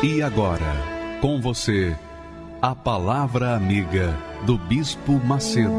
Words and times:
E 0.00 0.22
agora, 0.22 0.76
com 1.20 1.40
você, 1.40 1.92
a 2.62 2.72
Palavra 2.72 3.56
Amiga 3.56 4.16
do 4.46 4.56
Bispo 4.56 5.14
Macedo. 5.26 5.72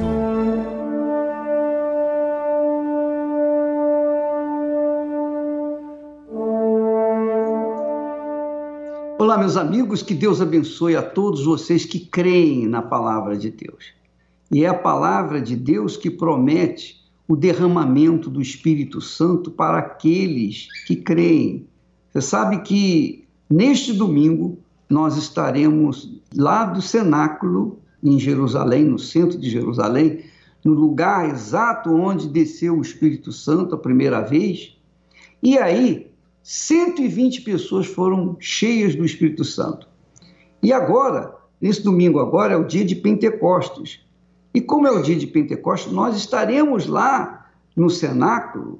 Olá, 9.18 9.38
meus 9.38 9.56
amigos, 9.56 10.02
que 10.04 10.14
Deus 10.14 10.42
abençoe 10.42 10.98
a 10.98 11.02
todos 11.02 11.46
vocês 11.46 11.86
que 11.86 12.02
creem 12.02 12.68
na 12.68 12.82
palavra 12.82 13.38
de 13.38 13.50
Deus. 13.50 13.94
E 14.52 14.66
é 14.66 14.68
a 14.68 14.74
palavra 14.74 15.42
de 15.42 15.56
Deus 15.56 15.96
que 15.96 16.12
promete 16.12 17.10
o 17.26 17.38
derramamento 17.38 18.30
do 18.30 18.42
Espírito 18.42 19.00
Santo 19.00 19.50
para 19.50 19.78
aqueles 19.78 20.68
que 20.86 20.98
creem. 20.98 21.70
Você 22.12 22.20
sabe 22.20 22.64
que 22.64 23.29
Neste 23.50 23.94
domingo, 23.94 24.60
nós 24.88 25.18
estaremos 25.18 26.22
lá 26.36 26.66
do 26.66 26.82
cenáculo, 26.82 27.80
em 28.04 28.20
Jerusalém, 28.20 28.86
no 28.86 29.00
centro 29.00 29.40
de 29.40 29.50
Jerusalém, 29.50 30.24
no 30.64 30.74
lugar 30.74 31.30
exato 31.30 31.90
onde 31.92 32.28
desceu 32.28 32.78
o 32.78 32.82
Espírito 32.82 33.32
Santo 33.32 33.74
a 33.74 33.78
primeira 33.78 34.22
vez. 34.22 34.78
E 35.42 35.58
aí, 35.58 36.12
120 36.44 37.42
pessoas 37.42 37.88
foram 37.88 38.38
cheias 38.40 38.96
do 38.96 39.04
Espírito 39.04 39.44
Santo. 39.44 39.88
E 40.62 40.72
agora, 40.72 41.36
nesse 41.60 41.84
domingo 41.84 42.20
agora, 42.20 42.54
é 42.54 42.58
o 42.58 42.68
dia 42.68 42.86
de 42.86 42.96
Pentecostes. 42.96 44.02
E 44.54 44.62
como 44.62 44.88
é 44.88 44.92
o 44.92 45.02
dia 45.02 45.16
de 45.16 45.26
Pentecostes, 45.28 45.92
nós 45.92 46.16
estaremos 46.16 46.86
lá 46.86 47.50
no 47.76 47.90
cenáculo 47.90 48.80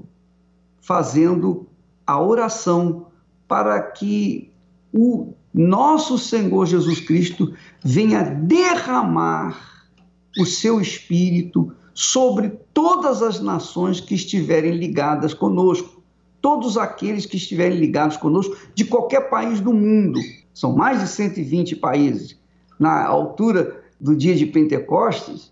fazendo 0.82 1.68
a 2.06 2.22
oração 2.22 3.08
para 3.48 3.82
que 3.82 4.52
o 4.94 5.34
nosso 5.54 6.18
Senhor 6.18 6.66
Jesus 6.66 7.00
Cristo 7.00 7.54
venha 7.84 8.24
derramar 8.24 9.86
o 10.38 10.46
seu 10.46 10.80
espírito 10.80 11.72
sobre 11.94 12.50
todas 12.74 13.22
as 13.22 13.42
nações 13.42 14.00
que 14.00 14.16
estiverem 14.16 14.72
ligadas 14.72 15.34
conosco, 15.34 16.02
todos 16.42 16.78
aqueles 16.78 17.26
que 17.26 17.38
estiverem 17.38 17.78
ligados 17.78 18.16
conosco 18.16 18.56
de 18.74 18.86
qualquer 18.86 19.30
país 19.30 19.60
do 19.60 19.74
mundo. 19.74 20.20
São 20.54 20.76
mais 20.76 21.02
de 21.02 21.08
120 21.08 21.76
países. 21.76 22.38
Na 22.80 23.06
altura 23.06 23.84
do 24.00 24.16
dia 24.16 24.36
de 24.36 24.46
Pentecostes, 24.46 25.52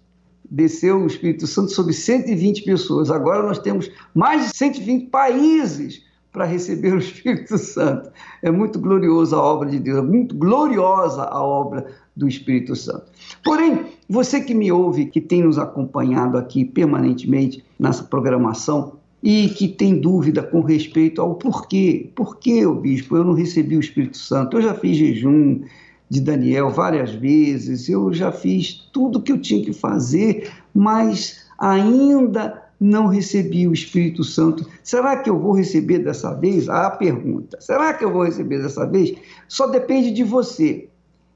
desceu 0.49 1.01
o 1.01 1.07
Espírito 1.07 1.45
Santo 1.45 1.71
sobre 1.71 1.91
120 1.91 2.63
pessoas. 2.63 3.11
Agora 3.11 3.43
nós 3.43 3.59
temos 3.59 3.91
mais 4.13 4.45
de 4.45 4.55
120 4.55 5.07
países 5.07 6.06
para 6.37 6.45
receber 6.45 6.93
o 6.93 6.99
Espírito 6.99 7.57
Santo. 7.57 8.11
É 8.43 8.51
muito 8.51 8.79
gloriosa 8.79 9.35
a 9.35 9.41
obra 9.41 9.71
de 9.71 9.79
Deus, 9.79 9.97
é 9.97 10.01
muito 10.03 10.35
gloriosa 10.35 11.23
a 11.23 11.41
obra 11.41 11.87
do 12.15 12.27
Espírito 12.27 12.75
Santo. 12.75 13.05
Porém, 13.43 13.87
você 14.07 14.39
que 14.39 14.53
me 14.53 14.71
ouve, 14.71 15.07
que 15.07 15.19
tem 15.19 15.41
nos 15.41 15.57
acompanhado 15.57 16.37
aqui 16.37 16.63
permanentemente 16.63 17.65
nessa 17.79 18.03
programação 18.03 18.93
e 19.23 19.49
que 19.49 19.67
tem 19.67 19.99
dúvida 19.99 20.43
com 20.43 20.61
respeito 20.61 21.19
ao 21.19 21.33
porquê, 21.33 22.11
por 22.15 22.37
que, 22.37 22.63
o 22.67 22.75
bispo, 22.75 23.17
eu 23.17 23.23
não 23.23 23.33
recebi 23.33 23.75
o 23.75 23.79
Espírito 23.79 24.17
Santo? 24.19 24.57
Eu 24.57 24.61
já 24.61 24.75
fiz 24.75 24.95
jejum 24.95 25.61
de 26.07 26.21
Daniel 26.21 26.69
várias 26.69 27.11
vezes, 27.11 27.89
eu 27.89 28.13
já 28.13 28.31
fiz 28.31 28.87
tudo 28.93 29.23
que 29.23 29.31
eu 29.31 29.41
tinha 29.41 29.65
que 29.65 29.73
fazer, 29.73 30.51
mas 30.71 31.47
ainda 31.57 32.66
não 32.79 33.07
recebi 33.07 33.67
o 33.67 33.73
Espírito 33.73 34.23
Santo. 34.23 34.65
Será 34.83 35.17
que 35.17 35.29
eu 35.29 35.39
vou 35.39 35.53
receber 35.53 35.99
dessa 35.99 36.33
vez? 36.33 36.69
A 36.69 36.89
pergunta. 36.91 37.59
Será 37.59 37.93
que 37.93 38.05
eu 38.05 38.11
vou 38.11 38.23
receber 38.23 38.61
dessa 38.61 38.85
vez? 38.85 39.17
Só 39.47 39.67
depende 39.67 40.11
de 40.11 40.23
você. 40.23 40.87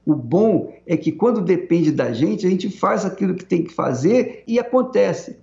O 0.05 0.15
bom 0.15 0.73
é 0.85 0.97
que 0.97 1.11
quando 1.11 1.41
depende 1.41 1.91
da 1.91 2.11
gente, 2.11 2.45
a 2.45 2.49
gente 2.49 2.69
faz 2.69 3.05
aquilo 3.05 3.35
que 3.35 3.45
tem 3.45 3.63
que 3.63 3.73
fazer 3.73 4.43
e 4.47 4.59
acontece. 4.59 5.37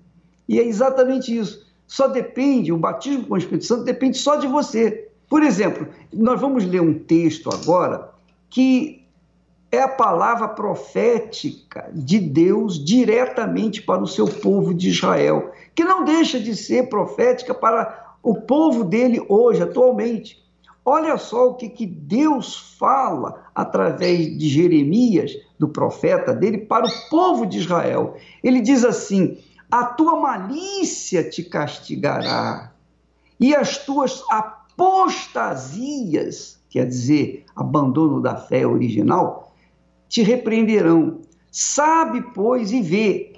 E 0.49 0.59
é 0.59 0.65
exatamente 0.65 1.37
isso. 1.37 1.67
Só 1.87 2.07
depende, 2.09 2.73
o 2.73 2.77
batismo 2.77 3.27
com 3.27 3.35
o 3.35 3.39
Espírito 3.39 3.65
Santo 3.65 3.85
depende 3.85 4.19
só 4.19 4.37
de 4.37 4.47
você. 4.47 5.09
Por 5.29 5.43
exemplo, 5.43 5.87
nós 6.13 6.41
vamos 6.41 6.65
ler 6.65 6.81
um 6.81 6.95
texto 6.95 7.51
agora 7.53 8.11
que 8.51 9.05
é 9.71 9.81
a 9.81 9.89
palavra 9.89 10.49
profética 10.49 11.91
de 11.93 12.19
Deus 12.19 12.83
diretamente 12.83 13.83
para 13.83 14.03
o 14.03 14.07
seu 14.07 14.27
povo 14.27 14.73
de 14.73 14.89
Israel, 14.89 15.53
que 15.75 15.85
não 15.85 16.05
deixa 16.05 16.41
de 16.41 16.57
ser 16.57 16.89
profética 16.89 17.53
para 17.53 18.17
o 18.23 18.35
povo 18.35 18.83
dele 18.83 19.23
hoje, 19.29 19.63
atualmente. 19.63 20.43
Olha 20.85 21.19
só 21.19 21.49
o 21.49 21.55
que, 21.55 21.69
que 21.69 21.85
Deus 21.85 22.77
fala 22.79 23.45
através 23.55 24.39
de 24.39 24.49
Jeremias, 24.49 25.37
do 25.59 25.69
profeta 25.69 26.33
dele, 26.33 26.57
para 26.59 26.87
o 26.87 27.11
povo 27.11 27.45
de 27.45 27.59
Israel. 27.59 28.17
Ele 28.43 28.63
diz 28.63 28.87
assim: 28.87 29.37
A 29.71 29.85
tua 29.85 30.19
malícia 30.19 31.23
te 31.29 31.43
castigará, 31.43 32.73
e 33.39 33.55
as 33.55 33.77
tuas 33.85 34.25
apostasias, 34.31 35.29
quer 36.71 36.87
dizer, 36.87 37.45
abandono 37.55 38.23
da 38.23 38.37
fé 38.37 38.67
original, 38.67 39.48
te 40.09 40.23
repreenderão. 40.23 41.21
Sabe, 41.51 42.23
pois, 42.35 42.73
e 42.73 42.81
vê 42.81 43.35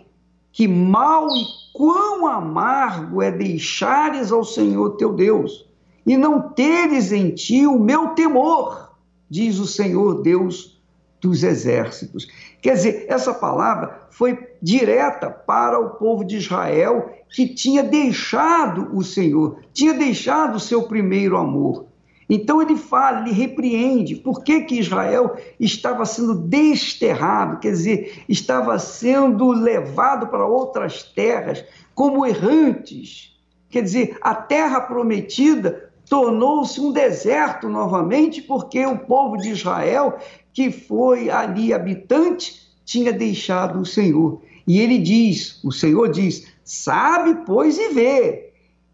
que 0.53 0.66
mal 0.66 1.28
e 1.28 1.44
quão 1.72 2.26
amargo 2.26 3.22
é 3.22 3.31
deixares 3.31 4.32
ao 4.32 4.44
Senhor 4.44 4.97
teu 4.97 5.12
Deus 5.12 5.69
e 6.06 6.16
não 6.16 6.50
teres 6.50 7.12
em 7.12 7.31
ti 7.31 7.66
o 7.66 7.78
meu 7.78 8.08
temor, 8.08 8.97
diz 9.28 9.58
o 9.58 9.66
Senhor 9.66 10.22
Deus 10.22 10.81
dos 11.20 11.42
exércitos. 11.42 12.26
Quer 12.62 12.75
dizer, 12.75 13.06
essa 13.08 13.32
palavra 13.34 14.06
foi 14.10 14.38
direta 14.60 15.31
para 15.31 15.78
o 15.78 15.91
povo 15.91 16.25
de 16.25 16.37
Israel 16.37 17.10
que 17.28 17.47
tinha 17.47 17.82
deixado 17.82 18.91
o 18.97 19.04
Senhor, 19.04 19.60
tinha 19.72 19.94
deixado 19.94 20.56
o 20.56 20.60
seu 20.60 20.84
primeiro 20.84 21.37
amor. 21.37 21.87
Então 22.31 22.63
ele 22.63 22.77
fala, 22.77 23.23
ele 23.23 23.33
repreende 23.33 24.15
por 24.15 24.45
que, 24.45 24.61
que 24.61 24.79
Israel 24.79 25.37
estava 25.59 26.07
sendo 26.07 26.33
desterrado, 26.35 27.59
quer 27.59 27.73
dizer, 27.73 28.23
estava 28.29 28.79
sendo 28.79 29.51
levado 29.51 30.29
para 30.29 30.47
outras 30.47 31.03
terras 31.03 31.65
como 31.93 32.25
errantes. 32.25 33.37
Quer 33.69 33.83
dizer, 33.83 34.17
a 34.21 34.33
terra 34.33 34.81
prometida 34.81 35.91
tornou-se 36.09 36.81
um 36.81 36.93
deserto 36.93 37.69
novamente, 37.69 38.41
porque 38.41 38.87
o 38.87 38.99
povo 38.99 39.37
de 39.37 39.51
Israel, 39.51 40.19
que 40.53 40.71
foi 40.71 41.31
ali 41.31 41.73
habitante, 41.73 42.71
tinha 42.85 43.12
deixado 43.12 43.81
o 43.81 43.87
Senhor. 43.87 44.41
E 44.67 44.81
ele 44.81 44.99
diz, 44.99 45.62
o 45.65 45.73
Senhor 45.73 46.09
diz: 46.09 46.47
sabe, 46.62 47.43
pois, 47.44 47.76
e 47.76 47.88
vê 47.88 48.53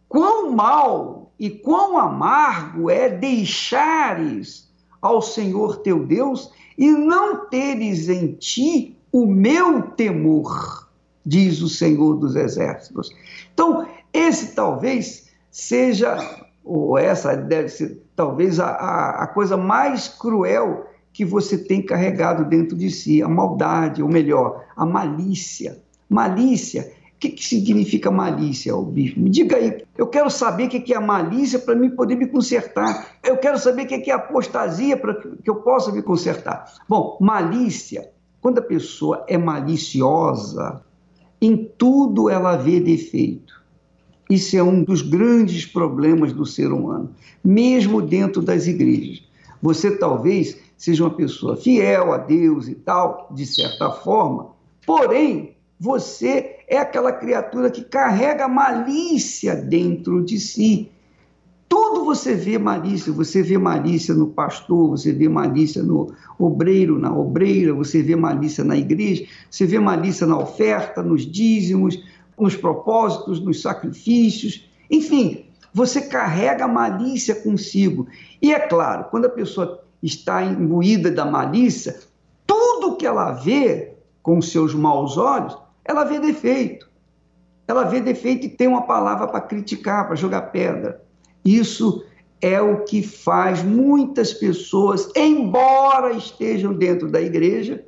quão 0.08 0.52
mal 0.52 1.25
e 1.38 1.50
quão 1.50 1.98
amargo 1.98 2.90
é 2.90 3.08
deixares 3.08 4.68
ao 5.00 5.20
Senhor 5.20 5.78
teu 5.78 6.04
Deus 6.04 6.50
e 6.76 6.90
não 6.90 7.46
teres 7.48 8.08
em 8.08 8.32
ti 8.32 8.96
o 9.12 9.26
meu 9.26 9.82
temor, 9.82 10.88
diz 11.24 11.62
o 11.62 11.68
Senhor 11.68 12.14
dos 12.14 12.36
Exércitos. 12.36 13.10
Então, 13.52 13.86
esse 14.12 14.54
talvez 14.54 15.28
seja, 15.50 16.18
ou 16.64 16.98
essa 16.98 17.34
deve 17.34 17.68
ser 17.68 18.02
talvez 18.14 18.58
a, 18.58 18.68
a, 18.68 19.22
a 19.24 19.26
coisa 19.26 19.56
mais 19.56 20.08
cruel 20.08 20.86
que 21.12 21.24
você 21.24 21.56
tem 21.56 21.80
carregado 21.80 22.44
dentro 22.44 22.76
de 22.76 22.90
si, 22.90 23.22
a 23.22 23.28
maldade, 23.28 24.02
ou 24.02 24.08
melhor, 24.08 24.64
a 24.76 24.84
malícia. 24.84 25.78
Malícia 26.08 26.92
que, 27.30 27.36
que 27.36 27.44
significa 27.44 28.10
malícia, 28.10 28.76
o 28.76 28.82
bispo? 28.84 29.20
Me 29.20 29.30
diga 29.30 29.56
aí. 29.56 29.82
Eu 29.96 30.06
quero 30.06 30.30
saber 30.30 30.66
o 30.66 30.68
que 30.68 30.94
é 30.94 30.98
malícia 30.98 31.58
para 31.58 31.74
mim 31.74 31.90
poder 31.90 32.16
me 32.16 32.26
consertar. 32.26 33.16
Eu 33.24 33.36
quero 33.38 33.58
saber 33.58 33.84
o 33.84 33.86
que 33.86 34.10
é 34.10 34.14
apostasia 34.14 34.96
para 34.96 35.14
que 35.14 35.48
eu 35.48 35.56
possa 35.56 35.92
me 35.92 36.02
consertar. 36.02 36.72
Bom, 36.88 37.16
malícia, 37.20 38.10
quando 38.40 38.58
a 38.58 38.62
pessoa 38.62 39.24
é 39.28 39.36
maliciosa, 39.36 40.82
em 41.40 41.56
tudo 41.56 42.30
ela 42.30 42.56
vê 42.56 42.80
defeito. 42.80 43.54
Isso 44.28 44.56
é 44.56 44.62
um 44.62 44.82
dos 44.82 45.02
grandes 45.02 45.64
problemas 45.66 46.32
do 46.32 46.44
ser 46.44 46.72
humano, 46.72 47.10
mesmo 47.44 48.02
dentro 48.02 48.42
das 48.42 48.66
igrejas. 48.66 49.22
Você 49.62 49.96
talvez 49.96 50.58
seja 50.76 51.04
uma 51.04 51.14
pessoa 51.14 51.56
fiel 51.56 52.12
a 52.12 52.18
Deus 52.18 52.68
e 52.68 52.74
tal, 52.74 53.28
de 53.32 53.46
certa 53.46 53.90
forma, 53.90 54.50
porém, 54.84 55.56
você 55.78 56.55
é 56.68 56.78
aquela 56.78 57.12
criatura 57.12 57.70
que 57.70 57.82
carrega 57.82 58.48
malícia 58.48 59.54
dentro 59.54 60.24
de 60.24 60.40
si. 60.40 60.90
Tudo 61.68 62.04
você 62.04 62.34
vê 62.34 62.58
malícia, 62.58 63.12
você 63.12 63.42
vê 63.42 63.58
malícia 63.58 64.14
no 64.14 64.28
pastor, 64.28 64.90
você 64.90 65.12
vê 65.12 65.28
malícia 65.28 65.82
no 65.82 66.12
obreiro, 66.38 66.98
na 66.98 67.16
obreira, 67.16 67.74
você 67.74 68.02
vê 68.02 68.14
malícia 68.14 68.62
na 68.62 68.76
igreja, 68.76 69.26
você 69.50 69.66
vê 69.66 69.78
malícia 69.78 70.26
na 70.26 70.38
oferta, 70.38 71.02
nos 71.02 71.22
dízimos, 71.30 72.00
nos 72.38 72.56
propósitos, 72.56 73.40
nos 73.40 73.62
sacrifícios, 73.62 74.68
enfim, 74.90 75.46
você 75.72 76.00
carrega 76.00 76.68
malícia 76.68 77.34
consigo. 77.34 78.06
E 78.40 78.52
é 78.52 78.60
claro, 78.60 79.06
quando 79.10 79.26
a 79.26 79.30
pessoa 79.30 79.82
está 80.02 80.42
imbuída 80.42 81.10
da 81.10 81.24
malícia, 81.24 81.98
tudo 82.46 82.96
que 82.96 83.06
ela 83.06 83.32
vê 83.32 83.94
com 84.22 84.40
seus 84.40 84.74
maus 84.74 85.16
olhos, 85.16 85.65
ela 85.86 86.04
vê 86.04 86.18
defeito. 86.18 86.88
Ela 87.68 87.84
vê 87.84 88.00
defeito 88.00 88.46
e 88.46 88.50
tem 88.50 88.68
uma 88.68 88.82
palavra 88.82 89.26
para 89.26 89.40
criticar, 89.40 90.06
para 90.06 90.16
jogar 90.16 90.42
pedra. 90.52 91.02
Isso 91.44 92.04
é 92.40 92.60
o 92.60 92.84
que 92.84 93.02
faz 93.02 93.62
muitas 93.62 94.32
pessoas, 94.32 95.08
embora 95.16 96.12
estejam 96.12 96.74
dentro 96.74 97.10
da 97.10 97.20
igreja, 97.20 97.84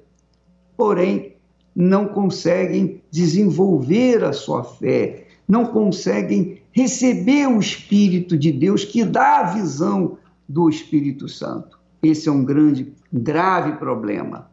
porém 0.77 1.37
não 1.75 2.09
conseguem 2.09 3.03
desenvolver 3.11 4.25
a 4.25 4.33
sua 4.33 4.65
fé, 4.65 5.27
não 5.47 5.67
conseguem 5.67 6.63
receber 6.73 7.47
o 7.47 7.59
Espírito 7.59 8.37
de 8.37 8.51
Deus 8.53 8.85
que 8.85 9.05
dá 9.05 9.41
a 9.41 9.55
visão 9.55 10.19
do 10.49 10.69
Espírito 10.69 11.29
Santo. 11.29 11.79
Esse 12.03 12.29
é 12.29 12.33
um 12.33 12.45
grande, 12.45 12.93
grave 13.13 13.73
problema. 13.73 14.51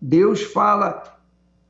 Deus 0.00 0.42
fala 0.42 1.17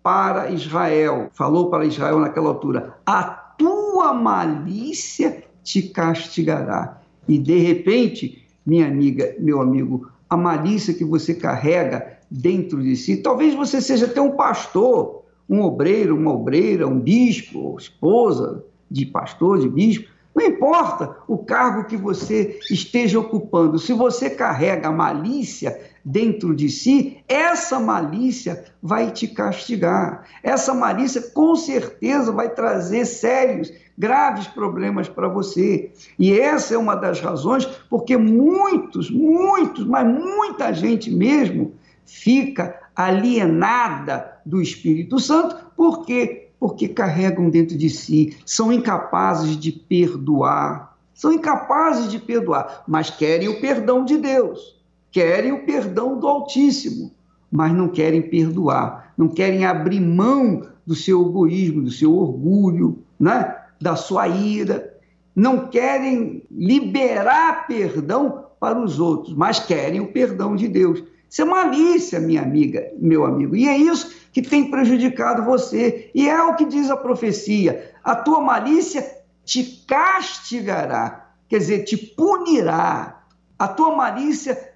para 0.03 0.51
Israel, 0.51 1.29
falou 1.33 1.71
para 1.71 1.85
Israel 1.85 2.19
naquela 2.21 2.49
altura: 2.49 2.95
a 3.05 3.23
tua 3.23 4.13
malícia 4.13 5.45
te 5.63 5.83
castigará. 5.83 7.01
E 7.29 7.39
de 7.39 7.59
repente, 7.59 8.47
minha 8.65 8.87
amiga, 8.87 9.35
meu 9.39 9.61
amigo, 9.61 10.09
a 10.31 10.37
malícia 10.37 10.95
que 10.95 11.05
você 11.05 11.35
carrega 11.35 12.19
dentro 12.31 12.83
de 12.83 12.97
si, 12.97 13.19
talvez 13.19 13.55
você 13.55 13.81
seja 13.81 14.07
até 14.07 14.21
um 14.21 14.33
pastor, 14.33 15.25
um 15.49 15.63
obreiro, 15.63 16.17
uma 16.17 16.33
obreira, 16.33 16.87
um 16.87 16.99
bispo, 16.99 17.77
esposa 17.79 18.65
de 18.91 19.07
pastor, 19.07 19.59
de 19.59 19.69
bispo, 19.69 20.09
não 20.35 20.47
importa 20.47 21.17
o 21.27 21.39
cargo 21.39 21.85
que 21.85 21.97
você 21.97 22.61
esteja 22.71 23.19
ocupando, 23.19 23.79
se 23.79 23.93
você 23.93 24.31
carrega 24.31 24.91
malícia 24.93 25.81
dentro 26.09 26.55
de 26.55 26.71
si, 26.71 27.19
essa 27.29 27.79
malícia 27.79 28.65
vai 28.83 29.11
te 29.11 29.29
castigar. 29.29 30.25
Essa 30.43 30.73
malícia 30.73 31.21
com 31.21 31.55
certeza 31.55 32.33
vai 32.33 32.49
trazer 32.49 33.05
sérios, 33.05 33.71
graves 33.97 34.47
problemas 34.47 35.07
para 35.07 35.29
você. 35.29 35.91
E 36.19 36.33
essa 36.33 36.75
é 36.75 36.79
uma 36.79 36.95
das 36.95 37.21
razões 37.21 37.67
porque 37.91 38.17
muitos, 38.17 39.11
muitos, 39.11 39.85
mas 39.85 40.07
muita 40.07 40.73
gente 40.73 41.11
mesmo 41.11 41.75
fica 42.07 42.75
alienada 42.97 44.41
do 44.47 44.63
Espírito 44.63 45.21
Santo, 45.21 45.57
porque 45.77 46.47
porque 46.59 46.89
carregam 46.89 47.49
dentro 47.49 47.79
de 47.79 47.89
si, 47.89 48.37
são 48.45 48.73
incapazes 48.73 49.57
de 49.57 49.71
perdoar, 49.71 50.99
são 51.15 51.33
incapazes 51.33 52.11
de 52.11 52.19
perdoar, 52.19 52.83
mas 52.89 53.11
querem 53.11 53.49
o 53.49 53.61
perdão 53.61 54.05
de 54.05 54.17
Deus 54.17 54.78
querem 55.11 55.53
o 55.53 55.65
perdão 55.65 56.19
do 56.19 56.27
Altíssimo, 56.27 57.13
mas 57.51 57.73
não 57.73 57.89
querem 57.89 58.23
perdoar, 58.23 59.13
não 59.17 59.29
querem 59.29 59.65
abrir 59.65 60.01
mão 60.01 60.63
do 60.87 60.95
seu 60.95 61.23
egoísmo, 61.27 61.83
do 61.83 61.91
seu 61.91 62.15
orgulho, 62.15 63.03
né? 63.19 63.57
da 63.81 63.97
sua 63.97 64.29
ira, 64.29 64.95
não 65.35 65.69
querem 65.69 66.43
liberar 66.51 67.67
perdão 67.67 68.47
para 68.59 68.79
os 68.79 68.99
outros, 68.99 69.35
mas 69.35 69.61
querem 69.61 70.01
o 70.01 70.13
perdão 70.13 70.57
de 70.57 70.67
Deus. 70.67 71.03
Isso 71.31 71.43
é 71.43 71.45
malícia, 71.45 72.19
minha 72.19 72.43
amiga, 72.43 72.91
meu 72.99 73.25
amigo. 73.25 73.55
E 73.55 73.69
é 73.69 73.77
isso 73.77 74.13
que 74.33 74.43
tem 74.43 74.71
prejudicado 74.71 75.45
você. 75.45 76.11
E 76.15 76.29
é 76.29 76.43
o 76.43 76.57
que 76.57 76.65
diz 76.65 76.91
a 76.91 76.97
profecia: 76.97 77.93
a 78.03 78.17
tua 78.17 78.41
malícia 78.41 79.07
te 79.45 79.85
castigará, 79.87 81.31
quer 81.49 81.59
dizer, 81.59 81.85
te 81.85 81.97
punirá. 81.97 83.23
A 83.59 83.67
tua 83.67 83.95
malícia 83.97 84.68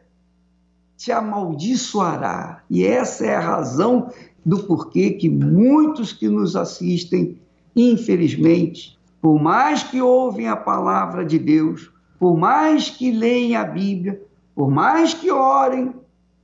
te 1.02 1.10
amaldiçoará. 1.10 2.62
E 2.70 2.84
essa 2.86 3.26
é 3.26 3.34
a 3.34 3.40
razão 3.40 4.12
do 4.46 4.62
porquê 4.62 5.10
que 5.10 5.28
muitos 5.28 6.12
que 6.12 6.28
nos 6.28 6.54
assistem, 6.54 7.40
infelizmente, 7.74 8.96
por 9.20 9.42
mais 9.42 9.82
que 9.82 10.00
ouvem 10.00 10.46
a 10.46 10.54
palavra 10.54 11.24
de 11.24 11.40
Deus, 11.40 11.90
por 12.20 12.36
mais 12.36 12.88
que 12.88 13.10
leem 13.10 13.56
a 13.56 13.64
Bíblia, 13.64 14.22
por 14.54 14.70
mais 14.70 15.12
que 15.12 15.28
orem, 15.28 15.92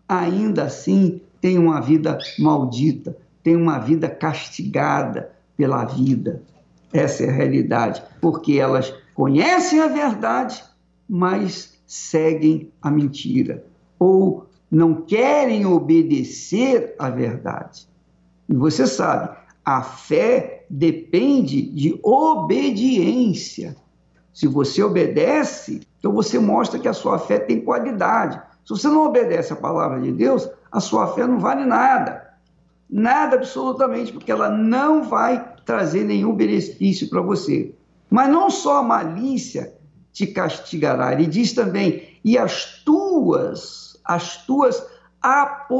ainda 0.08 0.64
assim 0.64 1.20
têm 1.40 1.56
uma 1.56 1.80
vida 1.80 2.18
maldita, 2.36 3.16
têm 3.44 3.54
uma 3.54 3.78
vida 3.78 4.08
castigada 4.08 5.30
pela 5.56 5.84
vida. 5.84 6.42
Essa 6.92 7.22
é 7.22 7.28
a 7.28 7.32
realidade, 7.32 8.02
porque 8.20 8.54
elas 8.54 8.92
conhecem 9.14 9.78
a 9.80 9.86
verdade, 9.86 10.64
mas 11.08 11.78
seguem 11.86 12.72
a 12.82 12.90
mentira 12.90 13.64
ou 13.98 14.47
não 14.70 15.02
querem 15.02 15.64
obedecer 15.66 16.94
à 16.98 17.08
verdade. 17.08 17.88
E 18.48 18.54
você 18.54 18.86
sabe, 18.86 19.36
a 19.64 19.82
fé 19.82 20.64
depende 20.68 21.62
de 21.62 21.98
obediência. 22.02 23.76
Se 24.32 24.46
você 24.46 24.82
obedece, 24.82 25.80
então 25.98 26.12
você 26.12 26.38
mostra 26.38 26.78
que 26.78 26.88
a 26.88 26.92
sua 26.92 27.18
fé 27.18 27.38
tem 27.38 27.60
qualidade. 27.60 28.40
Se 28.64 28.70
você 28.70 28.88
não 28.88 29.06
obedece 29.06 29.52
à 29.52 29.56
palavra 29.56 30.00
de 30.00 30.12
Deus, 30.12 30.48
a 30.70 30.80
sua 30.80 31.08
fé 31.14 31.26
não 31.26 31.38
vale 31.38 31.64
nada. 31.64 32.28
Nada 32.88 33.36
absolutamente, 33.36 34.12
porque 34.12 34.30
ela 34.30 34.48
não 34.48 35.04
vai 35.04 35.54
trazer 35.64 36.04
nenhum 36.04 36.34
benefício 36.34 37.08
para 37.10 37.20
você. 37.20 37.74
Mas 38.10 38.28
não 38.28 38.48
só 38.48 38.78
a 38.78 38.82
malícia 38.82 39.74
te 40.12 40.26
castigará, 40.26 41.12
ele 41.12 41.26
diz 41.26 41.52
também: 41.52 42.18
e 42.24 42.38
as 42.38 42.82
tuas 42.84 43.87
as 44.08 44.44
tuas 44.46 44.82
apostasias 45.20 45.78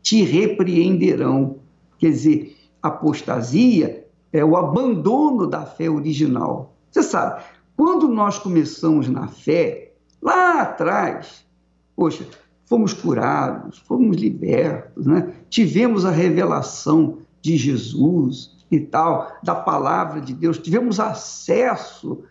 te 0.00 0.22
repreenderão. 0.22 1.56
Quer 1.98 2.10
dizer, 2.10 2.56
apostasia 2.80 4.06
é 4.32 4.44
o 4.44 4.56
abandono 4.56 5.48
da 5.48 5.66
fé 5.66 5.90
original. 5.90 6.76
Você 6.90 7.02
sabe, 7.02 7.42
quando 7.76 8.06
nós 8.08 8.38
começamos 8.38 9.08
na 9.08 9.26
fé, 9.26 9.92
lá 10.22 10.62
atrás, 10.62 11.44
poxa, 11.96 12.24
fomos 12.66 12.92
curados, 12.92 13.78
fomos 13.78 14.16
libertos, 14.16 15.06
né? 15.06 15.34
tivemos 15.50 16.04
a 16.04 16.10
revelação 16.10 17.18
de 17.42 17.56
Jesus 17.56 18.56
e 18.70 18.78
tal, 18.78 19.32
da 19.42 19.56
palavra 19.56 20.20
de 20.20 20.32
Deus, 20.32 20.58
tivemos 20.58 21.00
acesso 21.00 22.22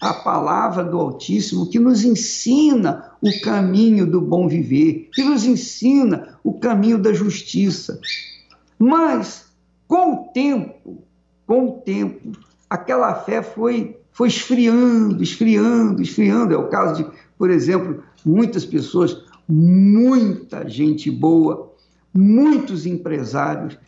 a 0.00 0.12
palavra 0.12 0.84
do 0.84 0.98
Altíssimo 1.00 1.70
que 1.70 1.78
nos 1.78 2.04
ensina 2.04 3.05
o 3.20 3.40
caminho 3.40 4.06
do 4.06 4.20
bom 4.20 4.48
viver, 4.48 5.08
que 5.12 5.22
nos 5.22 5.44
ensina 5.44 6.38
o 6.44 6.54
caminho 6.54 6.98
da 6.98 7.12
justiça. 7.12 8.00
Mas, 8.78 9.46
com 9.88 10.12
o 10.12 10.16
tempo, 10.32 11.02
com 11.46 11.66
o 11.66 11.72
tempo, 11.80 12.32
aquela 12.68 13.14
fé 13.14 13.42
foi, 13.42 13.96
foi 14.12 14.28
esfriando, 14.28 15.22
esfriando, 15.22 16.02
esfriando. 16.02 16.54
É 16.54 16.56
o 16.58 16.68
caso 16.68 17.02
de, 17.02 17.10
por 17.38 17.50
exemplo, 17.50 18.02
muitas 18.24 18.64
pessoas, 18.64 19.16
muita 19.48 20.68
gente 20.68 21.10
boa, 21.10 21.72
muitos 22.12 22.86
empresários 22.86 23.78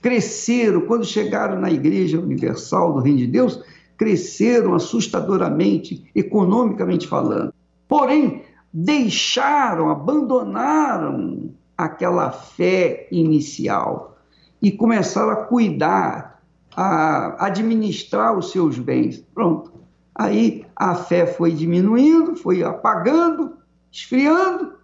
cresceram 0.00 0.82
quando 0.82 1.04
chegaram 1.04 1.60
na 1.60 1.70
Igreja 1.70 2.20
Universal 2.20 2.92
do 2.92 3.00
Reino 3.00 3.18
de 3.18 3.26
Deus 3.26 3.60
cresceram 3.96 4.74
assustadoramente, 4.74 6.04
economicamente 6.14 7.08
falando. 7.08 7.52
Porém, 7.88 8.42
deixaram, 8.78 9.88
abandonaram 9.88 11.48
aquela 11.78 12.30
fé 12.30 13.08
inicial 13.10 14.18
e 14.60 14.70
começaram 14.70 15.30
a 15.30 15.44
cuidar, 15.46 16.42
a 16.76 17.46
administrar 17.46 18.36
os 18.36 18.50
seus 18.50 18.78
bens. 18.78 19.24
Pronto. 19.32 19.72
Aí 20.14 20.66
a 20.76 20.94
fé 20.94 21.26
foi 21.26 21.52
diminuindo, 21.52 22.36
foi 22.36 22.62
apagando, 22.62 23.56
esfriando, 23.90 24.74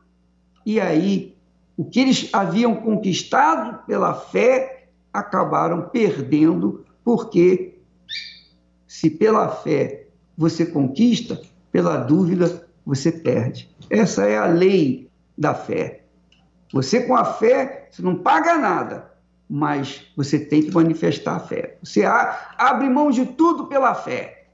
e 0.65 0.81
aí 0.81 1.37
o 1.77 1.85
que 1.85 2.01
eles 2.01 2.31
haviam 2.33 2.75
conquistado 2.77 3.85
pela 3.87 4.15
fé 4.15 4.89
acabaram 5.13 5.91
perdendo, 5.91 6.83
porque 7.05 7.79
se 8.87 9.11
pela 9.11 9.49
fé 9.49 10.07
você 10.37 10.65
conquista, 10.65 11.39
pela 11.71 11.99
dúvida 11.99 12.72
você 12.85 13.13
perde. 13.13 13.69
Essa 13.89 14.27
é 14.27 14.37
a 14.37 14.47
lei 14.47 15.09
da 15.37 15.55
fé. 15.55 16.05
Você 16.73 17.03
com 17.03 17.15
a 17.15 17.25
fé, 17.25 17.89
você 17.91 18.03
não 18.03 18.17
paga 18.17 18.57
nada, 18.57 19.13
mas 19.49 20.07
você 20.17 20.39
tem 20.39 20.63
que 20.63 20.73
manifestar 20.73 21.37
a 21.37 21.41
fé. 21.41 21.77
Você 21.83 22.05
abre 22.05 22.89
mão 22.89 23.11
de 23.11 23.27
tudo 23.27 23.67
pela 23.67 23.95
fé. 23.95 24.47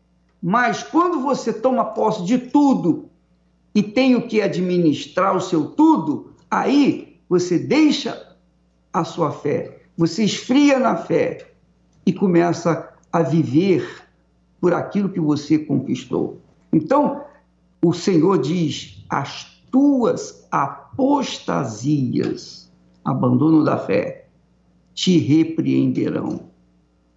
Mas 0.43 0.83
quando 0.83 1.21
você 1.21 1.53
toma 1.53 1.85
posse 1.85 2.25
de 2.25 2.39
tudo 2.39 3.09
e 3.75 3.83
tem 3.83 4.17
o 4.17 4.27
que 4.27 4.41
administrar 4.41 5.37
o 5.37 5.41
seu 5.41 5.67
tudo, 5.67 6.33
aí 6.51 7.21
você 7.29 7.59
deixa 7.59 8.37
a 8.93 9.05
sua 9.05 9.31
fé, 9.31 9.83
você 9.97 10.25
esfria 10.25 10.79
na 10.79 10.97
fé 10.97 11.53
e 12.07 12.13
começa 12.13 12.89
a 13.13 13.23
viver 13.23 14.05
por 14.61 14.73
aquilo 14.73 15.09
que 15.09 15.21
você 15.21 15.59
conquistou. 15.59 16.41
Então, 16.73 17.23
o 17.83 17.93
Senhor 17.93 18.39
diz: 18.39 19.05
as 19.09 19.59
tuas 19.71 20.47
apostasias, 20.51 21.79
abandono 23.05 23.65
da 23.65 23.79
fé, 23.79 24.27
te 24.95 25.19
repreenderão. 25.19 26.49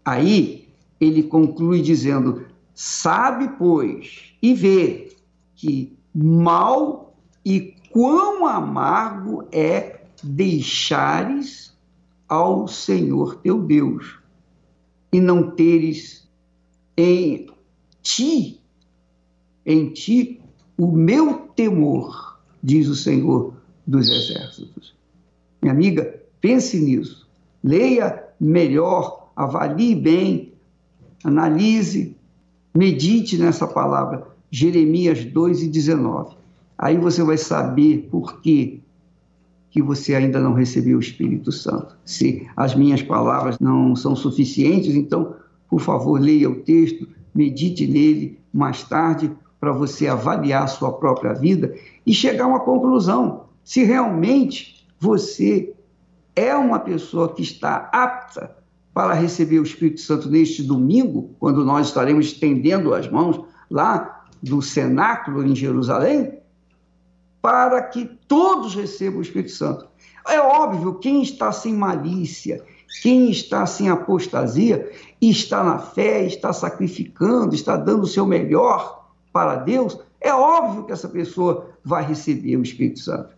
Aí 0.05 0.67
ele 0.99 1.23
conclui 1.23 1.81
dizendo: 1.81 2.45
sabe, 2.73 3.49
pois, 3.57 4.33
e 4.41 4.53
vê 4.53 5.15
que 5.55 5.97
mal 6.13 7.15
e 7.45 7.73
quão 7.91 8.45
amargo 8.45 9.47
é 9.51 10.01
deixares 10.23 11.75
ao 12.27 12.67
Senhor 12.67 13.35
teu 13.37 13.61
Deus 13.61 14.19
e 15.11 15.19
não 15.19 15.51
teres 15.51 16.29
em 16.95 17.47
ti, 18.01 18.61
em 19.65 19.89
ti, 19.89 20.40
o 20.81 20.91
meu 20.91 21.33
temor, 21.55 22.39
diz 22.63 22.87
o 22.87 22.95
Senhor 22.95 23.53
dos 23.85 24.09
Exércitos. 24.09 24.95
Minha 25.61 25.75
amiga, 25.75 26.19
pense 26.41 26.79
nisso. 26.79 27.29
Leia 27.63 28.23
melhor, 28.39 29.31
avalie 29.35 29.93
bem, 29.93 30.53
analise, 31.23 32.15
medite 32.73 33.37
nessa 33.37 33.67
palavra, 33.67 34.27
Jeremias 34.49 35.23
2 35.23 35.61
e 35.61 35.67
19. 35.67 36.35
Aí 36.75 36.97
você 36.97 37.21
vai 37.21 37.37
saber 37.37 38.07
por 38.09 38.41
que 38.41 38.81
que 39.69 39.83
você 39.83 40.15
ainda 40.15 40.39
não 40.39 40.53
recebeu 40.53 40.97
o 40.97 40.99
Espírito 40.99 41.51
Santo. 41.51 41.95
Se 42.03 42.47
as 42.57 42.73
minhas 42.73 43.03
palavras 43.03 43.59
não 43.59 43.95
são 43.95 44.15
suficientes, 44.15 44.95
então, 44.95 45.35
por 45.69 45.79
favor, 45.79 46.19
leia 46.19 46.49
o 46.49 46.55
texto, 46.55 47.07
medite 47.35 47.85
nele 47.85 48.39
mais 48.51 48.83
tarde 48.83 49.31
para 49.61 49.71
você 49.71 50.07
avaliar 50.07 50.63
a 50.63 50.67
sua 50.67 50.91
própria 50.91 51.33
vida 51.33 51.75
e 52.03 52.11
chegar 52.11 52.45
a 52.45 52.47
uma 52.47 52.59
conclusão. 52.61 53.45
Se 53.63 53.83
realmente 53.83 54.87
você 54.99 55.71
é 56.35 56.55
uma 56.55 56.79
pessoa 56.79 57.31
que 57.31 57.43
está 57.43 57.87
apta 57.93 58.57
para 58.91 59.13
receber 59.13 59.59
o 59.59 59.63
Espírito 59.63 60.01
Santo 60.01 60.31
neste 60.31 60.63
domingo, 60.63 61.35
quando 61.39 61.63
nós 61.63 61.87
estaremos 61.87 62.25
estendendo 62.25 62.95
as 62.95 63.07
mãos 63.07 63.39
lá 63.69 64.25
do 64.41 64.63
cenáculo 64.63 65.45
em 65.45 65.55
Jerusalém, 65.55 66.39
para 67.39 67.83
que 67.83 68.09
todos 68.27 68.73
recebam 68.73 69.19
o 69.19 69.21
Espírito 69.21 69.51
Santo. 69.51 69.87
É 70.27 70.39
óbvio, 70.39 70.95
quem 70.95 71.21
está 71.21 71.51
sem 71.51 71.75
malícia, 71.75 72.63
quem 73.03 73.29
está 73.29 73.67
sem 73.67 73.89
apostasia, 73.89 74.91
está 75.21 75.63
na 75.63 75.77
fé, 75.77 76.25
está 76.25 76.51
sacrificando, 76.51 77.53
está 77.53 77.77
dando 77.77 78.03
o 78.03 78.07
seu 78.07 78.25
melhor 78.25 79.00
para 79.31 79.55
Deus, 79.55 79.99
é 80.19 80.33
óbvio 80.33 80.85
que 80.85 80.91
essa 80.91 81.09
pessoa 81.09 81.69
vai 81.83 82.03
receber 82.03 82.57
o 82.57 82.61
Espírito 82.63 82.99
Santo. 82.99 83.35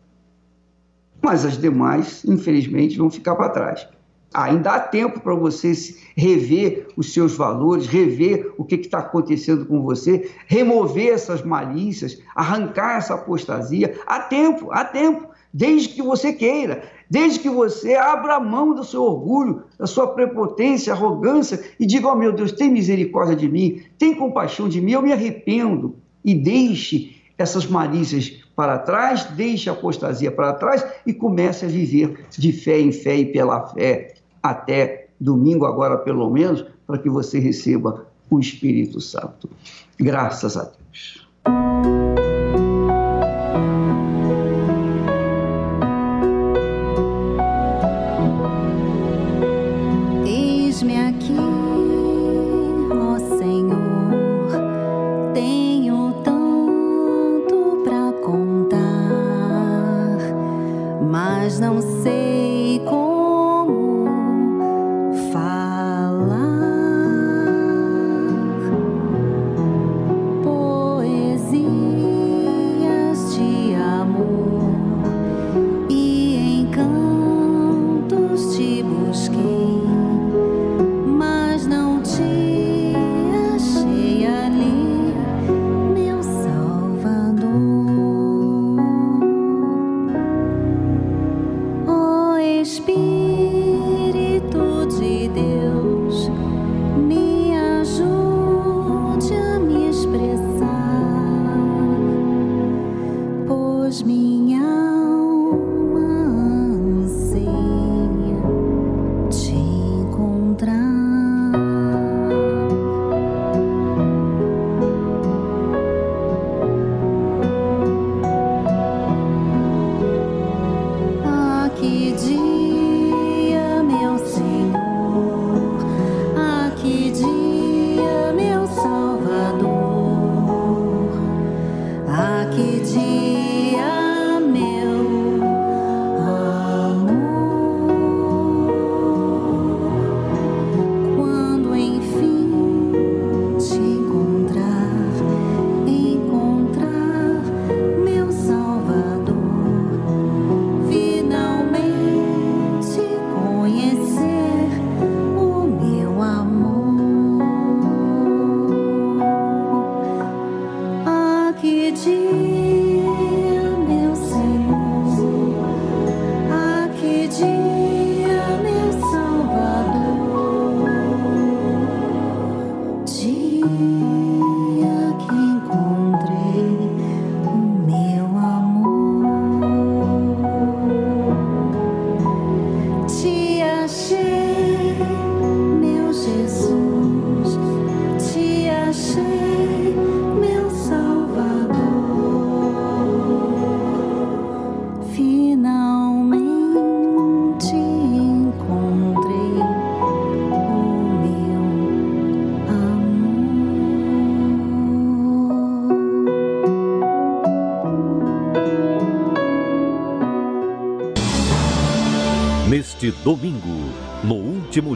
Mas 1.21 1.45
as 1.45 1.57
demais, 1.57 2.25
infelizmente, 2.25 2.97
vão 2.97 3.09
ficar 3.09 3.35
para 3.35 3.49
trás. 3.49 3.87
Ainda 4.33 4.71
há 4.71 4.79
tempo 4.79 5.19
para 5.19 5.35
você 5.35 5.71
rever 6.17 6.87
os 6.97 7.13
seus 7.13 7.35
valores, 7.35 7.85
rever 7.85 8.53
o 8.57 8.65
que 8.65 8.75
está 8.75 8.97
acontecendo 8.97 9.65
com 9.65 9.83
você, 9.83 10.31
remover 10.47 11.13
essas 11.13 11.43
malícias, 11.43 12.19
arrancar 12.35 12.97
essa 12.97 13.13
apostasia. 13.13 13.97
Há 14.07 14.19
tempo, 14.21 14.69
há 14.71 14.83
tempo, 14.83 15.29
desde 15.53 15.89
que 15.89 16.01
você 16.01 16.33
queira, 16.33 16.83
desde 17.09 17.39
que 17.39 17.49
você 17.49 17.95
abra 17.95 18.35
a 18.35 18.39
mão 18.39 18.73
do 18.73 18.83
seu 18.83 19.03
orgulho, 19.03 19.63
da 19.77 19.87
sua 19.87 20.07
prepotência, 20.07 20.93
arrogância 20.93 21.63
e 21.79 21.85
diga: 21.85 22.07
Oh 22.07 22.15
meu 22.15 22.31
Deus, 22.31 22.51
tem 22.51 22.71
misericórdia 22.71 23.35
de 23.35 23.49
mim, 23.49 23.81
tem 23.97 24.15
compaixão 24.15 24.67
de 24.67 24.81
mim, 24.81 24.91
eu 24.93 25.01
me 25.01 25.13
arrependo. 25.13 25.95
E 26.23 26.33
deixe 26.33 27.21
essas 27.37 27.65
malícias 27.65 28.43
para 28.55 28.77
trás, 28.79 29.25
deixe 29.25 29.69
a 29.69 29.73
apostasia 29.73 30.31
para 30.31 30.53
trás 30.53 30.85
e 31.05 31.13
comece 31.13 31.65
a 31.65 31.67
viver 31.67 32.25
de 32.31 32.51
fé 32.51 32.79
em 32.79 32.91
fé 32.91 33.17
e 33.17 33.25
pela 33.25 33.67
fé 33.67 34.13
até 34.41 35.07
domingo, 35.19 35.65
agora 35.65 35.97
pelo 35.97 36.29
menos, 36.29 36.65
para 36.85 36.97
que 36.97 37.09
você 37.09 37.39
receba 37.39 38.05
o 38.29 38.39
Espírito 38.39 38.99
Santo. 38.99 39.49
Graças 39.97 40.57
a 40.57 40.63
Deus. 40.63 42.32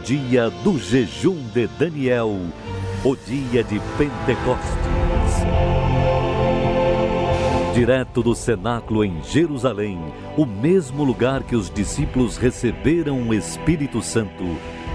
Dia 0.07 0.49
do 0.63 0.79
jejum 0.79 1.35
de 1.53 1.67
Daniel, 1.67 2.33
o 3.03 3.13
dia 3.13 3.61
de 3.61 3.77
Pentecostes. 3.97 5.43
Direto 7.73 8.23
do 8.23 8.33
cenáculo 8.33 9.03
em 9.03 9.21
Jerusalém, 9.21 9.99
o 10.37 10.45
mesmo 10.45 11.03
lugar 11.03 11.43
que 11.43 11.57
os 11.57 11.69
discípulos 11.69 12.37
receberam 12.37 13.21
o 13.27 13.33
Espírito 13.33 14.01
Santo, 14.01 14.45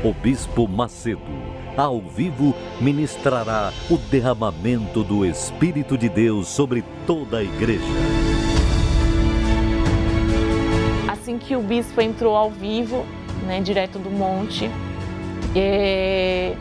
o 0.02 0.14
bispo 0.14 0.66
Macedo, 0.66 1.20
ao 1.76 2.00
vivo, 2.00 2.54
ministrará 2.80 3.70
o 3.90 3.98
derramamento 3.98 5.04
do 5.04 5.26
Espírito 5.26 5.98
de 5.98 6.08
Deus 6.08 6.48
sobre 6.48 6.82
toda 7.06 7.36
a 7.36 7.42
igreja. 7.42 7.84
Assim 11.06 11.36
que 11.36 11.54
o 11.54 11.60
bispo 11.60 12.00
entrou 12.00 12.34
ao 12.34 12.50
vivo, 12.50 13.04
né, 13.46 13.60
direto 13.60 13.98
do 13.98 14.08
monte, 14.08 14.70
é... 15.54 16.54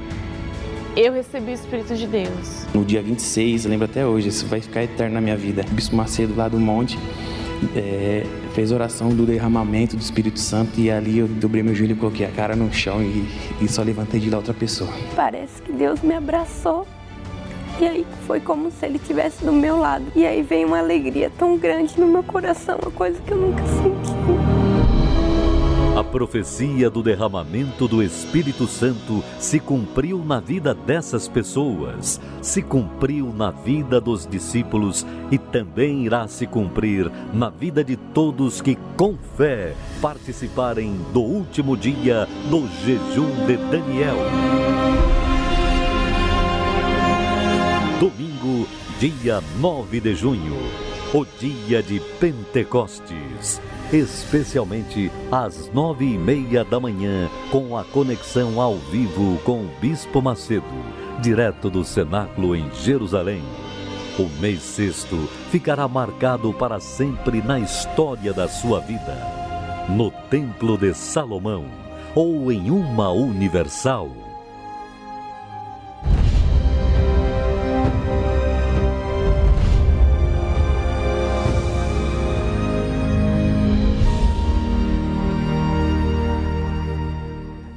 eu 0.96 1.14
recebi 1.14 1.52
o 1.52 1.54
Espírito 1.54 1.96
de 1.96 2.08
Deus. 2.08 2.66
No 2.74 2.84
dia 2.84 3.02
26, 3.02 3.66
eu 3.66 3.72
lembro 3.72 3.86
até 3.86 4.06
hoje, 4.06 4.30
isso 4.30 4.46
vai 4.46 4.62
ficar 4.62 4.84
eterno 4.84 5.16
na 5.16 5.22
minha 5.22 5.38
vida. 5.38 5.66
O 5.70 5.74
bispo 5.74 5.96
Macedo 5.96 6.36
lá 6.36 6.48
do 6.48 6.60
monte 6.60 6.98
é, 7.76 8.26
fez 8.54 8.72
oração 8.72 9.10
do 9.10 9.26
derramamento 9.26 9.96
do 9.96 10.02
Espírito 10.02 10.40
Santo 10.40 10.80
e 10.80 10.90
ali 10.90 11.20
eu 11.20 11.28
dobrei 11.28 11.64
meu 11.64 11.76
joelho 11.76 11.94
e 11.94 11.96
coloquei 11.96 12.26
a 12.26 12.32
cara 12.32 12.56
no 12.56 12.72
chão 12.74 13.02
e, 13.02 13.26
e 13.62 13.68
só 13.68 13.84
levantei 13.84 14.20
de 14.20 14.30
lá 14.30 14.38
outra 14.38 14.54
pessoa. 14.54 14.92
Parece 15.16 15.62
que 15.62 15.72
Deus 15.72 16.02
me 16.02 16.16
abraçou 16.16 16.88
e 17.80 17.88
aí 17.88 18.08
foi 18.28 18.40
como 18.40 18.70
se 18.72 18.86
ele 18.86 18.98
estivesse 18.98 19.44
do 19.44 19.52
meu 19.52 19.78
lado. 19.78 20.06
E 20.16 20.26
aí 20.26 20.42
veio 20.42 20.68
uma 20.68 20.80
alegria 20.80 21.32
tão 21.38 21.58
grande 21.58 22.00
no 22.00 22.08
meu 22.08 22.24
coração, 22.24 22.78
uma 22.82 22.92
coisa 22.92 23.20
que 23.22 23.32
eu 23.32 23.38
nunca 23.38 23.64
senti. 23.66 24.11
Profecia 26.12 26.90
do 26.90 27.02
derramamento 27.02 27.88
do 27.88 28.04
Espírito 28.04 28.68
Santo 28.68 29.24
se 29.40 29.62
cumpriu 29.62 30.22
na 30.24 30.42
vida 30.42 30.74
dessas 30.74 31.30
pessoas, 31.30 32.20
se 32.42 32.62
cumpriu 32.62 33.32
na 33.34 33.50
vida 33.50 34.02
dos 34.02 34.28
discípulos 34.28 35.06
e 35.32 35.38
também 35.38 36.04
irá 36.04 36.28
se 36.28 36.46
cumprir 36.46 37.10
na 37.34 37.50
vida 37.50 37.82
de 37.82 37.96
todos 37.96 38.60
que, 38.60 38.78
com 38.98 39.16
fé, 39.38 39.74
participarem 40.02 40.98
do 41.14 41.22
último 41.22 41.78
dia 41.78 42.28
do 42.50 42.68
jejum 42.84 43.46
de 43.48 43.56
Daniel. 43.56 44.18
Domingo, 48.02 48.68
dia 49.00 49.42
9 49.62 50.02
de 50.02 50.14
junho, 50.14 50.58
o 51.14 51.26
dia 51.40 51.84
de 51.84 52.00
Pentecostes 52.20 53.62
especialmente 53.94 55.12
às 55.32 55.72
nove 55.74 56.06
e 56.06 56.18
meia 56.18 56.64
da 56.64 56.80
manhã, 56.80 57.30
com 57.52 57.78
a 57.78 57.84
conexão 57.84 58.62
ao 58.62 58.78
vivo 58.78 59.38
com 59.44 59.66
o 59.66 59.70
Bispo 59.82 60.22
Macedo, 60.22 60.66
direto 61.22 61.70
do 61.70 61.84
Cenáculo 61.84 62.56
em 62.56 62.72
Jerusalém. 62.74 63.44
O 64.18 64.30
mês 64.40 64.62
sexto 64.62 65.18
ficará 65.50 65.88
marcado 65.88 66.54
para 66.54 66.80
sempre 66.80 67.42
na 67.42 67.60
história 67.60 68.34
da 68.34 68.48
sua 68.48 68.80
vida. 68.80 69.18
No 69.90 70.12
Templo 70.30 70.78
de 70.78 70.94
Salomão 70.94 71.66
ou 72.16 72.52
em 72.52 72.70
uma 72.72 73.10
universal 73.12 74.10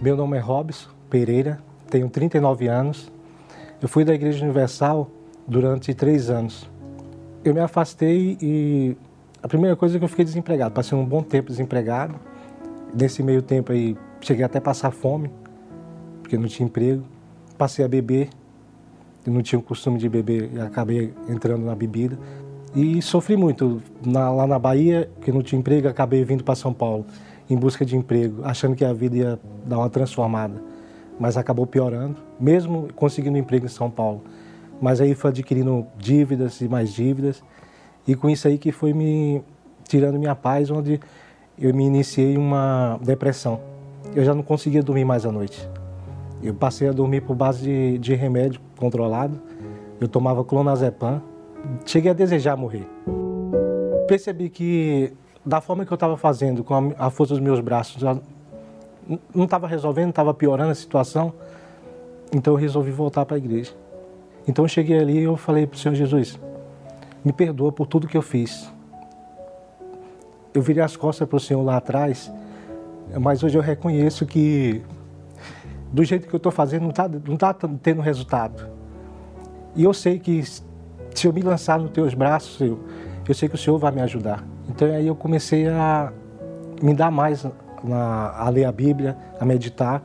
Meu 0.04 0.18
nome 0.18 0.36
é 0.36 0.40
Robson 0.40 0.90
Pereira, 1.08 1.58
tenho 1.88 2.10
39 2.10 2.68
anos. 2.68 3.10
Eu 3.80 3.88
fui 3.88 4.04
da 4.04 4.12
Igreja 4.12 4.44
Universal 4.44 5.10
durante 5.48 5.94
três 5.94 6.28
anos. 6.28 6.68
Eu 7.42 7.54
me 7.54 7.60
afastei 7.60 8.36
e 8.38 8.94
a 9.42 9.48
primeira 9.48 9.74
coisa 9.74 9.96
é 9.96 9.98
que 9.98 10.04
eu 10.04 10.08
fiquei 10.10 10.26
desempregado. 10.26 10.74
Passei 10.74 10.98
um 10.98 11.06
bom 11.06 11.22
tempo 11.22 11.48
desempregado. 11.48 12.16
Nesse 12.94 13.22
meio 13.22 13.40
tempo 13.40 13.72
aí, 13.72 13.96
cheguei 14.20 14.44
até 14.44 14.58
a 14.58 14.60
passar 14.60 14.90
fome, 14.90 15.30
porque 16.20 16.36
não 16.36 16.48
tinha 16.48 16.66
emprego. 16.66 17.02
Passei 17.56 17.82
a 17.82 17.88
beber, 17.88 18.28
não 19.26 19.40
tinha 19.40 19.58
o 19.58 19.62
costume 19.62 19.96
de 19.96 20.06
beber 20.06 20.50
e 20.52 20.60
acabei 20.60 21.14
entrando 21.30 21.64
na 21.64 21.74
bebida. 21.74 22.18
E 22.76 23.00
sofri 23.00 23.38
muito. 23.38 23.80
Na, 24.04 24.30
lá 24.30 24.46
na 24.46 24.58
Bahia, 24.58 25.08
que 25.22 25.32
não 25.32 25.40
tinha 25.40 25.58
emprego, 25.58 25.88
acabei 25.88 26.22
vindo 26.24 26.44
para 26.44 26.54
São 26.54 26.74
Paulo 26.74 27.06
em 27.48 27.57
busca 27.57 27.85
de 27.85 27.96
emprego, 27.96 28.42
achando 28.44 28.74
que 28.74 28.85
a 28.85 28.92
vida 28.92 29.16
ia 29.16 29.40
dar 29.66 29.78
uma 29.78 29.90
transformada, 29.90 30.61
mas 31.18 31.37
acabou 31.37 31.66
piorando, 31.66 32.16
mesmo 32.40 32.88
conseguindo 32.94 33.37
emprego 33.37 33.66
em 33.66 33.68
São 33.68 33.90
Paulo. 33.90 34.22
Mas 34.80 35.00
aí 35.00 35.14
foi 35.14 35.30
adquirindo 35.30 35.87
dívidas 35.96 36.61
e 36.61 36.68
mais 36.68 36.92
dívidas, 36.92 37.42
e 38.07 38.14
com 38.14 38.28
isso 38.28 38.48
aí 38.48 38.59
que 38.59 38.72
foi 38.72 38.92
me 38.92 39.42
tirando 39.85 40.18
minha 40.18 40.35
paz, 40.35 40.70
onde 40.70 41.00
eu 41.59 41.72
me 41.74 41.85
iniciei 41.85 42.37
uma 42.37 42.98
depressão. 43.02 43.61
Eu 44.14 44.24
já 44.24 44.35
não 44.35 44.42
conseguia 44.42 44.83
dormir 44.83 45.04
mais 45.04 45.24
à 45.24 45.33
noite. 45.33 45.68
Eu 46.42 46.52
passei 46.52 46.88
a 46.88 46.92
dormir 46.92 47.22
por 47.22 47.35
base 47.35 47.62
de, 47.62 47.98
de 47.98 48.14
remédio 48.14 48.61
controlado. 48.76 49.40
Eu 50.00 50.09
tomava 50.09 50.44
clonazepam. 50.44 51.22
Cheguei 51.87 52.11
a 52.11 52.14
desejar 52.14 52.57
morrer. 52.57 52.87
Percebi 54.07 54.50
que 54.50 55.12
da 55.44 55.61
forma 55.61 55.85
que 55.85 55.92
eu 55.92 55.96
estava 55.96 56.16
fazendo, 56.16 56.64
com 56.64 56.74
a, 56.74 57.07
a, 57.07 57.11
força 57.11 57.35
dos 57.35 57.42
meus 57.42 57.61
braços, 57.61 58.02
não 59.35 59.44
estava 59.44 59.66
resolvendo, 59.66 60.11
estava 60.11 60.33
piorando 60.33 60.70
a 60.70 60.74
situação. 60.74 61.33
Então 62.33 62.54
eu 62.54 62.59
resolvi 62.59 62.90
voltar 62.90 63.24
para 63.26 63.37
a 63.37 63.38
igreja. 63.38 63.72
Então 64.48 64.64
eu 64.64 64.68
cheguei 64.68 64.98
ali 64.98 65.18
e 65.18 65.24
eu 65.24 65.37
falei 65.37 65.66
para 65.66 65.76
o 65.76 65.78
Senhor 65.78 65.94
Jesus, 65.94 66.38
me 67.24 67.33
perdoa 67.33 67.72
por 67.72 67.87
tudo 67.87 68.09
que 68.09 68.16
eu 68.16 68.22
fiz. 68.22 68.70
Eu 70.52 70.62
virei 70.62 70.83
as 70.83 70.96
costas 70.96 71.28
para 71.28 71.37
o 71.37 71.40
Senhor 71.40 71.62
lá 71.62 71.76
atrás, 71.76 72.33
mas 73.20 73.42
hoje 73.42 73.59
eu 73.59 73.62
reconheço 73.62 74.24
que 74.24 74.83
do 75.92 76.04
jeito 76.04 76.28
que 76.28 76.35
eu 76.35 76.38
estou 76.38 76.52
fazendo 76.52 76.83
não 76.83 76.90
está 76.90 77.09
não 77.09 77.37
tá 77.37 77.54
tendo 77.83 78.00
resultado. 78.00 78.68
E 79.76 79.85
eu 79.85 79.92
sei 79.92 80.18
que 80.18 80.42
se 80.42 81.26
eu 81.26 81.33
me 81.33 81.42
lançar 81.42 81.78
nos 81.78 81.90
teus 81.90 82.14
braços, 82.14 82.61
eu, 82.61 82.78
eu 83.26 83.35
sei 83.35 83.48
que 83.48 83.54
o 83.54 83.59
Senhor 83.59 83.78
vai 83.78 83.92
me 83.92 84.00
ajudar. 84.02 84.53
Então 84.68 84.88
aí 84.88 85.07
eu 85.07 85.14
comecei 85.14 85.68
a 85.68 86.12
me 86.83 86.94
dar 86.94 87.11
mais 87.11 87.46
na, 87.83 88.35
a 88.37 88.48
ler 88.48 88.64
a 88.64 88.72
Bíblia, 88.72 89.16
a 89.38 89.44
meditar. 89.44 90.03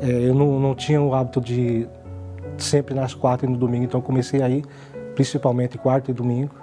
É, 0.00 0.08
eu 0.08 0.34
não, 0.34 0.58
não 0.58 0.74
tinha 0.74 1.00
o 1.00 1.14
hábito 1.14 1.40
de 1.40 1.86
sempre 2.56 2.94
nas 2.94 3.14
quartas 3.14 3.48
e 3.48 3.52
no 3.52 3.58
domingo, 3.58 3.84
então 3.84 4.00
comecei 4.00 4.42
aí, 4.42 4.64
principalmente 5.14 5.78
quarta 5.78 6.10
e 6.10 6.14
domingo. 6.14 6.54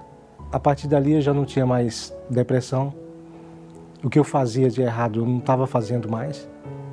A 0.52 0.60
partir 0.60 0.88
dali 0.88 1.14
eu 1.14 1.22
já 1.22 1.34
não 1.34 1.46
tinha 1.46 1.66
mais 1.66 2.14
depressão. 2.30 2.94
O 4.04 4.10
que 4.10 4.18
eu 4.18 4.24
fazia 4.24 4.70
de 4.70 4.82
errado 4.82 5.20
eu 5.20 5.26
não 5.26 5.38
estava 5.38 5.68
fazendo 5.68 6.10
mais. 6.10 6.48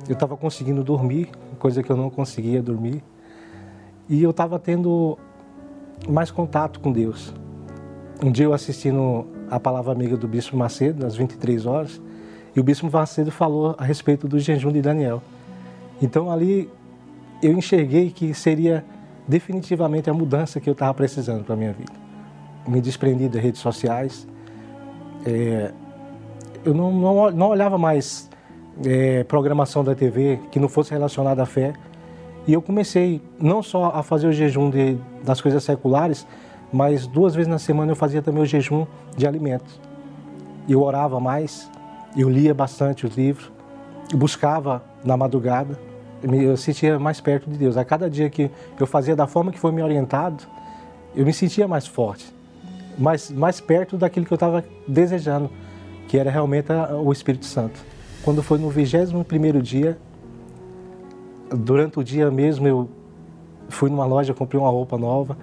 Eu 0.07 0.13
estava 0.13 0.35
conseguindo 0.37 0.83
dormir, 0.83 1.29
coisa 1.57 1.81
que 1.81 1.91
eu 1.91 1.97
não 1.97 2.09
conseguia 2.09 2.61
dormir. 2.61 3.03
E 4.07 4.21
eu 4.21 4.29
estava 4.29 4.59
tendo 4.59 5.17
mais 6.07 6.29
contato 6.29 6.79
com 6.79 6.91
Deus. 6.91 7.33
Um 8.23 8.31
dia 8.31 8.45
eu 8.45 8.53
assistindo 8.53 9.25
a 9.49 9.59
palavra 9.59 9.91
amiga 9.91 10.17
do 10.17 10.27
Bispo 10.27 10.57
Macedo, 10.57 11.05
às 11.05 11.15
23 11.15 11.65
horas, 11.65 12.01
e 12.55 12.59
o 12.59 12.63
Bispo 12.63 12.89
Macedo 12.91 13.31
falou 13.31 13.75
a 13.77 13.83
respeito 13.83 14.27
do 14.27 14.39
jejum 14.39 14.71
de 14.71 14.81
Daniel. 14.81 15.21
Então 16.01 16.31
ali 16.31 16.69
eu 17.41 17.53
enxerguei 17.53 18.11
que 18.11 18.33
seria 18.33 18.83
definitivamente 19.27 20.09
a 20.09 20.13
mudança 20.13 20.59
que 20.59 20.69
eu 20.69 20.73
estava 20.73 20.93
precisando 20.93 21.43
para 21.43 21.53
a 21.53 21.57
minha 21.57 21.73
vida. 21.73 21.93
Me 22.67 22.81
desprendi 22.81 23.27
das 23.27 23.41
redes 23.41 23.61
sociais, 23.61 24.27
é, 25.25 25.71
eu 26.63 26.73
não, 26.73 26.91
não, 26.91 27.31
não, 27.31 27.49
olhava 27.49 27.77
mais 27.77 28.29
é, 28.83 29.23
programação 29.23 29.83
da 29.83 29.93
TV 29.93 30.39
que 30.51 30.59
não 30.59 30.67
fosse 30.67 30.91
relacionada 30.91 31.43
à 31.43 31.45
fé, 31.45 31.73
e 32.47 32.53
eu 32.53 32.61
comecei 32.61 33.21
não 33.39 33.63
só 33.63 33.91
a 33.95 34.03
fazer 34.03 34.27
o 34.27 34.31
jejum 34.31 34.69
de, 34.69 34.97
das 35.23 35.41
coisas 35.41 35.63
seculares, 35.63 36.25
mas 36.71 37.07
duas 37.07 37.35
vezes 37.35 37.47
na 37.47 37.59
semana 37.59 37.91
eu 37.91 37.95
fazia 37.95 38.21
também 38.21 38.43
o 38.43 38.45
jejum 38.45 38.85
de 39.15 39.27
alimentos. 39.27 39.79
Eu 40.67 40.81
orava 40.81 41.19
mais, 41.19 41.69
eu 42.15 42.29
lia 42.29 42.53
bastante 42.53 43.05
os 43.05 43.15
livros, 43.15 43.51
buscava 44.13 44.83
na 45.03 45.15
madrugada, 45.15 45.79
eu 46.23 46.57
sentia 46.57 46.97
mais 46.97 47.21
perto 47.21 47.49
de 47.49 47.57
Deus. 47.57 47.77
A 47.77 47.85
cada 47.85 48.09
dia 48.09 48.29
que 48.29 48.49
eu 48.79 48.87
fazia 48.87 49.15
da 49.15 49.27
forma 49.27 49.51
que 49.51 49.59
foi 49.59 49.71
me 49.71 49.81
orientado, 49.81 50.43
eu 51.15 51.25
me 51.25 51.33
sentia 51.33 51.67
mais 51.67 51.85
forte, 51.85 52.25
mais, 52.97 53.29
mais 53.29 53.61
perto 53.61 53.97
daquilo 53.97 54.25
que 54.25 54.33
eu 54.33 54.35
estava 54.35 54.63
desejando, 54.87 55.49
que 56.07 56.17
era 56.17 56.29
realmente 56.29 56.67
o 57.03 57.11
Espírito 57.11 57.45
Santo. 57.45 57.79
Quando 58.23 58.41
foi 58.41 58.57
no 58.57 58.69
21 58.69 59.23
primeiro 59.23 59.61
dia, 59.61 59.97
durante 61.49 61.99
o 61.99 62.03
dia 62.03 62.31
mesmo 62.31 62.67
eu 62.67 62.89
fui 63.69 63.89
numa 63.89 64.05
loja, 64.05 64.33
comprei 64.33 64.59
uma 64.59 64.69
roupa 64.69 64.97
nova, 64.97 65.37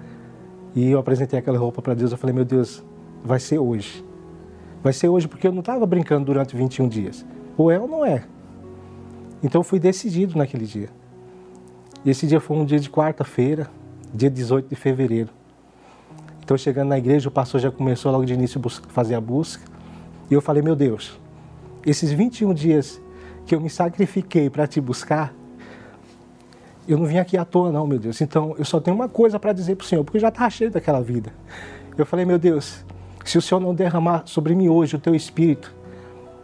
e 0.75 0.89
eu 0.89 0.99
apresentei 0.99 1.37
aquela 1.37 1.57
roupa 1.57 1.81
para 1.81 1.93
Deus. 1.93 2.11
Eu 2.11 2.17
falei, 2.17 2.35
meu 2.35 2.45
Deus, 2.45 2.83
vai 3.23 3.39
ser 3.39 3.59
hoje. 3.59 4.03
Vai 4.81 4.93
ser 4.93 5.07
hoje 5.07 5.27
porque 5.27 5.47
eu 5.47 5.51
não 5.51 5.59
estava 5.59 5.85
brincando 5.85 6.25
durante 6.25 6.55
21 6.55 6.87
dias. 6.87 7.25
Ou 7.57 7.71
é 7.71 7.79
ou 7.79 7.87
não 7.87 8.05
é. 8.05 8.25
Então 9.41 9.59
eu 9.59 9.63
fui 9.63 9.79
decidido 9.79 10.37
naquele 10.37 10.65
dia. 10.65 10.89
E 12.03 12.09
esse 12.09 12.27
dia 12.27 12.39
foi 12.39 12.57
um 12.57 12.65
dia 12.65 12.79
de 12.79 12.89
quarta-feira, 12.89 13.69
dia 14.13 14.29
18 14.29 14.69
de 14.69 14.75
fevereiro. 14.75 15.29
Então, 16.43 16.57
chegando 16.57 16.89
na 16.89 16.97
igreja, 16.97 17.29
o 17.29 17.31
pastor 17.31 17.61
já 17.61 17.71
começou 17.71 18.11
logo 18.11 18.25
de 18.25 18.33
início 18.33 18.59
a 18.65 18.69
fazer 18.89 19.15
a 19.15 19.21
busca. 19.21 19.63
E 20.29 20.33
eu 20.33 20.41
falei, 20.41 20.61
meu 20.61 20.75
Deus, 20.75 21.17
esses 21.85 22.11
21 22.11 22.53
dias 22.53 23.01
que 23.45 23.55
eu 23.55 23.61
me 23.61 23.69
sacrifiquei 23.69 24.49
para 24.49 24.67
te 24.67 24.81
buscar, 24.81 25.33
eu 26.87 26.97
não 26.97 27.05
vim 27.05 27.17
aqui 27.17 27.37
à 27.37 27.45
toa, 27.45 27.71
não, 27.71 27.87
meu 27.87 27.97
Deus. 27.97 28.19
Então, 28.21 28.55
eu 28.57 28.65
só 28.65 28.79
tenho 28.79 28.95
uma 28.95 29.07
coisa 29.07 29.39
para 29.39 29.53
dizer 29.53 29.75
para 29.75 29.85
o 29.85 29.87
Senhor, 29.87 30.03
porque 30.03 30.19
já 30.19 30.29
estava 30.29 30.49
cheio 30.49 30.71
daquela 30.71 31.01
vida. 31.01 31.31
Eu 31.97 32.05
falei, 32.05 32.25
meu 32.25 32.37
Deus, 32.37 32.83
se 33.23 33.37
o 33.37 33.41
Senhor 33.41 33.61
não 33.61 33.73
derramar 33.73 34.23
sobre 34.25 34.53
mim 34.55 34.67
hoje 34.67 34.95
o 34.95 34.99
teu 34.99 35.15
espírito, 35.15 35.73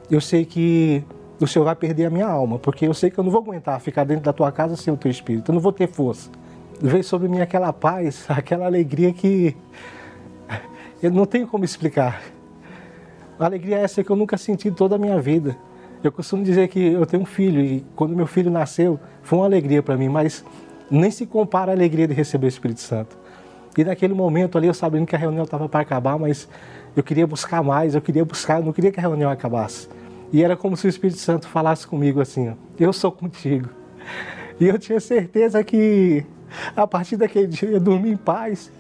eu 0.10 0.22
sei 0.22 0.46
que 0.46 1.04
o 1.40 1.48
Senhor 1.48 1.66
vai 1.66 1.76
perder 1.76 2.06
a 2.06 2.10
minha 2.10 2.28
alma, 2.28 2.58
porque 2.60 2.86
eu 2.86 2.94
sei 2.94 3.10
que 3.10 3.18
eu 3.18 3.24
não 3.24 3.32
vou 3.32 3.42
aguentar 3.42 3.80
ficar 3.80 4.04
dentro 4.04 4.24
da 4.24 4.34
tua 4.34 4.52
casa 4.52 4.76
sem 4.76 4.94
o 4.94 4.98
teu 4.98 5.10
espírito, 5.10 5.52
eu 5.52 5.54
não 5.54 5.62
vou 5.62 5.72
ter 5.72 5.88
força. 5.88 6.30
Veio 6.82 7.04
sobre 7.04 7.28
mim 7.28 7.42
aquela 7.42 7.74
paz, 7.74 8.26
aquela 8.30 8.66
alegria 8.66 9.12
que 9.12 9.56
eu 11.02 11.12
não 11.12 11.26
tenho 11.26 11.48
como 11.48 11.64
explicar. 11.64 12.22
A 13.38 13.46
alegria 13.46 13.78
é 13.78 13.84
essa 13.84 14.04
que 14.04 14.10
eu 14.10 14.16
nunca 14.16 14.38
senti 14.38 14.70
toda 14.70 14.96
a 14.96 14.98
minha 14.98 15.20
vida. 15.22 15.58
Eu 16.02 16.14
costumo 16.14 16.44
dizer 16.44 16.70
que 16.70 16.80
eu 16.80 17.06
tenho 17.06 17.24
um 17.24 17.26
filho 17.26 17.60
e 17.62 17.86
quando 17.94 18.16
meu 18.16 18.26
filho 18.26 18.50
nasceu 18.50 18.98
foi 19.22 19.38
uma 19.38 19.46
alegria 19.46 19.84
para 19.84 19.98
mim, 19.98 20.08
mas 20.08 20.46
nem 20.90 21.12
se 21.12 21.26
compara 21.26 21.72
a 21.72 21.76
alegria 21.76 22.08
de 22.08 22.14
receber 22.14 22.46
o 22.46 22.50
Espírito 22.50 22.80
Santo. 22.80 23.18
E 23.78 23.84
naquele 23.84 24.14
momento 24.14 24.58
ali 24.58 24.68
eu 24.68 24.74
sabendo 24.74 25.06
que 25.06 25.16
a 25.16 25.20
reunião 25.20 25.44
estava 25.44 25.68
para 25.68 25.82
acabar, 25.82 26.18
mas 26.18 26.48
eu 26.96 27.04
queria 27.04 27.28
buscar 27.28 27.62
mais, 27.62 27.96
eu 27.96 28.02
queria 28.02 28.24
buscar, 28.24 28.60
eu 28.60 28.66
não 28.66 28.72
queria 28.72 28.92
que 28.92 29.00
a 29.00 29.02
reunião 29.02 29.30
acabasse. 29.30 29.90
E 30.32 30.42
era 30.42 30.56
como 30.56 30.78
se 30.78 30.88
o 30.88 30.90
Espírito 30.90 31.20
Santo 31.20 31.48
falasse 31.48 31.86
comigo 31.86 32.22
assim: 32.22 32.56
Eu 32.80 32.94
sou 32.94 33.12
contigo. 33.12 33.70
E 34.60 34.68
eu 34.68 34.80
tinha 34.80 35.00
certeza 35.00 35.64
que 35.64 36.26
a 36.76 36.88
partir 36.88 37.18
daquele 37.18 37.48
dia 37.48 37.70
eu 37.70 37.80
dormi 37.80 38.12
em 38.12 38.18
paz, 38.18 38.72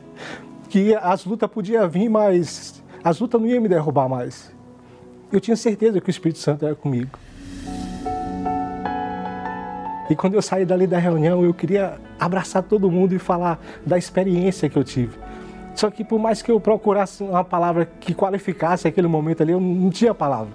que 0.69 0.95
as 0.95 1.25
lutas 1.25 1.49
podiam 1.49 1.87
vir, 1.89 2.09
mas 2.09 2.83
as 3.03 3.19
lutas 3.19 3.41
não 3.41 3.47
iam 3.47 3.61
me 3.61 3.67
derrubar 3.67 4.07
mais. 4.07 4.57
Eu 5.31 5.39
tinha 5.39 5.55
certeza 5.55 6.01
que 6.01 6.09
o 6.09 6.11
Espírito 6.11 6.39
Santo 6.39 6.65
era 6.65 6.73
comigo. 6.75 7.11
E 10.09 10.15
quando 10.15 10.33
eu 10.33 10.41
saí 10.41 10.65
dali 10.65 10.87
da 10.87 10.97
reunião, 10.97 11.43
eu 11.43 11.53
queria 11.53 11.99
abraçar 12.19 12.63
todo 12.63 12.89
mundo 12.89 13.13
e 13.13 13.19
falar 13.19 13.59
da 13.85 13.95
experiência 13.95 14.67
que 14.67 14.75
eu 14.75 14.83
tive. 14.83 15.15
Só 15.75 15.91
que 15.91 16.03
por 16.03 16.19
mais 16.19 16.41
que 16.41 16.51
eu 16.51 16.59
procurasse 16.59 17.23
uma 17.23 17.43
palavra 17.43 17.85
que 17.85 18.13
qualificasse 18.13 18.87
aquele 18.87 19.07
momento 19.07 19.43
ali, 19.43 19.51
eu 19.51 19.59
não 19.59 19.91
tinha 19.91 20.15
palavra. 20.15 20.51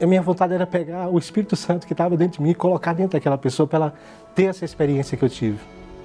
A 0.00 0.06
minha 0.06 0.20
vontade 0.20 0.52
era 0.52 0.66
pegar 0.66 1.08
o 1.08 1.18
Espírito 1.18 1.56
Santo 1.56 1.86
que 1.86 1.94
estava 1.94 2.18
dentro 2.18 2.36
de 2.38 2.42
mim 2.42 2.50
e 2.50 2.54
colocar 2.54 2.92
dentro 2.92 3.12
daquela 3.12 3.38
pessoa 3.38 3.66
para 3.66 3.78
ela 3.78 3.94
ter 4.34 4.44
essa 4.44 4.64
experiência 4.64 5.16
que 5.16 5.24
eu 5.24 5.28
tive. 5.28 5.58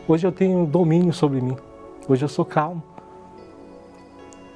Hoje 0.08 0.26
eu 0.26 0.32
tenho 0.32 0.66
domínio 0.66 1.12
sobre 1.12 1.42
mim. 1.42 1.58
Hoje 2.08 2.24
eu 2.24 2.30
sou 2.30 2.46
calmo. 2.46 2.82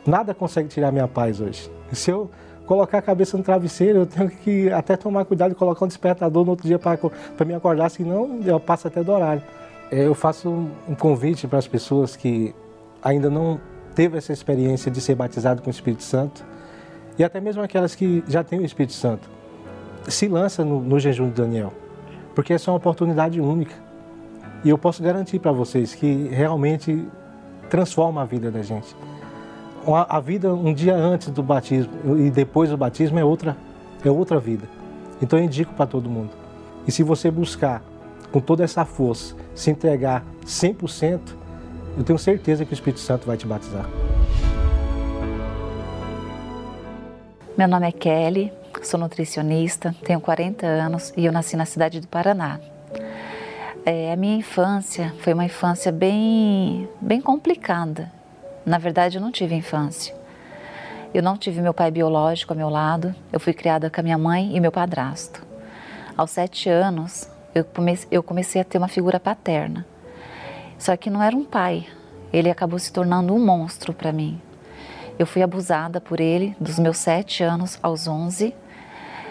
Nada 0.06 0.34
consegue 0.34 0.70
tirar 0.70 0.90
minha 0.92 1.08
paz 1.08 1.42
hoje. 1.42 1.70
Se 1.92 2.10
eu 2.10 2.32
colocar 2.68 2.98
a 2.98 3.02
cabeça 3.02 3.38
no 3.38 3.44
travesseiro, 3.44 4.00
eu 4.00 4.06
tenho 4.06 4.30
que 4.30 4.70
até 4.72 4.98
tomar 4.98 5.24
cuidado 5.24 5.52
de 5.52 5.56
colocar 5.56 5.86
um 5.86 5.88
despertador 5.88 6.44
no 6.44 6.52
outro 6.52 6.68
dia 6.68 6.78
para 6.78 7.00
me 7.46 7.54
acordar, 7.54 7.90
senão 7.90 8.42
eu 8.46 8.60
passo 8.60 8.88
até 8.88 9.02
do 9.02 9.12
horário. 9.12 9.42
É, 9.90 10.06
eu 10.06 10.14
faço 10.14 10.50
um 10.88 10.94
convite 10.94 11.48
para 11.48 11.58
as 11.58 11.68
pessoas 11.68 12.18
que 12.18 12.54
ainda 13.02 13.30
não 13.30 13.60
teve 13.96 14.18
essa 14.18 14.34
experiência 14.34 14.92
de 14.92 15.00
ser 15.00 15.16
batizado 15.16 15.62
com 15.62 15.70
o 15.70 15.72
Espírito 15.72 16.04
Santo 16.04 16.46
e 17.18 17.24
até 17.24 17.40
mesmo 17.40 17.64
aquelas 17.64 17.96
que 17.96 18.22
já 18.28 18.44
têm 18.44 18.60
o 18.60 18.66
Espírito 18.66 18.94
Santo. 18.94 19.30
Se 20.10 20.28
lança 20.28 20.64
no, 20.64 20.82
no 20.82 21.00
jejum 21.00 21.30
de 21.30 21.36
Daniel, 21.36 21.72
porque 22.36 22.54
essa 22.54 22.70
é 22.70 22.72
uma 22.72 22.78
oportunidade 22.78 23.40
única. 23.40 23.74
E 24.64 24.70
eu 24.70 24.78
posso 24.78 25.02
garantir 25.02 25.40
para 25.40 25.54
vocês 25.54 25.96
que 25.96 26.28
realmente 26.28 27.08
transforma 27.70 28.22
a 28.22 28.26
vida 28.26 28.52
da 28.52 28.62
gente. 28.62 28.94
A 29.88 30.20
vida 30.20 30.54
um 30.54 30.74
dia 30.74 30.94
antes 30.94 31.30
do 31.30 31.42
batismo 31.42 32.18
e 32.18 32.30
depois 32.30 32.70
do 32.70 32.76
batismo 32.76 33.18
é 33.20 33.24
outra, 33.24 33.56
é 34.04 34.12
outra 34.12 34.38
vida. 34.38 34.68
Então 35.22 35.40
eu 35.40 35.46
indico 35.46 35.74
para 35.74 35.86
todo 35.86 36.10
mundo. 36.10 36.32
E 36.86 36.92
se 36.92 37.04
você 37.04 37.32
buscar 37.32 37.82
com 38.30 38.42
toda 38.42 38.66
essa 38.66 38.84
força, 38.84 39.34
se 39.56 39.72
entregar 39.72 40.26
100%, 40.46 41.22
eu 41.98 42.04
tenho 42.04 42.20
certeza 42.20 42.66
que 42.66 42.74
o 42.74 42.76
Espírito 42.76 43.00
Santo 43.00 43.26
vai 43.26 43.38
te 43.38 43.48
batizar. 43.48 43.86
Meu 47.58 47.70
nome 47.70 47.88
é 47.88 47.92
Kelly, 47.94 48.52
sou 48.84 49.00
nutricionista, 49.00 49.96
tenho 50.04 50.20
40 50.20 50.68
anos 50.68 51.14
e 51.16 51.26
eu 51.26 51.32
nasci 51.32 51.56
na 51.56 51.66
cidade 51.66 52.02
do 52.02 52.08
Paraná. 52.10 52.60
É, 53.86 54.12
a 54.12 54.18
minha 54.18 54.36
infância 54.36 55.14
foi 55.20 55.34
uma 55.34 55.46
infância 55.46 55.94
bem, 55.94 56.90
bem 57.00 57.22
complicada. 57.22 58.17
Na 58.68 58.78
verdade, 58.78 59.18
eu 59.18 59.22
não 59.22 59.32
tive 59.32 59.56
infância. 59.56 60.14
Eu 61.14 61.24
não 61.24 61.38
tive 61.38 61.62
meu 61.62 61.74
pai 61.74 61.90
biológico 61.90 62.52
ao 62.52 62.58
meu 62.58 62.70
lado, 62.70 63.16
eu 63.32 63.40
fui 63.40 63.54
criada 63.54 63.90
com 63.90 64.02
a 64.02 64.04
minha 64.04 64.18
mãe 64.18 64.54
e 64.54 64.60
meu 64.60 64.74
padrasto. 64.74 65.42
Aos 66.18 66.32
sete 66.32 66.70
anos, 66.70 67.30
eu 68.12 68.22
comecei, 68.22 68.60
a 68.60 68.66
ter 68.66 68.78
uma 68.78 68.90
figura 68.90 69.22
paterna. 69.22 69.88
Só 70.78 70.98
que 70.98 71.10
não 71.10 71.24
era 71.24 71.34
um 71.34 71.46
pai, 71.46 71.88
ele 72.34 72.50
acabou 72.50 72.78
se 72.78 72.92
tornando 72.92 73.34
um 73.34 73.40
monstro 73.40 73.94
para 73.94 74.12
mim. 74.12 74.38
Eu 75.18 75.26
fui 75.26 75.42
abusada 75.42 76.02
por 76.02 76.20
ele 76.20 76.54
dos 76.60 76.78
meus 76.78 76.98
sete 76.98 77.44
anos 77.44 77.80
aos 77.82 78.06
onze. 78.06 78.54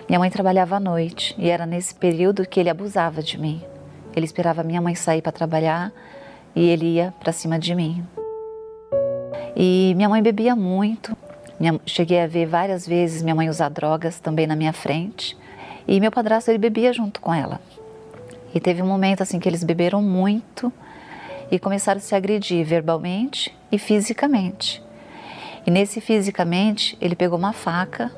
Minha 0.09 0.18
mãe 0.18 0.31
trabalhava 0.31 0.77
à 0.77 0.81
noite 0.81 1.35
e 1.37 1.51
era 1.51 1.66
nesse 1.66 1.94
período 1.94 2.46
que 2.46 2.59
ele 2.59 2.70
abusava 2.70 3.22
de 3.22 3.37
mim. 3.37 3.62
Ele 4.14 4.25
esperava 4.25 4.62
minha 4.62 4.81
mãe 4.81 4.94
sair 4.94 5.20
para 5.20 5.31
trabalhar 5.31 5.92
e 6.55 6.66
ele 6.66 6.94
ia 6.94 7.12
para 7.20 7.33
cima 7.33 7.59
de 7.59 7.75
mim. 7.75 8.03
E 9.57 9.95
minha 9.97 10.09
mãe 10.09 10.23
bebia 10.23 10.55
muito. 10.55 11.16
Minha, 11.59 11.81
cheguei 11.87 12.21
a 12.21 12.27
ver 12.27 12.45
várias 12.45 12.87
vezes 12.87 13.23
minha 13.23 13.35
mãe 13.35 13.49
usar 13.49 13.71
drogas 13.71 14.21
também 14.21 14.47
na 14.47 14.55
minha 14.55 14.73
frente. 14.73 15.35
E 15.88 15.99
meu 15.99 16.12
padrasto 16.12 16.51
ele 16.51 16.59
bebia 16.59 16.92
junto 16.92 17.23
com 17.23 17.33
ela. 17.33 17.59
E 18.55 18.61
teve 18.61 18.83
um 18.83 18.87
momento 18.87 19.23
assim 19.23 19.40
que 19.40 19.49
eles 19.49 19.64
beberam 19.64 20.03
muito 20.03 20.71
e 21.51 21.59
começaram 21.59 21.97
a 21.97 22.03
se 22.03 22.14
agredir 22.14 22.66
verbalmente 22.66 23.57
e 23.73 23.79
fisicamente. 23.79 24.83
E 25.66 25.71
nesse 25.71 26.03
fisicamente, 26.03 26.97
ele 27.01 27.16
pegou 27.16 27.38
uma 27.38 27.55
faca, 27.55 28.12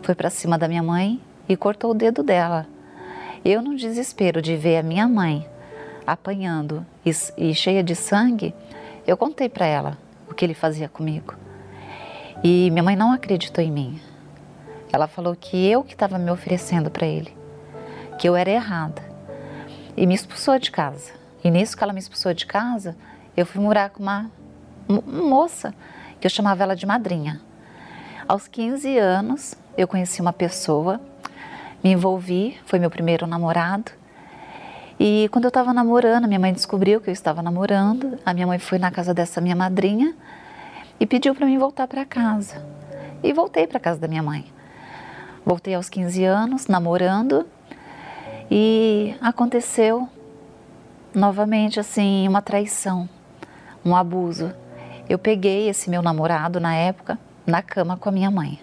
foi 0.00 0.14
para 0.14 0.30
cima 0.30 0.56
da 0.56 0.68
minha 0.68 0.82
mãe 0.82 1.20
e 1.48 1.56
cortou 1.56 1.90
o 1.90 1.94
dedo 1.94 2.22
dela. 2.22 2.66
Eu, 3.44 3.60
no 3.60 3.74
desespero 3.74 4.40
de 4.40 4.56
ver 4.56 4.78
a 4.78 4.82
minha 4.82 5.08
mãe 5.08 5.44
apanhando 6.06 6.86
e, 7.04 7.10
e 7.36 7.54
cheia 7.54 7.82
de 7.82 7.96
sangue, 7.96 8.54
eu 9.06 9.16
contei 9.16 9.48
para 9.48 9.66
ela 9.66 10.03
o 10.28 10.34
que 10.34 10.44
ele 10.44 10.54
fazia 10.54 10.88
comigo. 10.88 11.34
E 12.42 12.70
minha 12.70 12.82
mãe 12.82 12.96
não 12.96 13.12
acreditou 13.12 13.62
em 13.62 13.70
mim. 13.70 14.00
Ela 14.92 15.06
falou 15.06 15.34
que 15.34 15.66
eu 15.66 15.82
que 15.82 15.94
estava 15.94 16.18
me 16.18 16.30
oferecendo 16.30 16.90
para 16.90 17.06
ele, 17.06 17.36
que 18.18 18.28
eu 18.28 18.36
era 18.36 18.50
errada. 18.50 19.02
E 19.96 20.06
me 20.06 20.14
expulsou 20.14 20.58
de 20.58 20.70
casa. 20.70 21.12
E 21.42 21.50
nisso 21.50 21.76
que 21.76 21.82
ela 21.82 21.92
me 21.92 21.98
expulsou 21.98 22.32
de 22.32 22.46
casa, 22.46 22.96
eu 23.36 23.44
fui 23.44 23.60
morar 23.60 23.90
com 23.90 24.02
uma, 24.02 24.30
moça 24.88 25.74
que 26.20 26.26
eu 26.26 26.30
chamava 26.30 26.62
ela 26.62 26.76
de 26.76 26.86
madrinha. 26.86 27.40
Aos 28.26 28.48
15 28.48 28.98
anos, 28.98 29.54
eu 29.76 29.86
conheci 29.86 30.20
uma 30.20 30.32
pessoa 30.32 31.00
me 31.84 31.90
envolvi, 31.90 32.58
foi 32.64 32.78
meu 32.78 32.88
primeiro 32.88 33.26
namorado. 33.26 33.92
E 34.98 35.28
quando 35.32 35.44
eu 35.44 35.48
estava 35.48 35.72
namorando, 35.72 36.26
minha 36.28 36.38
mãe 36.38 36.52
descobriu 36.52 37.00
que 37.00 37.10
eu 37.10 37.12
estava 37.12 37.42
namorando. 37.42 38.18
A 38.24 38.32
minha 38.32 38.46
mãe 38.46 38.58
foi 38.58 38.78
na 38.78 38.90
casa 38.90 39.12
dessa 39.12 39.40
minha 39.40 39.56
madrinha 39.56 40.14
e 41.00 41.06
pediu 41.06 41.34
para 41.34 41.46
mim 41.46 41.58
voltar 41.58 41.88
para 41.88 42.04
casa. 42.04 42.64
E 43.22 43.32
voltei 43.32 43.66
para 43.66 43.80
casa 43.80 43.98
da 43.98 44.06
minha 44.06 44.22
mãe. 44.22 44.44
Voltei 45.44 45.74
aos 45.74 45.88
15 45.88 46.24
anos, 46.24 46.66
namorando, 46.68 47.46
e 48.50 49.14
aconteceu 49.20 50.08
novamente 51.14 51.78
assim 51.78 52.26
uma 52.26 52.40
traição, 52.40 53.08
um 53.84 53.94
abuso. 53.94 54.52
Eu 55.08 55.18
peguei 55.18 55.68
esse 55.68 55.90
meu 55.90 56.02
namorado 56.02 56.58
na 56.60 56.74
época 56.74 57.18
na 57.46 57.60
cama 57.60 57.96
com 57.96 58.08
a 58.08 58.12
minha 58.12 58.30
mãe. 58.30 58.58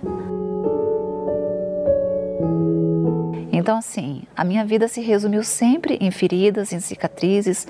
Então, 3.62 3.78
assim, 3.78 4.24
a 4.36 4.44
minha 4.44 4.66
vida 4.66 4.88
se 4.88 5.02
resumiu 5.02 5.44
sempre 5.44 5.96
em 6.02 6.10
feridas, 6.10 6.74
em 6.74 6.80
cicatrizes. 6.80 7.68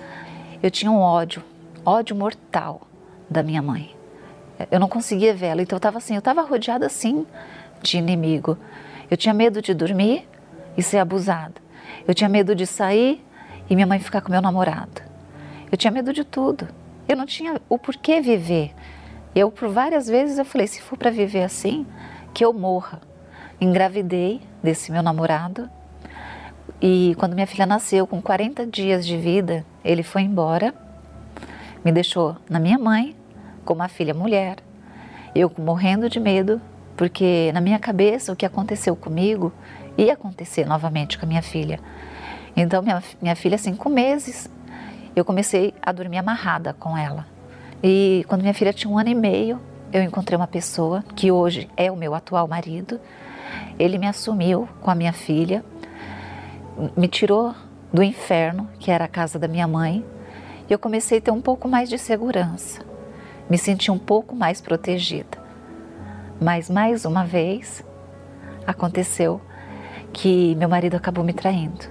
Eu 0.64 0.72
tinha 0.72 0.90
um 0.90 1.02
ódio, 1.02 1.44
ódio 1.86 2.16
mortal 2.16 2.88
da 3.30 3.44
minha 3.44 3.62
mãe. 3.62 3.94
Eu 4.72 4.80
não 4.80 4.88
conseguia 4.88 5.34
vê-la, 5.34 5.62
então 5.62 5.76
eu 5.76 5.80
estava 5.80 5.98
assim, 5.98 6.14
eu 6.14 6.20
estava 6.20 6.44
rodeada 6.44 6.86
assim 6.86 7.28
de 7.82 7.98
inimigo. 7.98 8.58
Eu 9.10 9.18
tinha 9.18 9.34
medo 9.34 9.62
de 9.62 9.74
dormir 9.74 10.26
e 10.78 10.82
ser 10.82 11.00
abusada. 11.00 11.56
Eu 12.08 12.14
tinha 12.14 12.30
medo 12.30 12.56
de 12.56 12.66
sair 12.66 13.22
e 13.70 13.76
minha 13.76 13.86
mãe 13.86 14.00
ficar 14.00 14.22
com 14.22 14.32
meu 14.32 14.42
namorado. 14.42 15.02
Eu 15.70 15.78
tinha 15.78 15.92
medo 15.92 16.14
de 16.14 16.24
tudo. 16.24 16.70
Eu 17.06 17.18
não 17.18 17.26
tinha 17.26 17.62
o 17.68 17.78
porquê 17.78 18.22
viver. 18.22 18.74
Eu, 19.36 19.52
por 19.52 19.68
várias 19.68 20.08
vezes, 20.08 20.38
eu 20.38 20.46
falei, 20.46 20.68
se 20.68 20.82
for 20.82 20.98
para 20.98 21.12
viver 21.12 21.44
assim, 21.44 21.86
que 22.34 22.46
eu 22.46 22.54
morra. 22.54 23.02
Engravidei 23.60 24.40
desse 24.64 24.90
meu 24.90 25.04
namorado 25.04 25.70
E 26.82 27.16
quando 27.20 27.36
minha 27.36 27.46
filha 27.46 27.66
nasceu, 27.66 28.08
com 28.08 28.20
40 28.20 28.66
dias 28.66 29.06
de 29.06 29.16
vida, 29.16 29.64
ele 29.86 30.02
foi 30.02 30.24
embora, 30.24 30.74
me 31.86 31.92
deixou 31.92 32.36
na 32.50 32.60
minha 32.60 32.80
mãe, 32.80 33.16
com 33.64 33.74
uma 33.74 33.88
filha 33.88 34.14
mulher. 34.14 34.58
Eu 35.36 35.52
morrendo 35.60 36.10
de 36.10 36.20
medo, 36.20 36.60
porque 36.98 37.52
na 37.54 37.62
minha 37.62 37.78
cabeça 37.78 38.34
o 38.34 38.36
que 38.36 38.46
aconteceu 38.46 38.96
comigo 38.96 39.54
ia 39.98 40.14
acontecer 40.14 40.66
novamente 40.66 41.20
com 41.20 41.26
a 41.26 41.28
minha 41.28 41.42
filha. 41.44 41.80
Então, 42.56 42.82
minha, 42.82 43.02
minha 43.22 43.36
filha, 43.36 43.58
cinco 43.58 43.88
meses, 43.88 44.50
eu 45.16 45.24
comecei 45.24 45.74
a 45.82 45.92
dormir 45.92 46.18
amarrada 46.18 46.74
com 46.74 46.98
ela. 46.98 47.28
E 47.84 48.26
quando 48.28 48.42
minha 48.42 48.54
filha 48.54 48.74
tinha 48.74 48.92
um 48.92 48.98
ano 48.98 49.10
e 49.10 49.16
meio, 49.16 49.60
eu 49.94 50.02
encontrei 50.02 50.36
uma 50.36 50.48
pessoa 50.48 51.04
que 51.16 51.32
hoje 51.32 51.70
é 51.78 51.92
o 51.92 51.96
meu 51.96 52.16
atual 52.16 52.48
marido. 52.48 53.00
Ele 53.78 53.98
me 53.98 54.08
assumiu 54.08 54.68
com 54.82 54.90
a 54.90 54.96
minha 54.96 55.14
filha, 55.14 55.64
me 56.96 57.08
tirou 57.08 57.54
do 57.94 58.02
inferno, 58.02 58.70
que 58.80 58.92
era 58.92 59.06
a 59.06 59.08
casa 59.08 59.38
da 59.38 59.48
minha 59.48 59.68
mãe, 59.68 60.06
e 60.70 60.74
eu 60.74 60.80
comecei 60.80 61.18
a 61.18 61.22
ter 61.22 61.32
um 61.32 61.42
pouco 61.42 61.68
mais 61.68 61.90
de 61.90 61.98
segurança, 61.98 62.82
me 63.50 63.58
senti 63.58 63.92
um 63.92 64.00
pouco 64.00 64.36
mais 64.36 64.62
protegida. 64.62 65.38
Mas 66.40 66.70
mais 66.70 67.06
uma 67.06 67.26
vez 67.26 67.84
aconteceu 68.66 69.42
que 70.14 70.56
meu 70.56 70.70
marido 70.70 70.96
acabou 70.96 71.24
me 71.24 71.34
traindo. 71.34 71.86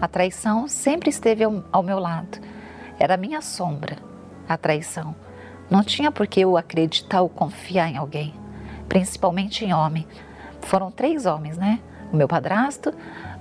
A 0.00 0.06
traição 0.06 0.68
sempre 0.68 1.10
esteve 1.10 1.42
ao, 1.42 1.64
ao 1.72 1.82
meu 1.82 1.98
lado, 1.98 2.38
era 2.98 3.14
a 3.14 3.16
minha 3.16 3.40
sombra, 3.40 3.96
a 4.48 4.56
traição. 4.56 5.14
Não 5.70 5.82
tinha 5.82 6.10
por 6.10 6.26
que 6.26 6.40
eu 6.40 6.56
acreditar 6.56 7.22
ou 7.22 7.28
confiar 7.28 7.88
em 7.90 7.96
alguém, 7.96 8.34
principalmente 8.88 9.64
em 9.64 9.72
homem. 9.74 10.06
Foram 10.62 10.90
três 10.90 11.26
homens, 11.26 11.56
né? 11.56 11.80
O 12.12 12.16
meu 12.16 12.28
padrasto, 12.28 12.92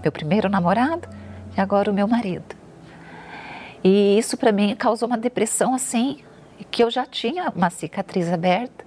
meu 0.08 0.12
primeiro 0.12 0.50
namorado 0.50 1.08
e 1.56 1.60
agora 1.60 1.92
o 1.92 1.94
meu 1.94 2.08
marido. 2.08 2.56
E 3.84 4.18
isso 4.18 4.38
para 4.38 4.54
mim 4.54 4.76
causou 4.76 5.08
uma 5.08 5.18
depressão 5.18 5.74
assim, 5.74 6.20
que 6.72 6.82
eu 6.82 6.90
já 6.90 7.06
tinha 7.06 7.52
uma 7.56 7.70
cicatriz 7.70 8.32
aberta. 8.32 8.86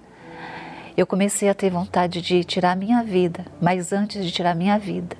Eu 0.97 1.05
comecei 1.05 1.47
a 1.47 1.53
ter 1.53 1.69
vontade 1.69 2.21
de 2.21 2.43
tirar 2.43 2.75
minha 2.75 3.03
vida, 3.03 3.45
mas 3.61 3.93
antes 3.93 4.25
de 4.25 4.31
tirar 4.31 4.55
minha 4.55 4.77
vida, 4.77 5.15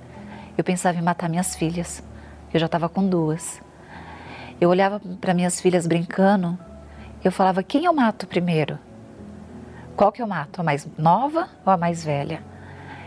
eu 0.58 0.64
pensava 0.64 0.98
em 0.98 1.02
matar 1.02 1.30
minhas 1.30 1.56
filhas. 1.56 2.04
Eu 2.54 2.60
já 2.60 2.66
estava 2.66 2.90
com 2.90 3.08
duas. 3.08 3.62
Eu 4.60 4.70
olhava 4.70 5.00
para 5.20 5.34
minhas 5.34 5.62
filhas 5.62 5.88
brincando 5.88 6.58
eu 7.24 7.32
falava: 7.32 7.62
quem 7.62 7.86
eu 7.86 7.94
mato 7.94 8.26
primeiro? 8.26 8.80
Qual 9.96 10.12
que 10.12 10.22
eu 10.22 10.28
mato? 10.28 10.62
A 10.62 10.64
mais 10.64 10.88
nova 10.98 11.48
ou 11.64 11.72
a 11.72 11.78
mais 11.78 12.04
velha? 12.04 12.42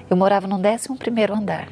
Eu 0.09 0.17
morava 0.17 0.47
no 0.47 0.57
11 0.57 0.89
andar. 1.33 1.69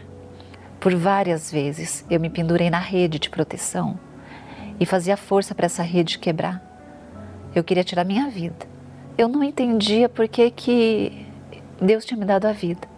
Por 0.83 0.97
várias 0.97 1.49
vezes 1.49 2.05
eu 2.11 2.19
me 2.19 2.29
pendurei 2.29 2.69
na 2.69 2.81
rede 2.81 3.21
de 3.21 3.31
proteção 3.31 3.97
e 4.81 4.85
fazia 4.85 5.17
força 5.17 5.55
para 5.55 5.67
essa 5.67 5.85
rede 5.85 6.19
quebrar. 6.19 6.61
Eu 7.55 7.63
queria 7.63 7.85
tirar 7.85 8.03
minha 8.03 8.29
vida. 8.29 8.67
Eu 9.17 9.29
não 9.29 9.45
entendia 9.45 10.09
por 10.09 10.27
que, 10.27 10.51
que 10.51 11.25
Deus 11.81 12.05
tinha 12.05 12.19
me 12.19 12.25
dado 12.25 12.47
a 12.47 12.53
vida. 12.53 12.89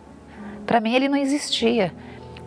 Para 0.64 0.80
mim 0.80 0.94
ele 0.94 1.10
não 1.10 1.18
existia. 1.18 1.92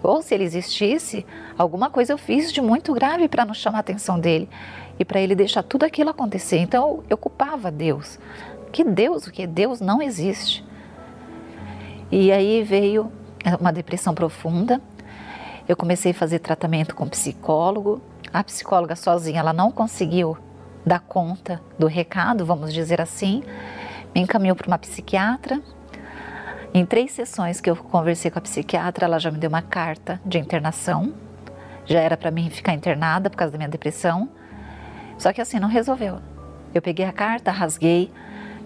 Ou 0.02 0.23
se 0.23 0.34
ele 0.34 0.43
existisse, 0.43 1.23
alguma 1.56 1.91
coisa 1.91 2.13
eu 2.13 2.17
fiz 2.17 2.52
de 2.52 2.60
muito 2.60 2.91
grave 2.91 3.28
para 3.28 3.45
não 3.45 3.54
chamar 3.54 3.78
a 3.78 3.82
atenção 3.82 4.19
dele 4.19 4.50
e 4.97 5.06
para 5.06 5.21
ele 5.21 5.36
deixar 5.36 5.62
tudo 5.62 5.84
aquilo 5.84 6.10
acontecer. 6.10 6.58
Então 6.58 7.04
eu 7.08 7.15
culpava 7.15 7.69
Deus. 7.69 8.17
Que 8.71 8.84
Deus, 8.84 9.28
o 9.28 9.32
que 9.32 9.45
Deus 9.45 9.82
não 9.82 10.02
existe. 10.02 10.65
E 12.12 12.32
aí 12.32 12.63
veio 12.63 13.12
uma 13.60 13.71
depressão 13.71 14.15
profunda. 14.15 14.82
Eu 15.67 15.75
comecei 15.75 16.12
a 16.12 16.15
fazer 16.15 16.39
tratamento 16.39 16.95
com 16.95 17.10
psicólogo. 17.10 18.01
A 18.32 18.41
psicóloga 18.41 18.95
sozinha, 18.95 19.41
ela 19.41 19.51
não 19.51 19.69
conseguiu 19.69 20.38
dar 20.86 21.01
conta 21.01 21.62
do 21.77 21.88
recado, 21.88 22.45
vamos 22.45 22.73
dizer 22.73 23.01
assim. 23.01 23.43
Me 24.15 24.21
encaminhou 24.21 24.56
para 24.56 24.67
uma 24.67 24.77
psiquiatra. 24.77 25.62
Em 26.73 26.86
três 26.86 27.12
sessões 27.12 27.60
que 27.60 27.69
eu 27.69 27.75
conversei 27.75 28.32
com 28.32 28.39
a 28.39 28.41
psiquiatra, 28.41 29.06
ela 29.06 29.19
já 29.19 29.30
me 29.30 29.38
deu 29.38 29.49
uma 29.49 29.62
carta 29.62 30.21
de 30.25 30.38
internação. 30.38 31.13
Já 31.86 31.99
era 31.99 32.15
para 32.15 32.32
mim 32.32 32.49
ficar 32.49 32.73
internada 32.73 33.30
por 33.30 33.36
causa 33.36 33.51
da 33.51 33.58
minha 33.58 33.69
depressão. 33.69 34.30
Só 35.17 35.34
que 35.34 35.41
assim, 35.41 35.60
não 35.60 35.67
resolveu. 35.67 36.19
Eu 36.73 36.82
peguei 36.82 37.06
a 37.06 37.12
carta, 37.12 37.51
rasguei, 37.51 38.10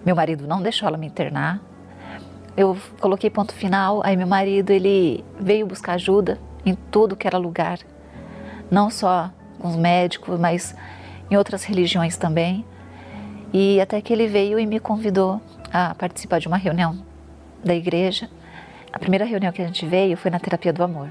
meu 0.06 0.14
marido 0.14 0.46
não 0.46 0.62
deixou 0.62 0.86
ela 0.86 0.98
me 0.98 1.06
internar. 1.08 1.60
Eu 2.56 2.76
coloquei 3.00 3.28
ponto 3.28 3.52
final, 3.52 4.02
aí 4.04 4.16
meu 4.16 4.26
marido 4.26 4.70
ele 4.70 5.24
veio 5.40 5.66
buscar 5.66 5.94
ajuda 5.94 6.38
em 6.64 6.74
tudo 6.74 7.16
que 7.16 7.26
era 7.26 7.38
lugar. 7.38 7.78
Não 8.70 8.90
só 8.90 9.30
com 9.58 9.68
os 9.68 9.76
médicos, 9.76 10.38
mas 10.38 10.74
em 11.30 11.36
outras 11.36 11.64
religiões 11.64 12.16
também. 12.16 12.64
E 13.52 13.80
até 13.80 14.00
que 14.00 14.12
ele 14.12 14.26
veio 14.26 14.58
e 14.58 14.66
me 14.66 14.80
convidou 14.80 15.40
a 15.72 15.94
participar 15.94 16.38
de 16.38 16.48
uma 16.48 16.56
reunião 16.56 16.98
da 17.62 17.74
igreja. 17.74 18.28
A 18.92 18.98
primeira 18.98 19.24
reunião 19.24 19.52
que 19.52 19.62
a 19.62 19.66
gente 19.66 19.86
veio 19.86 20.16
foi 20.16 20.30
na 20.30 20.38
terapia 20.38 20.72
do 20.72 20.82
amor. 20.82 21.08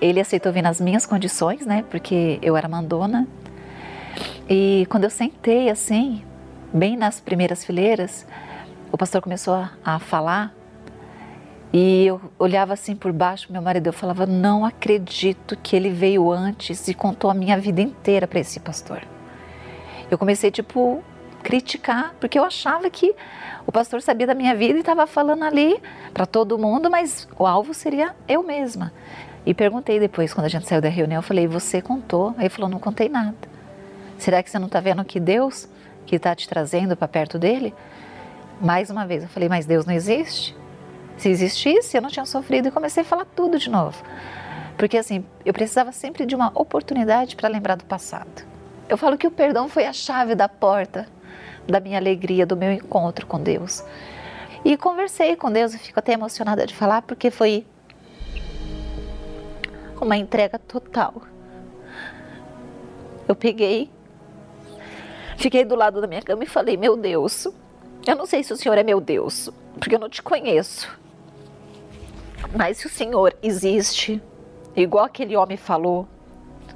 Ele 0.00 0.20
aceitou 0.20 0.52
vir 0.52 0.62
nas 0.62 0.80
minhas 0.80 1.06
condições, 1.06 1.64
né? 1.64 1.84
Porque 1.90 2.38
eu 2.42 2.56
era 2.56 2.68
mandona 2.68 3.26
e 4.48 4.86
quando 4.90 5.04
eu 5.04 5.10
sentei 5.10 5.70
assim, 5.70 6.24
bem 6.72 6.96
nas 6.96 7.20
primeiras 7.20 7.64
fileiras, 7.64 8.26
o 8.90 8.98
pastor 8.98 9.22
começou 9.22 9.64
a, 9.84 9.98
falar 10.00 10.52
e 11.72 12.06
eu 12.06 12.20
olhava 12.38 12.72
assim 12.72 12.96
por 12.96 13.12
baixo, 13.12 13.52
meu 13.52 13.62
marido, 13.62 13.86
eu 13.86 13.92
falava: 13.92 14.26
Não 14.26 14.64
acredito 14.64 15.56
que 15.56 15.76
ele 15.76 15.90
veio 15.90 16.30
antes 16.30 16.88
e 16.88 16.94
contou 16.94 17.30
a 17.30 17.34
minha 17.34 17.58
vida 17.58 17.80
inteira 17.80 18.26
para 18.26 18.40
esse 18.40 18.58
pastor. 18.58 19.02
Eu 20.10 20.18
comecei, 20.18 20.50
tipo, 20.50 21.02
criticar, 21.42 22.14
porque 22.18 22.38
eu 22.38 22.44
achava 22.44 22.90
que 22.90 23.14
o 23.66 23.70
pastor 23.70 24.02
sabia 24.02 24.26
da 24.26 24.34
minha 24.34 24.54
vida 24.54 24.78
e 24.78 24.80
estava 24.80 25.06
falando 25.06 25.44
ali 25.44 25.80
para 26.12 26.26
todo 26.26 26.58
mundo, 26.58 26.90
mas 26.90 27.28
o 27.38 27.46
alvo 27.46 27.72
seria 27.72 28.14
eu 28.26 28.42
mesma. 28.42 28.92
E 29.46 29.54
perguntei 29.54 30.00
depois, 30.00 30.34
quando 30.34 30.46
a 30.46 30.50
gente 30.50 30.66
saiu 30.66 30.80
da 30.80 30.88
reunião, 30.88 31.18
eu 31.18 31.22
falei: 31.22 31.46
Você 31.46 31.80
contou? 31.80 32.34
Aí 32.36 32.42
ele 32.42 32.50
falou: 32.50 32.68
Não 32.68 32.80
contei 32.80 33.08
nada. 33.08 33.36
Será 34.18 34.42
que 34.42 34.50
você 34.50 34.58
não 34.58 34.66
está 34.66 34.80
vendo 34.80 35.04
que 35.04 35.18
Deus 35.18 35.68
que 36.04 36.16
está 36.16 36.34
te 36.34 36.48
trazendo 36.48 36.96
para 36.96 37.08
perto 37.08 37.38
dele? 37.38 37.72
Mais 38.60 38.90
uma 38.90 39.06
vez, 39.06 39.22
eu 39.22 39.28
falei, 39.28 39.48
mas 39.48 39.64
Deus 39.64 39.86
não 39.86 39.94
existe? 39.94 40.54
Se 41.20 41.28
existisse, 41.28 41.94
eu 41.94 42.00
não 42.00 42.08
tinha 42.08 42.24
sofrido 42.24 42.68
e 42.68 42.70
comecei 42.70 43.02
a 43.02 43.04
falar 43.04 43.26
tudo 43.26 43.58
de 43.58 43.68
novo. 43.68 44.02
Porque 44.78 44.96
assim, 44.96 45.22
eu 45.44 45.52
precisava 45.52 45.92
sempre 45.92 46.24
de 46.24 46.34
uma 46.34 46.50
oportunidade 46.54 47.36
para 47.36 47.46
lembrar 47.46 47.74
do 47.74 47.84
passado. 47.84 48.42
Eu 48.88 48.96
falo 48.96 49.18
que 49.18 49.26
o 49.26 49.30
perdão 49.30 49.68
foi 49.68 49.84
a 49.84 49.92
chave 49.92 50.34
da 50.34 50.48
porta 50.48 51.06
da 51.68 51.78
minha 51.78 51.98
alegria, 51.98 52.46
do 52.46 52.56
meu 52.56 52.72
encontro 52.72 53.26
com 53.26 53.38
Deus. 53.38 53.84
E 54.64 54.78
conversei 54.78 55.36
com 55.36 55.52
Deus 55.52 55.74
e 55.74 55.78
fico 55.78 55.98
até 55.98 56.14
emocionada 56.14 56.66
de 56.66 56.74
falar 56.74 57.02
porque 57.02 57.30
foi 57.30 57.66
uma 60.00 60.16
entrega 60.16 60.58
total. 60.58 61.20
Eu 63.28 63.36
peguei 63.36 63.90
Fiquei 65.36 65.66
do 65.66 65.74
lado 65.74 66.00
da 66.00 66.06
minha 66.06 66.22
cama 66.22 66.44
e 66.44 66.46
falei: 66.46 66.78
Meu 66.78 66.96
Deus, 66.96 67.46
eu 68.06 68.16
não 68.16 68.24
sei 68.24 68.42
se 68.42 68.54
o 68.54 68.56
Senhor 68.56 68.76
é 68.76 68.82
meu 68.82 69.02
Deus, 69.02 69.50
porque 69.78 69.94
eu 69.94 69.98
não 69.98 70.08
te 70.08 70.22
conheço. 70.22 70.99
Mas 72.54 72.78
se 72.78 72.86
o 72.86 72.90
Senhor 72.90 73.34
existe, 73.42 74.22
igual 74.74 75.04
aquele 75.04 75.36
homem 75.36 75.56
falou, 75.56 76.08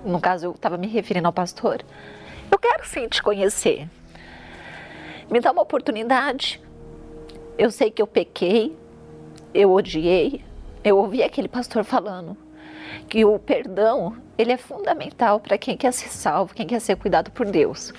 no 0.04 0.20
caso 0.20 0.46
eu 0.46 0.52
estava 0.52 0.76
me 0.76 0.86
referindo 0.86 1.26
ao 1.26 1.32
pastor, 1.32 1.82
eu 2.50 2.58
quero 2.58 2.86
sim 2.86 3.08
te 3.08 3.22
conhecer. 3.22 3.88
Me 5.30 5.40
dá 5.40 5.52
uma 5.52 5.62
oportunidade. 5.62 6.60
Eu 7.56 7.70
sei 7.70 7.90
que 7.90 8.02
eu 8.02 8.06
pequei, 8.06 8.76
eu 9.52 9.72
odiei, 9.72 10.44
eu 10.82 10.98
ouvi 10.98 11.22
aquele 11.22 11.48
pastor 11.48 11.84
falando 11.84 12.36
que 13.08 13.24
o 13.24 13.38
perdão 13.38 14.16
ele 14.36 14.52
é 14.52 14.56
fundamental 14.56 15.40
para 15.40 15.56
quem 15.56 15.76
quer 15.76 15.92
ser 15.92 16.08
salvo, 16.08 16.54
quem 16.54 16.66
quer 16.66 16.80
ser 16.80 16.96
cuidado 16.96 17.30
por 17.30 17.46
Deus. 17.46 17.92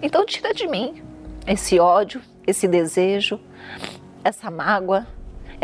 Então 0.00 0.24
tira 0.26 0.52
de 0.52 0.66
mim 0.66 1.02
esse 1.46 1.78
ódio, 1.78 2.20
esse 2.46 2.68
desejo, 2.68 3.40
essa 4.22 4.50
mágoa, 4.50 5.06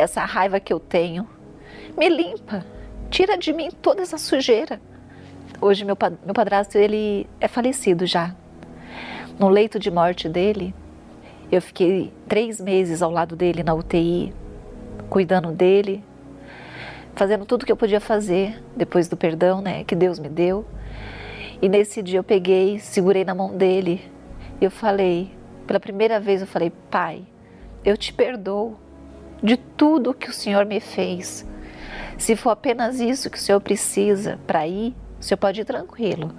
essa 0.00 0.24
raiva 0.24 0.60
que 0.60 0.72
eu 0.72 0.80
tenho. 0.80 1.28
Me 1.96 2.08
limpa, 2.08 2.64
tira 3.10 3.36
de 3.36 3.52
mim 3.52 3.70
toda 3.82 4.02
essa 4.02 4.18
sujeira. 4.18 4.80
Hoje 5.60 5.84
meu, 5.84 5.96
meu 6.24 6.34
padrasto 6.34 6.78
ele 6.78 7.26
é 7.40 7.48
falecido 7.48 8.06
já. 8.06 8.34
No 9.38 9.48
leito 9.48 9.78
de 9.78 9.90
morte 9.90 10.28
dele, 10.28 10.74
eu 11.50 11.60
fiquei 11.60 12.12
três 12.28 12.60
meses 12.60 13.02
ao 13.02 13.10
lado 13.10 13.34
dele 13.34 13.62
na 13.62 13.74
UTI, 13.74 14.32
cuidando 15.08 15.50
dele, 15.52 16.04
fazendo 17.14 17.44
tudo 17.44 17.66
que 17.66 17.72
eu 17.72 17.76
podia 17.76 18.00
fazer 18.00 18.62
depois 18.76 19.08
do 19.08 19.16
perdão, 19.16 19.60
né, 19.60 19.84
que 19.84 19.94
Deus 19.94 20.18
me 20.18 20.28
deu. 20.28 20.64
E 21.60 21.68
nesse 21.68 22.02
dia 22.02 22.18
eu 22.18 22.24
peguei, 22.24 22.78
segurei 22.78 23.24
na 23.24 23.34
mão 23.34 23.56
dele 23.56 24.00
eu 24.60 24.70
falei, 24.70 25.30
pela 25.66 25.78
primeira 25.78 26.18
vez 26.18 26.40
eu 26.40 26.46
falei, 26.46 26.72
Pai, 26.90 27.24
eu 27.84 27.96
te 27.96 28.12
perdoo 28.12 28.76
de 29.42 29.56
tudo 29.56 30.14
que 30.14 30.30
o 30.30 30.32
Senhor 30.32 30.64
me 30.66 30.80
fez. 30.80 31.46
Se 32.18 32.34
for 32.34 32.50
apenas 32.50 32.98
isso 32.98 33.30
que 33.30 33.38
o 33.38 33.40
senhor 33.40 33.60
precisa 33.60 34.40
para 34.44 34.66
ir, 34.66 34.94
o 35.20 35.22
senhor 35.22 35.38
pode 35.38 35.60
ir 35.60 35.64
tranquilo. 35.64 36.32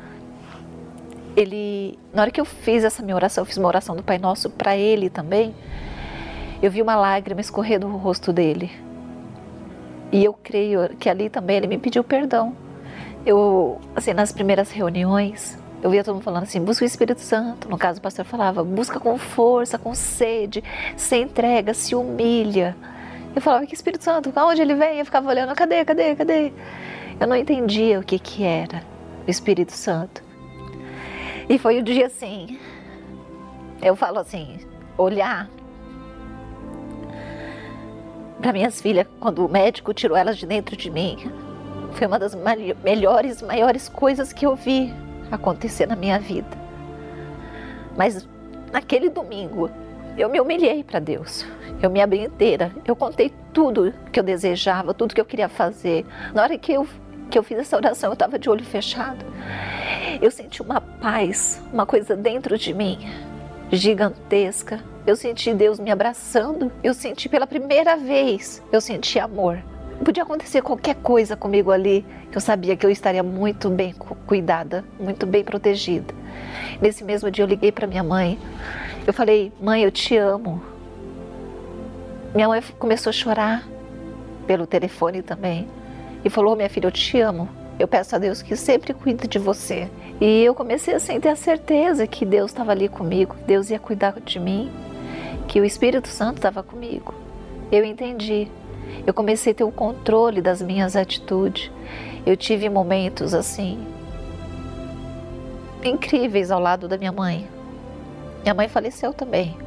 Ele, 1.38 1.98
na 2.14 2.24
hora 2.24 2.32
que 2.32 2.42
eu 2.42 2.46
fiz 2.46 2.84
essa 2.84 3.02
minha 3.02 3.16
oração, 3.16 3.44
eu 3.44 3.46
fiz 3.46 3.56
uma 3.56 3.68
oração 3.68 3.96
do 3.96 4.04
Pai 4.04 4.18
Nosso 4.18 4.50
para 4.50 4.76
ele 4.76 5.10
também. 5.10 5.56
Eu 6.62 6.70
vi 6.70 6.82
uma 6.82 6.98
lágrima 6.98 7.40
escorrer 7.40 7.80
do 7.80 7.88
rosto 7.96 8.34
dele. 8.34 8.70
E 10.12 10.26
eu 10.26 10.34
creio 10.34 10.90
que 10.98 11.08
ali 11.08 11.30
também 11.30 11.58
ele 11.58 11.68
me 11.68 11.78
pediu 11.78 12.04
perdão. 12.04 12.56
Eu, 13.26 13.80
assim, 13.96 14.14
nas 14.14 14.32
primeiras 14.32 14.72
reuniões, 14.72 15.58
eu 15.82 15.90
via 15.90 16.04
todo 16.04 16.16
mundo 16.16 16.24
falando 16.24 16.44
assim: 16.44 16.62
busca 16.62 16.84
o 16.84 16.88
Espírito 16.88 17.22
Santo. 17.22 17.70
No 17.70 17.78
caso, 17.78 18.00
o 18.00 18.02
pastor 18.02 18.26
falava: 18.26 18.64
busca 18.64 19.00
com 19.00 19.18
força, 19.18 19.78
com 19.78 19.96
sede, 19.96 20.64
se 20.98 21.18
entrega, 21.18 21.74
se 21.74 21.96
humilha. 21.96 22.76
Eu 23.36 23.42
falava: 23.42 23.66
que 23.66 23.74
Espírito 23.74 24.04
Santo? 24.04 24.32
Aonde 24.36 24.62
ele 24.62 24.76
vem? 24.76 25.00
Eu 25.00 25.06
ficava 25.06 25.30
olhando: 25.30 25.56
cadê, 25.56 25.86
cadê, 25.86 26.16
cadê? 26.16 26.52
Eu 27.20 27.28
não 27.28 27.36
entendia 27.36 28.00
o 28.00 28.04
que, 28.04 28.20
que 28.20 28.44
era 28.44 28.84
o 29.26 29.30
Espírito 29.30 29.72
Santo. 29.72 30.24
E 31.48 31.58
foi 31.58 31.80
o 31.80 31.84
dia 31.84 32.08
assim. 32.08 32.60
Eu 33.82 33.96
falo 33.96 34.20
assim: 34.20 34.60
olhar 34.98 35.50
para 38.42 38.54
minhas 38.54 38.82
filhas, 38.82 39.08
quando 39.20 39.46
o 39.46 39.50
médico 39.50 39.94
tirou 39.94 40.18
elas 40.18 40.38
de 40.38 40.46
dentro 40.46 40.76
de 40.76 40.90
mim, 40.90 41.18
foi 41.94 42.08
uma 42.08 42.20
das 42.20 42.38
melhores, 42.84 43.42
maiores 43.42 43.90
coisas 43.90 44.32
que 44.32 44.46
eu 44.46 44.56
vi 44.56 44.94
acontecer 45.32 45.86
na 45.86 45.96
minha 45.96 46.20
vida. 46.20 46.58
Mas 47.96 48.28
naquele 48.72 49.10
domingo, 49.10 49.70
eu 50.18 50.30
me 50.30 50.40
humilhei 50.40 50.84
para 50.84 51.00
Deus. 51.00 51.46
Eu 51.82 51.90
me 51.90 52.02
abri 52.02 52.24
inteira. 52.24 52.72
Eu 52.86 52.96
contei 52.96 53.34
tudo 53.54 53.94
que 54.12 54.20
eu 54.20 54.24
desejava, 54.24 54.94
tudo 54.94 55.14
que 55.16 55.22
eu 55.22 55.26
queria 55.26 55.48
fazer. 55.48 56.06
Na 56.34 56.44
hora 56.44 56.58
que 56.58 56.74
eu, 56.74 56.88
que 57.30 57.38
eu 57.38 57.44
fiz 57.44 57.58
essa 57.60 57.78
oração, 57.78 58.10
eu 58.10 58.14
estava 58.14 58.38
de 58.38 58.50
olho 58.50 58.64
fechado. 58.66 59.26
Eu 60.22 60.30
senti 60.30 60.62
uma 60.62 60.82
paz, 60.82 61.62
uma 61.72 61.86
coisa 61.86 62.16
dentro 62.16 62.58
de 62.58 62.74
mim 62.74 63.00
gigantesca. 63.72 64.84
Eu 65.06 65.16
senti 65.16 65.54
Deus 65.54 65.80
me 65.80 65.92
abraçando. 65.92 66.72
Eu 66.84 66.94
senti 66.94 67.30
pela 67.30 67.48
primeira 67.48 67.96
vez, 67.96 68.62
eu 68.72 68.82
senti 68.82 69.20
amor. 69.20 69.62
Podia 70.04 70.24
acontecer 70.24 70.62
qualquer 70.62 70.96
coisa 70.96 71.36
comigo 71.36 71.72
ali, 71.72 72.06
que 72.32 72.38
eu 72.38 72.42
sabia 72.42 72.76
que 72.76 72.86
eu 72.86 72.90
estaria 72.90 73.22
muito 73.22 73.70
bem 73.70 73.94
cuidada, 74.26 74.86
muito 74.98 75.26
bem 75.26 75.44
protegida. 75.44 76.14
Nesse 76.82 77.04
mesmo 77.04 77.30
dia 77.30 77.44
eu 77.44 77.48
liguei 77.48 77.72
para 77.72 77.86
minha 77.86 78.04
mãe. 78.04 78.40
Eu 79.06 79.14
falei: 79.14 79.52
"Mãe, 79.62 79.84
eu 79.84 79.92
te 79.92 80.16
amo". 80.16 80.62
Minha 82.34 82.48
mãe 82.48 82.62
começou 82.78 83.10
a 83.10 83.14
chorar 83.14 83.68
pelo 84.48 84.66
telefone 84.66 85.22
também 85.22 85.68
e 86.24 86.30
falou: 86.30 86.56
"Minha 86.56 86.70
filha, 86.70 86.88
eu 86.88 86.92
te 86.92 87.20
amo. 87.20 87.50
Eu 87.78 87.88
peço 87.88 88.16
a 88.16 88.20
Deus 88.20 88.42
que 88.42 88.56
sempre 88.56 88.94
cuide 88.94 89.28
de 89.28 89.38
você". 89.38 89.90
E 90.22 90.44
eu 90.44 90.56
comecei 90.56 90.94
assim, 90.94 91.18
a 91.18 91.20
ter 91.20 91.30
a 91.30 91.36
certeza 91.36 92.08
que 92.08 92.26
Deus 92.26 92.52
estava 92.52 92.72
ali 92.72 92.88
comigo, 92.88 93.36
Deus 93.46 93.70
ia 93.70 93.80
cuidar 93.80 94.20
de 94.20 94.40
mim, 94.40 94.72
que 95.48 95.60
o 95.60 95.66
Espírito 95.66 96.08
Santo 96.08 96.38
estava 96.38 96.64
comigo. 96.64 97.14
Eu 97.72 97.84
entendi 97.84 98.50
eu 99.06 99.14
comecei 99.14 99.52
a 99.52 99.56
ter 99.56 99.64
o 99.64 99.72
controle 99.72 100.42
das 100.42 100.62
minhas 100.62 100.96
atitudes. 100.96 101.72
Eu 102.26 102.36
tive 102.36 102.70
momentos 102.70 103.34
assim 103.34 103.86
incríveis 105.84 106.52
ao 106.52 106.60
lado 106.60 106.88
da 106.88 106.98
minha 106.98 107.12
mãe. 107.12 107.48
Minha 108.44 108.54
mãe 108.54 108.68
faleceu 108.68 109.14
também. 109.14 109.58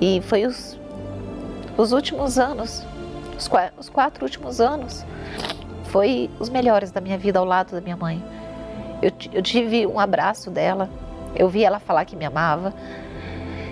E 0.00 0.20
foi 0.22 0.46
os, 0.46 0.78
os 1.76 1.92
últimos 1.92 2.38
anos, 2.38 2.84
os, 3.36 3.50
os 3.78 3.88
quatro 3.88 4.24
últimos 4.24 4.60
anos, 4.60 5.04
foi 5.84 6.30
os 6.38 6.48
melhores 6.48 6.90
da 6.90 7.00
minha 7.00 7.18
vida 7.18 7.38
ao 7.38 7.44
lado 7.44 7.72
da 7.72 7.80
minha 7.80 7.96
mãe. 7.96 8.22
Eu, 9.02 9.12
eu 9.32 9.42
tive 9.42 9.86
um 9.86 9.98
abraço 9.98 10.50
dela, 10.50 10.88
eu 11.34 11.48
vi 11.48 11.64
ela 11.64 11.78
falar 11.78 12.04
que 12.04 12.16
me 12.16 12.24
amava. 12.24 12.72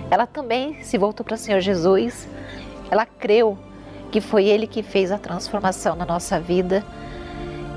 Ela 0.09 0.25
também 0.25 0.81
se 0.83 0.97
voltou 0.97 1.25
para 1.25 1.35
o 1.35 1.37
Senhor 1.37 1.59
Jesus. 1.59 2.27
Ela 2.89 3.05
creu 3.05 3.57
que 4.17 4.21
foi 4.21 4.47
Ele 4.47 4.65
que 4.65 4.81
fez 4.81 5.11
a 5.11 5.19
transformação 5.19 5.95
na 5.95 6.03
nossa 6.03 6.39
vida 6.39 6.83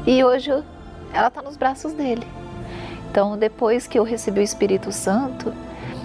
e 0.07 0.25
hoje 0.25 0.51
ela 1.13 1.29
está 1.29 1.43
nos 1.43 1.55
braços 1.55 1.93
dele. 1.93 2.27
Então, 3.11 3.37
depois 3.37 3.87
que 3.87 3.99
eu 3.99 4.05
recebi 4.05 4.41
o 4.41 4.43
Espírito 4.43 4.91
Santo, 4.91 5.53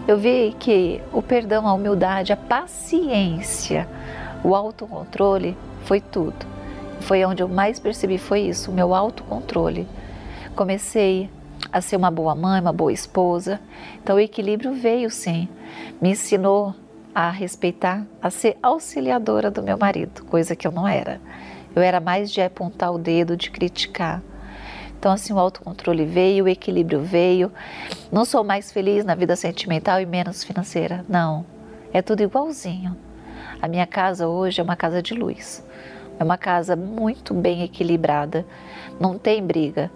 eu 0.05 0.17
vi 0.17 0.53
que 0.59 1.01
o 1.13 1.21
perdão, 1.21 1.65
a 1.65 1.73
humildade, 1.73 2.33
a 2.33 2.35
paciência, 2.35 3.87
o 4.43 4.53
autocontrole 4.53 5.57
foi 5.85 6.01
tudo. 6.01 6.45
Foi 6.99 7.23
onde 7.23 7.41
eu 7.41 7.47
mais 7.47 7.79
percebi 7.79 8.17
foi 8.17 8.41
isso, 8.41 8.71
o 8.71 8.73
meu 8.73 8.93
autocontrole. 8.93 9.87
Comecei 10.53 11.29
a 11.71 11.79
ser 11.79 11.95
uma 11.95 12.11
boa 12.11 12.35
mãe, 12.35 12.59
uma 12.59 12.73
boa 12.73 12.91
esposa. 12.91 13.57
Então 14.03 14.17
o 14.17 14.19
equilíbrio 14.19 14.73
veio 14.73 15.09
sim. 15.09 15.47
Me 16.01 16.09
ensinou 16.09 16.75
a 17.15 17.29
respeitar, 17.29 18.05
a 18.21 18.29
ser 18.29 18.57
auxiliadora 18.61 19.49
do 19.49 19.63
meu 19.63 19.77
marido, 19.77 20.25
coisa 20.25 20.53
que 20.53 20.67
eu 20.67 20.71
não 20.71 20.85
era. 20.85 21.21
Eu 21.73 21.81
era 21.81 22.01
mais 22.01 22.29
de 22.29 22.41
apontar 22.41 22.93
o 22.93 22.97
dedo, 22.97 23.37
de 23.37 23.49
criticar. 23.49 24.21
Então, 24.99 25.13
assim, 25.13 25.31
o 25.31 25.39
autocontrole 25.39 26.03
veio, 26.03 26.43
o 26.43 26.47
equilíbrio 26.49 26.99
veio. 27.01 27.51
Não 28.11 28.25
sou 28.25 28.43
mais 28.43 28.69
feliz 28.69 29.05
na 29.05 29.15
vida 29.15 29.35
sentimental 29.37 30.01
e 30.01 30.05
menos 30.05 30.43
financeira. 30.43 31.05
Não. 31.07 31.45
É 31.93 32.01
tudo 32.01 32.21
igualzinho. 32.21 32.97
A 33.61 33.67
minha 33.67 33.87
casa 33.87 34.27
hoje 34.27 34.59
é 34.59 34.63
uma 34.63 34.75
casa 34.75 35.01
de 35.01 35.13
luz. 35.13 35.63
É 36.19 36.23
uma 36.23 36.37
casa 36.37 36.75
muito 36.75 37.33
bem 37.33 37.63
equilibrada. 37.63 38.45
Não 38.99 39.17
tem 39.17 39.41
briga. 39.41 39.89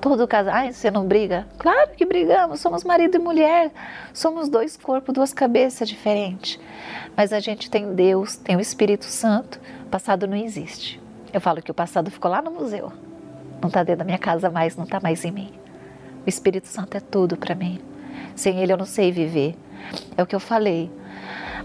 Todo 0.00 0.28
casal, 0.28 0.54
ai, 0.54 0.72
você 0.72 0.92
não 0.92 1.04
briga? 1.04 1.44
Claro 1.58 1.90
que 1.96 2.06
brigamos, 2.06 2.60
somos 2.60 2.84
marido 2.84 3.16
e 3.16 3.18
mulher, 3.18 3.72
somos 4.12 4.48
dois 4.48 4.76
corpos, 4.76 5.12
duas 5.12 5.32
cabeças 5.32 5.88
diferentes. 5.88 6.58
Mas 7.16 7.32
a 7.32 7.40
gente 7.40 7.68
tem 7.68 7.94
Deus, 7.94 8.36
tem 8.36 8.54
o 8.54 8.60
Espírito 8.60 9.06
Santo, 9.06 9.60
o 9.82 9.88
passado 9.88 10.28
não 10.28 10.36
existe. 10.36 11.00
Eu 11.32 11.40
falo 11.40 11.60
que 11.60 11.70
o 11.70 11.74
passado 11.74 12.12
ficou 12.12 12.30
lá 12.30 12.40
no 12.40 12.52
museu, 12.52 12.92
não 13.60 13.66
está 13.66 13.82
dentro 13.82 13.98
da 13.98 14.04
minha 14.04 14.18
casa 14.18 14.48
mais, 14.48 14.76
não 14.76 14.84
está 14.84 15.00
mais 15.00 15.24
em 15.24 15.32
mim. 15.32 15.52
O 16.24 16.28
Espírito 16.28 16.68
Santo 16.68 16.96
é 16.96 17.00
tudo 17.00 17.36
para 17.36 17.56
mim. 17.56 17.80
Sem 18.36 18.60
ele 18.60 18.72
eu 18.72 18.76
não 18.76 18.86
sei 18.86 19.10
viver. 19.10 19.56
É 20.16 20.22
o 20.22 20.26
que 20.26 20.34
eu 20.34 20.40
falei. 20.40 20.88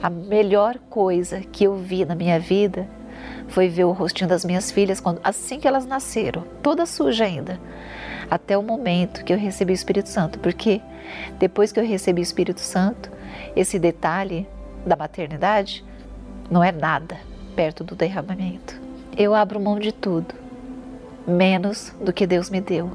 A 0.01 0.09
melhor 0.09 0.79
coisa 0.89 1.41
que 1.41 1.65
eu 1.65 1.75
vi 1.75 2.03
na 2.03 2.15
minha 2.15 2.39
vida 2.39 2.87
foi 3.47 3.69
ver 3.69 3.83
o 3.83 3.91
rostinho 3.91 4.27
das 4.27 4.43
minhas 4.43 4.71
filhas 4.71 4.99
quando, 4.99 5.21
assim 5.23 5.59
que 5.59 5.67
elas 5.67 5.85
nasceram, 5.85 6.43
toda 6.63 6.85
suja 6.87 7.25
ainda 7.25 7.59
até 8.29 8.57
o 8.57 8.63
momento 8.63 9.23
que 9.23 9.33
eu 9.33 9.37
recebi 9.37 9.73
o 9.73 9.75
Espírito 9.75 10.09
Santo, 10.09 10.39
porque 10.39 10.81
depois 11.39 11.71
que 11.71 11.79
eu 11.79 11.85
recebi 11.85 12.21
o 12.21 12.23
Espírito 12.23 12.59
Santo, 12.59 13.11
esse 13.55 13.77
detalhe 13.77 14.47
da 14.85 14.95
maternidade 14.95 15.83
não 16.49 16.63
é 16.63 16.71
nada 16.71 17.17
perto 17.55 17.83
do 17.83 17.95
derramamento. 17.95 18.81
Eu 19.15 19.33
abro 19.33 19.59
mão 19.59 19.79
de 19.79 19.91
tudo, 19.91 20.33
menos 21.27 21.93
do 22.01 22.11
que 22.11 22.25
Deus 22.25 22.49
me 22.49 22.59
deu. 22.59 22.91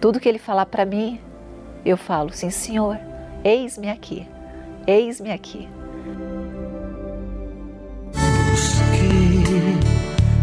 Tudo 0.00 0.18
que 0.20 0.28
Ele 0.28 0.38
falar 0.38 0.66
para 0.66 0.84
mim, 0.84 1.20
eu 1.84 1.96
falo, 1.96 2.32
sim, 2.32 2.50
Senhor, 2.50 2.98
eis-me 3.44 3.90
aqui, 3.90 4.26
eis-me 4.86 5.30
aqui. 5.30 5.68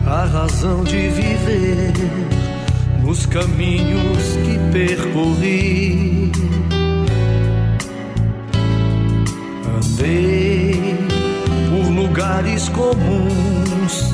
A 0.05 0.23
razão 0.23 0.85
de 0.85 1.09
viver 1.09 2.46
os 3.07 3.25
caminhos 3.25 4.35
que 4.43 4.59
percorri. 4.71 6.31
Andei 9.77 10.95
por 11.69 11.89
lugares 11.89 12.67
comuns 12.69 14.13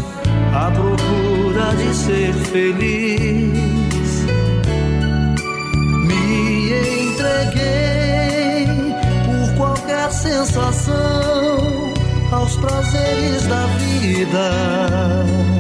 à 0.53 0.69
procura 0.71 1.75
de 1.75 1.95
ser 1.95 2.33
feliz. 2.51 4.25
Me 6.05 7.09
entreguei 7.09 8.67
por 9.25 9.55
qualquer 9.57 10.11
sensação 10.11 11.93
aos 12.31 12.55
prazeres 12.57 13.43
da 13.47 13.65
vida 13.77 15.53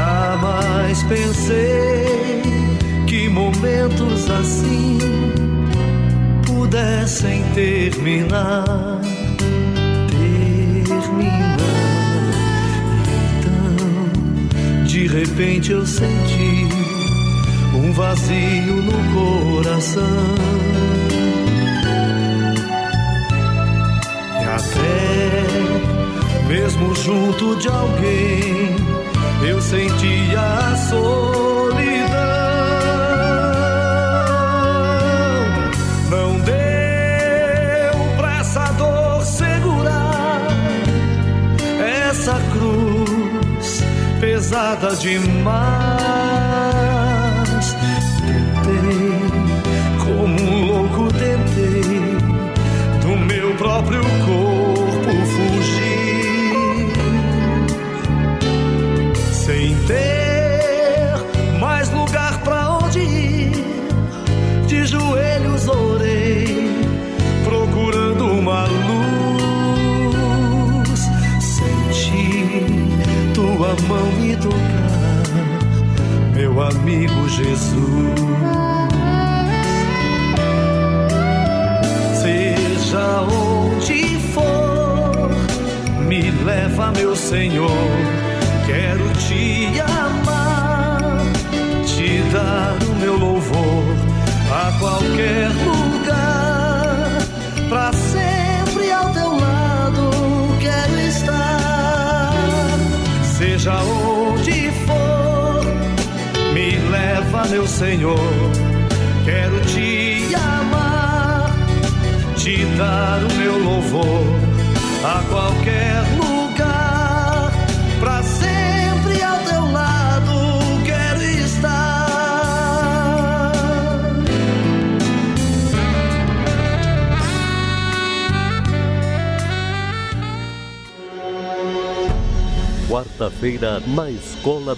Jamais 0.00 1.02
pensei 1.02 2.42
que 3.06 3.28
momentos 3.28 4.30
assim 4.30 4.98
pudessem 6.46 7.44
terminar. 7.54 8.64
Terminar. 10.08 11.56
Então, 13.36 14.84
de 14.84 15.06
repente 15.06 15.72
eu 15.72 15.84
senti 15.84 16.66
um 17.74 17.92
vazio 17.92 18.76
no 18.76 18.98
coração. 19.54 20.34
E 24.40 24.44
até 24.44 25.04
mesmo 26.48 26.94
junto 26.96 27.56
de 27.56 27.68
alguém 27.68 28.99
eu 29.42 29.60
sentia 29.60 30.40
a 30.40 30.76
solidão. 30.76 31.10
Não 36.10 36.40
deu 36.40 38.16
pra 38.16 38.38
essa 38.38 38.64
dor 38.72 39.22
segurar 39.24 40.42
essa 42.08 42.34
cruz 42.52 43.82
pesada 44.20 44.94
demais. 44.96 46.89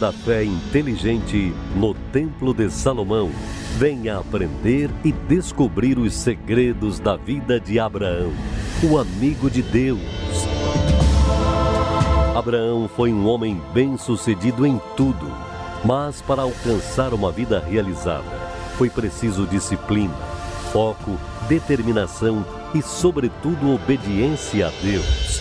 Da 0.03 0.11
Fé 0.11 0.43
Inteligente, 0.43 1.55
no 1.77 1.95
Templo 1.95 2.53
de 2.53 2.69
Salomão. 2.69 3.31
Venha 3.79 4.19
aprender 4.19 4.91
e 5.05 5.13
descobrir 5.13 5.97
os 5.97 6.13
segredos 6.13 6.99
da 6.99 7.15
vida 7.15 7.61
de 7.61 7.79
Abraão, 7.79 8.33
o 8.83 8.99
amigo 8.99 9.49
de 9.49 9.63
Deus. 9.63 10.01
Abraão 12.35 12.91
foi 12.97 13.13
um 13.13 13.29
homem 13.29 13.63
bem-sucedido 13.73 14.67
em 14.67 14.81
tudo, 14.97 15.33
mas 15.85 16.21
para 16.21 16.43
alcançar 16.43 17.15
uma 17.15 17.31
vida 17.31 17.61
realizada, 17.61 18.29
foi 18.77 18.91
preciso 18.91 19.47
disciplina, 19.47 20.17
foco, 20.73 21.17
determinação 21.49 22.45
e, 22.75 22.83
sobretudo, 22.83 23.73
obediência 23.73 24.67
a 24.67 24.71
Deus. 24.83 25.32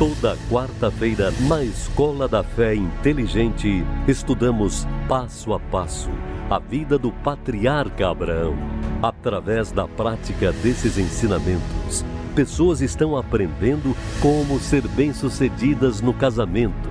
Toda 0.00 0.34
quarta-feira, 0.50 1.30
na 1.46 1.62
Escola 1.62 2.26
da 2.26 2.42
Fé 2.42 2.74
Inteligente, 2.74 3.84
estudamos 4.08 4.86
passo 5.06 5.52
a 5.52 5.60
passo 5.60 6.08
a 6.48 6.58
vida 6.58 6.98
do 6.98 7.12
patriarca 7.12 8.08
Abraão. 8.08 8.56
Através 9.02 9.70
da 9.70 9.86
prática 9.86 10.52
desses 10.52 10.96
ensinamentos, 10.96 12.02
pessoas 12.34 12.80
estão 12.80 13.14
aprendendo 13.14 13.94
como 14.22 14.58
ser 14.58 14.88
bem-sucedidas 14.88 16.00
no 16.00 16.14
casamento, 16.14 16.88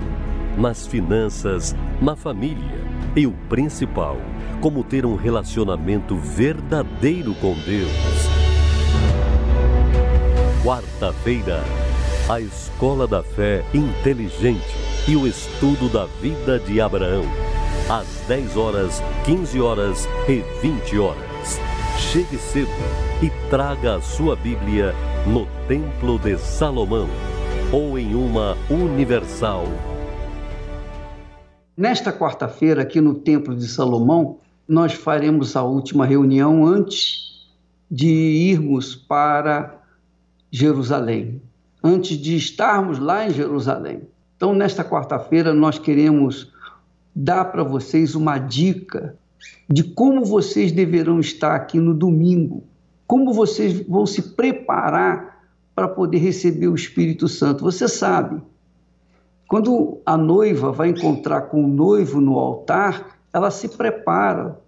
nas 0.56 0.86
finanças, 0.86 1.74
na 2.00 2.14
família 2.14 2.80
e 3.16 3.26
o 3.26 3.32
principal, 3.48 4.18
como 4.60 4.84
ter 4.84 5.04
um 5.04 5.16
relacionamento 5.16 6.14
verdadeiro 6.16 7.34
com 7.34 7.54
Deus. 7.54 7.90
Quarta-feira, 10.62 11.60
a 12.30 12.40
Escola 12.40 13.08
da 13.08 13.24
Fé 13.24 13.64
Inteligente 13.74 14.62
e 15.08 15.16
o 15.16 15.26
estudo 15.26 15.88
da 15.88 16.06
vida 16.06 16.60
de 16.60 16.80
Abraão. 16.80 17.24
Às 17.88 18.06
10 18.28 18.56
horas, 18.56 19.02
15 19.24 19.60
horas 19.60 20.08
e 20.28 20.40
20 20.62 20.96
horas. 21.00 21.58
Chegue 21.98 22.36
cedo 22.38 22.70
e 23.20 23.30
traga 23.50 23.96
a 23.96 24.00
sua 24.00 24.36
Bíblia 24.36 24.94
no 25.26 25.44
Templo 25.66 26.20
de 26.20 26.38
Salomão 26.38 27.08
ou 27.72 27.98
em 27.98 28.14
uma 28.14 28.56
universal. 28.70 29.64
Nesta 31.76 32.12
quarta-feira, 32.12 32.82
aqui 32.82 33.00
no 33.00 33.16
Templo 33.16 33.56
de 33.56 33.66
Salomão, 33.66 34.38
nós 34.68 34.92
faremos 34.92 35.56
a 35.56 35.64
última 35.64 36.06
reunião 36.06 36.64
antes 36.64 37.48
de 37.90 38.06
irmos 38.06 38.94
para 38.94 39.82
Jerusalém 40.48 41.42
antes 41.82 42.16
de 42.16 42.36
estarmos 42.36 42.98
lá 42.98 43.26
em 43.26 43.30
Jerusalém. 43.30 44.02
Então, 44.36 44.54
nesta 44.54 44.84
quarta-feira, 44.84 45.52
nós 45.52 45.78
queremos 45.78 46.52
dar 47.14 47.46
para 47.46 47.62
vocês 47.62 48.14
uma 48.14 48.38
dica 48.38 49.16
de 49.68 49.84
como 49.84 50.24
vocês 50.24 50.72
deverão 50.72 51.20
estar 51.20 51.54
aqui 51.54 51.78
no 51.78 51.94
domingo, 51.94 52.64
como 53.06 53.32
vocês 53.32 53.80
vão 53.86 54.06
se 54.06 54.34
preparar 54.34 55.44
para 55.74 55.88
poder 55.88 56.18
receber 56.18 56.68
o 56.68 56.74
Espírito 56.74 57.28
Santo. 57.28 57.64
Você 57.64 57.88
sabe, 57.88 58.42
quando 59.48 60.00
a 60.04 60.16
noiva 60.16 60.72
vai 60.72 60.90
encontrar 60.90 61.42
com 61.42 61.64
o 61.64 61.68
noivo 61.68 62.20
no 62.20 62.38
altar, 62.38 63.18
ela 63.32 63.50
se 63.50 63.68
prepara, 63.68 64.60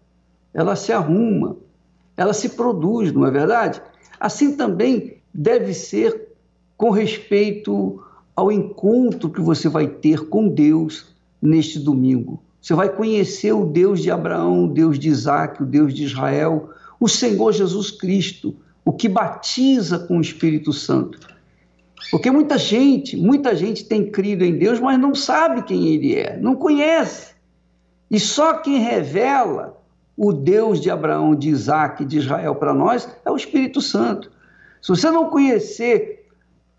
ela 0.54 0.76
se 0.76 0.92
arruma, 0.92 1.56
ela 2.16 2.32
se 2.32 2.50
produz, 2.50 3.12
não 3.12 3.26
é 3.26 3.30
verdade? 3.30 3.82
Assim 4.18 4.56
também 4.56 5.18
deve 5.32 5.74
ser 5.74 6.31
com 6.82 6.90
respeito 6.90 8.02
ao 8.34 8.50
encontro 8.50 9.30
que 9.30 9.40
você 9.40 9.68
vai 9.68 9.86
ter 9.86 10.28
com 10.28 10.48
Deus 10.48 11.14
neste 11.40 11.78
domingo. 11.78 12.42
Você 12.60 12.74
vai 12.74 12.88
conhecer 12.88 13.52
o 13.52 13.66
Deus 13.66 14.02
de 14.02 14.10
Abraão, 14.10 14.64
o 14.64 14.68
Deus 14.68 14.98
de 14.98 15.08
Isaac, 15.08 15.62
o 15.62 15.64
Deus 15.64 15.94
de 15.94 16.02
Israel, 16.02 16.70
o 16.98 17.08
Senhor 17.08 17.52
Jesus 17.52 17.92
Cristo, 17.92 18.56
o 18.84 18.92
que 18.92 19.08
batiza 19.08 19.96
com 19.96 20.18
o 20.18 20.20
Espírito 20.20 20.72
Santo. 20.72 21.20
Porque 22.10 22.32
muita 22.32 22.58
gente, 22.58 23.16
muita 23.16 23.54
gente 23.54 23.84
tem 23.84 24.10
crido 24.10 24.44
em 24.44 24.58
Deus, 24.58 24.80
mas 24.80 24.98
não 24.98 25.14
sabe 25.14 25.62
quem 25.62 25.86
ele 25.86 26.16
é, 26.16 26.36
não 26.36 26.56
conhece. 26.56 27.36
E 28.10 28.18
só 28.18 28.54
quem 28.54 28.80
revela 28.80 29.80
o 30.16 30.32
Deus 30.32 30.80
de 30.80 30.90
Abraão, 30.90 31.32
de 31.32 31.48
Isaac, 31.48 32.04
de 32.04 32.18
Israel 32.18 32.56
para 32.56 32.74
nós 32.74 33.08
é 33.24 33.30
o 33.30 33.36
Espírito 33.36 33.80
Santo. 33.80 34.32
Se 34.80 34.88
você 34.88 35.12
não 35.12 35.30
conhecer 35.30 36.21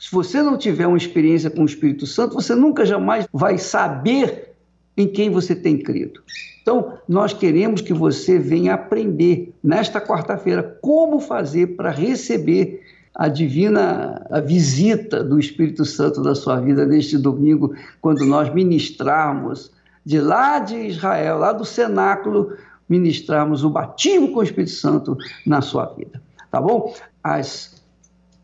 se 0.03 0.11
você 0.11 0.41
não 0.41 0.57
tiver 0.57 0.85
uma 0.85 0.97
experiência 0.97 1.49
com 1.49 1.61
o 1.61 1.65
Espírito 1.65 2.05
Santo, 2.05 2.33
você 2.33 2.53
nunca 2.53 2.85
jamais 2.85 3.25
vai 3.31 3.57
saber 3.57 4.49
em 4.97 5.07
quem 5.07 5.29
você 5.29 5.55
tem 5.55 5.77
crido. 5.77 6.21
Então, 6.61 6.97
nós 7.07 7.31
queremos 7.31 7.79
que 7.79 7.93
você 7.93 8.37
venha 8.37 8.73
aprender 8.73 9.53
nesta 9.63 10.01
quarta-feira 10.01 10.77
como 10.81 11.21
fazer 11.21 11.77
para 11.77 11.89
receber 11.89 12.81
a 13.15 13.29
divina 13.29 14.27
a 14.29 14.41
visita 14.41 15.23
do 15.23 15.39
Espírito 15.39 15.85
Santo 15.85 16.19
na 16.19 16.35
sua 16.35 16.59
vida 16.59 16.85
neste 16.85 17.17
domingo, 17.17 17.73
quando 18.01 18.25
nós 18.25 18.53
ministrarmos 18.53 19.71
de 20.05 20.19
lá 20.19 20.59
de 20.59 20.75
Israel, 20.75 21.37
lá 21.37 21.53
do 21.53 21.63
cenáculo, 21.63 22.51
ministrarmos 22.89 23.63
o 23.63 23.69
batismo 23.69 24.33
com 24.33 24.41
o 24.41 24.43
Espírito 24.43 24.73
Santo 24.73 25.17
na 25.45 25.61
sua 25.61 25.85
vida. 25.95 26.21
Tá 26.51 26.59
bom? 26.59 26.93
As 27.23 27.72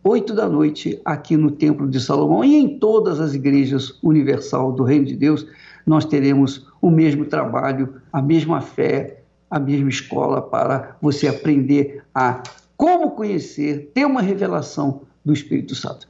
oito 0.03 0.33
da 0.33 0.47
noite, 0.47 0.99
aqui 1.03 1.35
no 1.35 1.51
Templo 1.51 1.87
de 1.87 1.99
Salomão 1.99 2.43
e 2.43 2.55
em 2.55 2.79
todas 2.79 3.19
as 3.19 3.33
igrejas 3.33 3.97
universal 4.01 4.71
do 4.71 4.83
Reino 4.83 5.05
de 5.05 5.15
Deus, 5.15 5.45
nós 5.85 6.05
teremos 6.05 6.67
o 6.81 6.89
mesmo 6.89 7.25
trabalho, 7.25 7.95
a 8.11 8.21
mesma 8.21 8.61
fé, 8.61 9.21
a 9.49 9.59
mesma 9.59 9.89
escola 9.89 10.41
para 10.41 10.95
você 11.01 11.27
aprender 11.27 12.03
a 12.13 12.41
como 12.77 13.11
conhecer, 13.11 13.91
ter 13.93 14.05
uma 14.05 14.21
revelação 14.21 15.01
do 15.25 15.33
Espírito 15.33 15.75
Santo. 15.75 16.07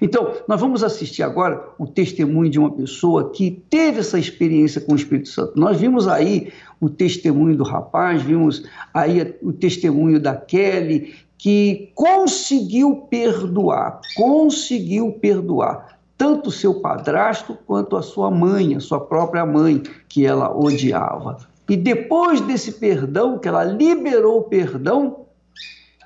Então, 0.00 0.32
nós 0.48 0.60
vamos 0.60 0.82
assistir 0.82 1.22
agora 1.22 1.62
o 1.78 1.86
testemunho 1.86 2.50
de 2.50 2.58
uma 2.58 2.70
pessoa 2.70 3.30
que 3.30 3.62
teve 3.70 4.00
essa 4.00 4.18
experiência 4.18 4.80
com 4.80 4.92
o 4.92 4.96
Espírito 4.96 5.28
Santo. 5.28 5.52
Nós 5.56 5.78
vimos 5.78 6.08
aí 6.08 6.52
o 6.80 6.88
testemunho 6.88 7.56
do 7.56 7.64
rapaz, 7.64 8.22
vimos 8.22 8.64
aí 8.92 9.34
o 9.42 9.52
testemunho 9.52 10.20
da 10.20 10.34
Kelly, 10.34 11.14
que 11.38 11.92
conseguiu 11.94 13.06
perdoar, 13.10 14.02
conseguiu 14.14 15.12
perdoar 15.12 15.98
tanto 16.16 16.50
seu 16.50 16.80
padrasto 16.80 17.56
quanto 17.66 17.96
a 17.96 18.02
sua 18.02 18.30
mãe, 18.30 18.74
a 18.74 18.80
sua 18.80 19.00
própria 19.00 19.44
mãe, 19.44 19.82
que 20.08 20.24
ela 20.24 20.50
odiava. 20.56 21.36
E 21.68 21.76
depois 21.76 22.40
desse 22.40 22.72
perdão, 22.72 23.38
que 23.38 23.48
ela 23.48 23.64
liberou 23.64 24.38
o 24.38 24.44
perdão, 24.44 25.26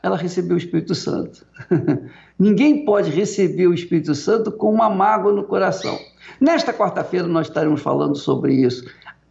ela 0.02 0.16
recebeu 0.16 0.56
o 0.56 0.58
Espírito 0.58 0.94
Santo. 0.94 1.46
Ninguém 2.38 2.84
pode 2.84 3.10
receber 3.10 3.66
o 3.66 3.74
Espírito 3.74 4.14
Santo 4.14 4.50
com 4.50 4.72
uma 4.72 4.88
mágoa 4.88 5.32
no 5.32 5.44
coração. 5.44 5.98
Nesta 6.40 6.72
quarta-feira 6.72 7.26
nós 7.26 7.46
estaremos 7.48 7.82
falando 7.82 8.16
sobre 8.16 8.54
isso 8.54 8.84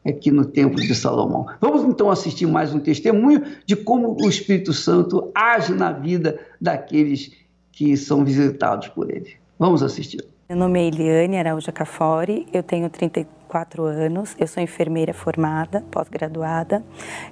aqui 0.06 0.32
no 0.32 0.46
Templo 0.46 0.80
de 0.80 0.96
Salomão. 0.96 1.48
Vamos 1.60 1.84
então 1.84 2.10
assistir 2.10 2.46
mais 2.46 2.74
um 2.74 2.80
testemunho 2.80 3.44
de 3.66 3.76
como 3.76 4.16
o 4.20 4.30
Espírito 4.30 4.74
Santo 4.74 5.32
age 5.34 5.74
na 5.74 5.92
vida 5.92 6.40
daqueles 6.60 7.32
que 7.72 7.96
são 7.96 8.24
visitados 8.26 8.88
por 8.90 9.10
ele. 9.10 9.34
Vamos 9.58 9.84
assistir. 9.84 10.24
Meu 10.50 10.58
nome 10.58 10.80
é 10.80 10.88
Eliane 10.88 11.38
Araújo 11.38 11.72
Cafori, 11.72 12.48
eu 12.52 12.64
tenho 12.64 12.90
34 12.90 13.84
anos, 13.84 14.36
eu 14.40 14.48
sou 14.48 14.64
enfermeira 14.64 15.14
formada, 15.14 15.84
pós-graduada, 15.92 16.84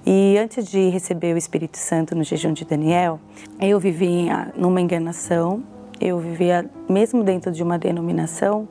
e 0.05 0.37
antes 0.37 0.67
de 0.67 0.89
receber 0.89 1.33
o 1.33 1.37
Espírito 1.37 1.77
Santo 1.77 2.13
no 2.13 2.23
jejum 2.23 2.53
de 2.53 2.63
Daniel, 2.63 3.19
eu 3.59 3.79
vivia 3.79 4.53
numa 4.55 4.79
enganação, 4.79 5.63
eu 5.99 6.19
vivia, 6.19 6.69
mesmo 6.87 7.23
dentro 7.23 7.51
de 7.51 7.63
uma 7.63 7.79
denominação, 7.79 8.67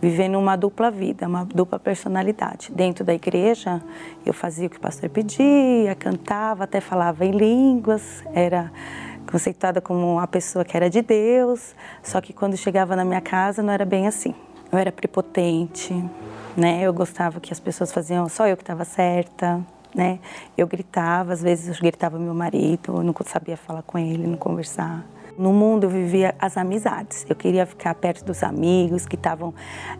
vivendo 0.00 0.38
uma 0.38 0.56
dupla 0.56 0.90
vida, 0.90 1.26
uma 1.26 1.44
dupla 1.44 1.78
personalidade. 1.78 2.70
Dentro 2.72 3.04
da 3.04 3.14
igreja, 3.14 3.82
eu 4.24 4.32
fazia 4.32 4.66
o 4.66 4.70
que 4.70 4.76
o 4.76 4.80
pastor 4.80 5.08
pedia, 5.08 5.94
cantava, 5.94 6.64
até 6.64 6.80
falava 6.80 7.24
em 7.24 7.32
línguas, 7.32 8.22
era 8.34 8.70
conceituada 9.30 9.80
como 9.80 10.14
uma 10.14 10.26
pessoa 10.26 10.64
que 10.64 10.76
era 10.76 10.88
de 10.88 11.02
Deus, 11.02 11.74
só 12.02 12.20
que 12.20 12.32
quando 12.32 12.56
chegava 12.56 12.94
na 12.94 13.04
minha 13.04 13.20
casa 13.20 13.62
não 13.62 13.72
era 13.72 13.84
bem 13.84 14.06
assim. 14.06 14.34
Eu 14.70 14.78
era 14.78 14.92
prepotente, 14.92 15.94
né? 16.56 16.80
Eu 16.82 16.92
gostava 16.92 17.40
que 17.40 17.52
as 17.52 17.60
pessoas 17.60 17.92
faziam 17.92 18.28
só 18.28 18.46
eu 18.46 18.56
que 18.56 18.62
estava 18.62 18.84
certa, 18.84 19.60
né? 19.94 20.18
Eu 20.56 20.66
gritava, 20.66 21.32
às 21.32 21.42
vezes 21.42 21.76
eu 21.76 21.82
gritava 21.82 22.18
meu 22.18 22.34
marido, 22.34 22.96
eu 22.96 23.02
não 23.02 23.14
sabia 23.24 23.56
falar 23.56 23.82
com 23.82 23.98
ele, 23.98 24.26
não 24.26 24.36
conversar. 24.36 25.04
No 25.38 25.52
mundo 25.52 25.84
eu 25.84 25.90
vivia 25.90 26.34
as 26.38 26.56
amizades. 26.56 27.26
Eu 27.28 27.36
queria 27.36 27.66
ficar 27.66 27.94
perto 27.94 28.24
dos 28.24 28.42
amigos 28.42 29.04
que 29.04 29.16
estavam, 29.16 29.52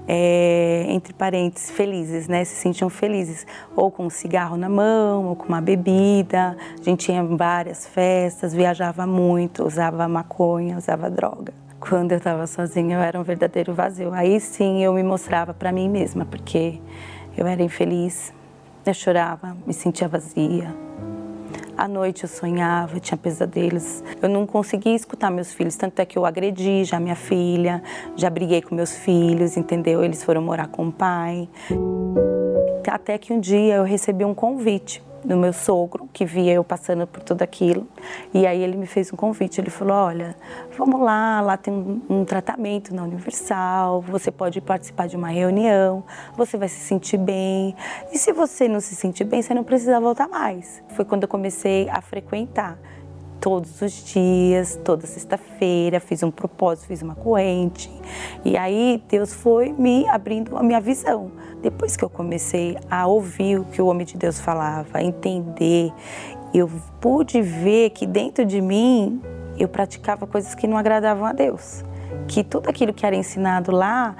é, 0.09 0.87
entre 0.89 1.13
parentes, 1.13 1.71
felizes, 1.71 2.27
né? 2.27 2.45
Se 2.45 2.55
sentiam 2.55 2.89
felizes. 2.89 3.47
Ou 3.75 3.91
com 3.91 4.07
um 4.07 4.11
cigarro 4.11 4.57
na 4.57 4.69
mão, 4.69 5.27
ou 5.27 5.37
com 5.37 5.47
uma 5.47 5.61
bebida. 5.61 6.57
A 6.79 6.83
gente 6.83 7.07
tinha 7.07 7.23
várias 7.23 7.87
festas, 7.87 8.55
viajava 8.55 9.07
muito, 9.07 9.65
usava 9.65 10.09
maconha, 10.09 10.79
usava 10.79 11.11
droga. 11.11 11.53
Quando 11.79 12.13
eu 12.13 12.19
estava 12.19 12.47
sozinha, 12.47 12.97
eu 12.97 13.01
era 13.01 13.21
um 13.21 13.23
verdadeiro 13.23 13.75
vazio. 13.75 14.15
Aí 14.15 14.41
sim 14.41 14.83
eu 14.83 14.95
me 14.95 15.03
mostrava 15.03 15.53
para 15.53 15.71
mim 15.71 15.89
mesma, 15.89 16.25
porque 16.25 16.81
eu 17.37 17.47
era 17.47 17.63
infeliz, 17.63 18.33
eu 18.87 18.95
chorava, 18.95 19.55
me 19.67 19.75
sentia 19.75 20.09
vazia, 20.09 20.75
à 21.77 21.87
noite 21.87 22.25
eu 22.25 22.29
sonhava, 22.29 22.99
tinha 22.99 23.17
pesadelos. 23.17 24.03
Eu 24.21 24.29
não 24.29 24.47
conseguia 24.47 24.95
escutar 24.95 25.31
meus 25.31 25.53
filhos, 25.53 25.77
tanto 25.77 26.01
é 26.01 26.05
que 26.07 26.19
eu 26.19 26.25
agredi 26.25 26.85
já 26.85 26.99
minha 26.99 27.17
filha, 27.17 27.83
já 28.17 28.31
briguei 28.31 28.63
com 28.63 28.75
meus 28.75 28.97
filhos, 28.97 29.57
entendeu? 29.57 30.03
Eles 30.03 30.25
foram 30.25 30.43
morar 30.43 30.69
com 30.69 30.89
o 30.89 30.93
pai. 30.93 31.49
Até 32.89 33.19
que 33.19 33.33
um 33.33 33.41
dia 33.41 33.75
eu 33.75 33.85
recebi 33.85 34.25
um 34.25 34.35
convite 34.35 35.03
do 35.27 35.37
meu 35.37 35.53
sogro, 35.53 36.09
que 36.13 36.25
via 36.25 36.55
eu 36.55 36.63
passando 36.65 37.07
por 37.07 37.23
tudo 37.23 37.43
aquilo. 37.43 37.87
E 38.33 38.47
aí 38.47 38.63
ele 38.63 38.77
me 38.77 38.87
fez 38.87 39.13
um 39.13 39.17
convite. 39.17 39.61
Ele 39.61 39.71
falou: 39.71 39.95
Olha, 39.97 40.37
vamos 40.79 41.01
lá, 41.01 41.41
lá 41.41 41.57
tem 41.57 41.75
um, 41.75 42.01
um, 42.09 42.25
tratamento 42.25 42.95
na 42.95 43.03
Universal, 43.03 44.01
você 44.03 44.31
pode 44.31 44.61
participar 44.61 45.09
de 45.09 45.17
uma 45.17 45.29
reunião, 45.29 46.05
você 46.37 46.57
vai 46.57 46.69
se 46.69 46.81
sentir 46.81 47.19
bem. 47.19 47.75
E 48.13 48.19
se 48.19 48.33
você 48.33 48.69
não 48.69 48.81
se 48.81 48.95
sentir 48.95 49.25
bem, 49.25 49.43
você 49.43 49.53
não 49.53 49.65
precisa 49.65 50.01
voltar 50.01 50.29
mais. 50.29 50.83
Foi 50.91 51.05
quando 51.05 51.25
eu 51.25 51.29
comecei 51.29 51.89
a 51.89 52.01
frequentar 52.01 52.79
todos 53.41 53.81
os 53.81 53.93
dias, 54.05 54.79
toda 54.85 55.07
sexta-feira, 55.07 56.01
fiz 56.01 56.23
um 56.23 56.31
propósito, 56.31 56.89
fiz 56.89 57.03
uma 57.03 57.15
corrente. 57.15 57.91
E 58.45 58.57
aí 58.57 59.03
Deus 59.09 59.33
foi 59.33 59.73
me 59.73 60.09
abrindo 60.09 60.57
a 60.57 60.63
minha 60.63 60.81
visão. 60.81 61.31
Depois 61.63 61.97
que 61.97 62.05
eu 62.05 62.11
comecei 62.11 62.77
a 62.91 63.07
ouvir 63.07 63.61
o 63.61 63.65
que 63.65 63.81
o 63.81 63.87
homem 63.87 64.07
de 64.07 64.17
Deus 64.17 64.41
falava, 64.41 64.99
a 64.99 65.03
entender, 65.03 65.93
eu 66.53 66.71
pude 67.01 67.41
ver 67.43 67.91
que 67.91 68.07
dentro 68.07 68.45
de 68.45 68.61
mim 68.61 69.21
eu 69.59 69.69
praticava 69.69 70.27
coisas 70.27 70.55
que 70.55 70.67
não 70.67 70.77
agradavam 70.77 71.27
a 71.27 71.33
Deus. 71.33 71.85
Que 72.29 72.45
tudo 72.45 72.69
aquilo 72.69 72.93
que 72.93 73.05
era 73.05 73.17
ensinado 73.17 73.73
lá 73.73 74.17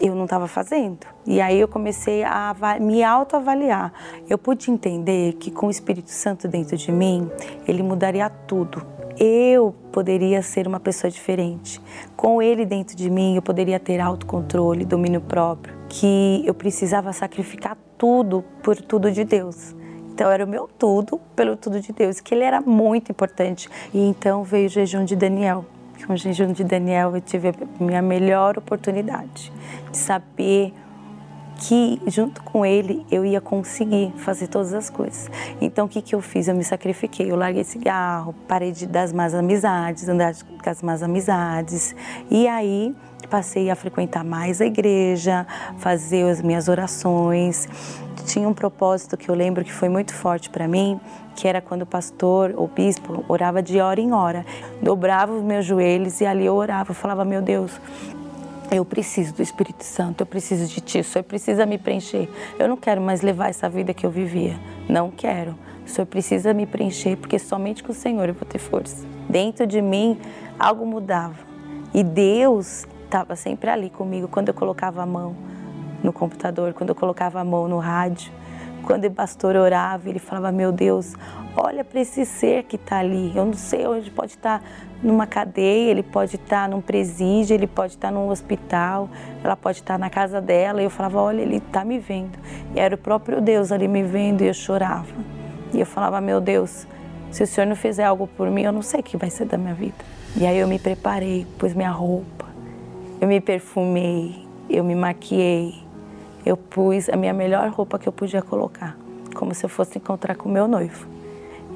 eu 0.00 0.14
não 0.14 0.24
estava 0.24 0.46
fazendo. 0.46 1.06
E 1.26 1.40
aí 1.40 1.58
eu 1.58 1.68
comecei 1.68 2.22
a 2.24 2.54
me 2.80 3.02
autoavaliar. 3.02 3.92
Eu 4.28 4.38
pude 4.38 4.70
entender 4.70 5.34
que 5.34 5.50
com 5.50 5.66
o 5.66 5.70
Espírito 5.70 6.10
Santo 6.10 6.48
dentro 6.48 6.76
de 6.76 6.92
mim, 6.92 7.30
ele 7.66 7.82
mudaria 7.82 8.28
tudo. 8.28 8.84
Eu 9.18 9.74
poderia 9.92 10.42
ser 10.42 10.66
uma 10.66 10.80
pessoa 10.80 11.10
diferente. 11.10 11.80
Com 12.16 12.42
ele 12.42 12.64
dentro 12.64 12.96
de 12.96 13.08
mim, 13.08 13.36
eu 13.36 13.42
poderia 13.42 13.78
ter 13.78 14.00
autocontrole, 14.00 14.84
domínio 14.84 15.20
próprio, 15.20 15.74
que 15.88 16.42
eu 16.44 16.52
precisava 16.52 17.12
sacrificar 17.12 17.76
tudo 17.96 18.44
por 18.62 18.76
tudo 18.76 19.10
de 19.10 19.22
Deus. 19.22 19.74
Então 20.12 20.30
era 20.30 20.44
o 20.44 20.48
meu 20.48 20.68
tudo 20.78 21.20
pelo 21.34 21.56
tudo 21.56 21.80
de 21.80 21.92
Deus, 21.92 22.20
que 22.20 22.34
ele 22.34 22.44
era 22.44 22.60
muito 22.60 23.10
importante. 23.10 23.68
E 23.92 24.00
então 24.00 24.42
veio 24.42 24.66
o 24.66 24.68
jejum 24.68 25.04
de 25.04 25.14
Daniel 25.14 25.64
com 26.02 26.12
o 26.12 26.16
jejum 26.16 26.52
de 26.52 26.64
Daniel 26.64 27.14
eu 27.14 27.20
tive 27.20 27.48
a 27.48 27.52
minha 27.82 28.02
melhor 28.02 28.58
oportunidade 28.58 29.52
de 29.90 29.96
saber 29.96 30.72
que 31.56 32.00
junto 32.06 32.42
com 32.42 32.64
ele 32.66 33.06
eu 33.10 33.24
ia 33.24 33.40
conseguir 33.40 34.12
fazer 34.16 34.48
todas 34.48 34.74
as 34.74 34.90
coisas. 34.90 35.30
Então 35.60 35.86
o 35.86 35.88
que, 35.88 36.02
que 36.02 36.14
eu 36.14 36.20
fiz? 36.20 36.48
Eu 36.48 36.54
me 36.54 36.64
sacrifiquei, 36.64 37.30
eu 37.30 37.36
larguei 37.36 37.64
cigarro, 37.64 38.34
parei 38.48 38.72
de 38.72 38.86
das 38.86 39.12
más 39.12 39.34
amizades, 39.34 40.08
andar 40.08 40.34
com 40.34 40.70
as 40.70 40.82
más 40.82 41.02
amizades 41.02 41.94
e 42.30 42.48
aí 42.48 42.94
passei 43.30 43.70
a 43.70 43.74
frequentar 43.74 44.24
mais 44.24 44.60
a 44.60 44.66
igreja, 44.66 45.46
fazer 45.78 46.28
as 46.28 46.42
minhas 46.42 46.68
orações. 46.68 47.68
Tinha 48.26 48.48
um 48.48 48.54
propósito 48.54 49.16
que 49.16 49.28
eu 49.28 49.34
lembro 49.34 49.64
que 49.64 49.72
foi 49.72 49.88
muito 49.88 50.14
forte 50.14 50.48
para 50.50 50.66
mim, 50.66 51.00
que 51.36 51.46
era 51.46 51.60
quando 51.60 51.82
o 51.82 51.86
pastor 51.86 52.54
ou 52.56 52.68
bispo 52.68 53.24
orava 53.28 53.62
de 53.62 53.80
hora 53.80 54.00
em 54.00 54.12
hora. 54.12 54.46
Dobrava 54.80 55.32
os 55.32 55.42
meus 55.42 55.64
joelhos 55.64 56.20
e 56.20 56.26
ali 56.26 56.46
eu 56.46 56.54
orava, 56.54 56.90
eu 56.90 56.94
falava: 56.94 57.24
"Meu 57.24 57.42
Deus, 57.42 57.72
eu 58.70 58.84
preciso 58.84 59.34
do 59.34 59.42
Espírito 59.42 59.84
Santo, 59.84 60.22
eu 60.22 60.26
preciso 60.26 60.66
de 60.66 60.80
Ti, 60.80 61.00
o 61.00 61.04
Senhor 61.04 61.24
precisa 61.24 61.66
me 61.66 61.78
preencher. 61.78 62.28
Eu 62.58 62.68
não 62.68 62.76
quero 62.76 63.00
mais 63.00 63.20
levar 63.20 63.50
essa 63.50 63.68
vida 63.68 63.92
que 63.92 64.06
eu 64.06 64.10
vivia, 64.10 64.56
não 64.88 65.10
quero. 65.10 65.54
O 65.84 65.88
Senhor 65.88 66.06
precisa 66.06 66.54
me 66.54 66.66
preencher, 66.66 67.16
porque 67.16 67.38
somente 67.38 67.84
com 67.84 67.92
o 67.92 67.94
Senhor 67.94 68.28
eu 68.28 68.34
vou 68.34 68.46
ter 68.48 68.58
força. 68.58 69.06
Dentro 69.28 69.66
de 69.66 69.82
mim, 69.82 70.18
algo 70.58 70.86
mudava. 70.86 71.36
E 71.92 72.02
Deus 72.02 72.86
estava 73.04 73.36
sempre 73.36 73.70
ali 73.70 73.90
comigo 73.90 74.26
quando 74.28 74.48
eu 74.48 74.54
colocava 74.54 75.02
a 75.02 75.06
mão 75.06 75.36
no 76.04 76.12
computador, 76.12 76.74
quando 76.74 76.90
eu 76.90 76.94
colocava 76.94 77.40
a 77.40 77.44
mão 77.44 77.66
no 77.66 77.78
rádio. 77.78 78.30
Quando 78.84 79.06
o 79.06 79.10
pastor 79.10 79.56
orava, 79.56 80.08
ele 80.10 80.18
falava: 80.18 80.52
Meu 80.52 80.70
Deus, 80.70 81.14
olha 81.56 81.82
para 81.82 82.00
esse 82.00 82.26
ser 82.26 82.64
que 82.64 82.76
está 82.76 82.98
ali. 82.98 83.32
Eu 83.34 83.46
não 83.46 83.54
sei 83.54 83.86
onde 83.86 84.10
pode 84.10 84.32
estar 84.32 84.58
tá 84.58 84.64
numa 85.02 85.26
cadeia, 85.26 85.90
ele 85.90 86.02
pode 86.02 86.36
estar 86.36 86.64
tá 86.64 86.68
num 86.68 86.82
presídio, 86.82 87.54
ele 87.54 87.66
pode 87.66 87.94
estar 87.94 88.08
tá 88.08 88.14
num 88.14 88.28
hospital, 88.28 89.08
ela 89.42 89.56
pode 89.56 89.78
estar 89.78 89.94
tá 89.94 89.98
na 89.98 90.10
casa 90.10 90.38
dela. 90.38 90.82
E 90.82 90.84
eu 90.84 90.90
falava: 90.90 91.18
Olha, 91.18 91.40
ele 91.40 91.56
está 91.56 91.82
me 91.82 91.98
vendo. 91.98 92.38
E 92.74 92.78
era 92.78 92.94
o 92.94 92.98
próprio 92.98 93.40
Deus 93.40 93.72
ali 93.72 93.88
me 93.88 94.02
vendo 94.02 94.42
e 94.42 94.46
eu 94.46 94.54
chorava. 94.54 95.14
E 95.72 95.80
eu 95.80 95.86
falava: 95.86 96.20
Meu 96.20 96.38
Deus, 96.38 96.86
se 97.30 97.42
o 97.42 97.46
Senhor 97.46 97.66
não 97.66 97.76
fizer 97.76 98.04
algo 98.04 98.26
por 98.26 98.50
mim, 98.50 98.62
eu 98.62 98.72
não 98.72 98.82
sei 98.82 99.00
o 99.00 99.02
que 99.02 99.16
vai 99.16 99.30
ser 99.30 99.46
da 99.46 99.56
minha 99.56 99.74
vida. 99.74 100.04
E 100.36 100.44
aí 100.44 100.58
eu 100.58 100.68
me 100.68 100.78
preparei, 100.78 101.46
pus 101.58 101.72
minha 101.72 101.90
roupa, 101.90 102.46
eu 103.20 103.26
me 103.26 103.40
perfumei, 103.40 104.44
eu 104.68 104.82
me 104.82 104.94
maquiei, 104.94 105.83
eu 106.44 106.56
pus 106.56 107.08
a 107.08 107.16
minha 107.16 107.32
melhor 107.32 107.68
roupa 107.70 107.98
que 107.98 108.08
eu 108.08 108.12
podia 108.12 108.42
colocar, 108.42 108.96
como 109.34 109.54
se 109.54 109.64
eu 109.64 109.68
fosse 109.68 109.98
encontrar 109.98 110.36
com 110.36 110.48
meu 110.48 110.68
noivo. 110.68 111.06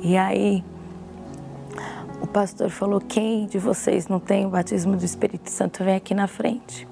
E 0.02 0.16
aí 0.16 0.64
o 2.20 2.26
pastor 2.26 2.70
falou: 2.70 3.00
Quem 3.00 3.46
de 3.46 3.58
vocês 3.58 4.08
não 4.08 4.20
tem 4.20 4.46
o 4.46 4.50
batismo 4.50 4.96
do 4.96 5.04
Espírito 5.04 5.50
Santo, 5.50 5.84
vem 5.84 5.96
aqui 5.96 6.14
na 6.14 6.26
frente. 6.26 6.86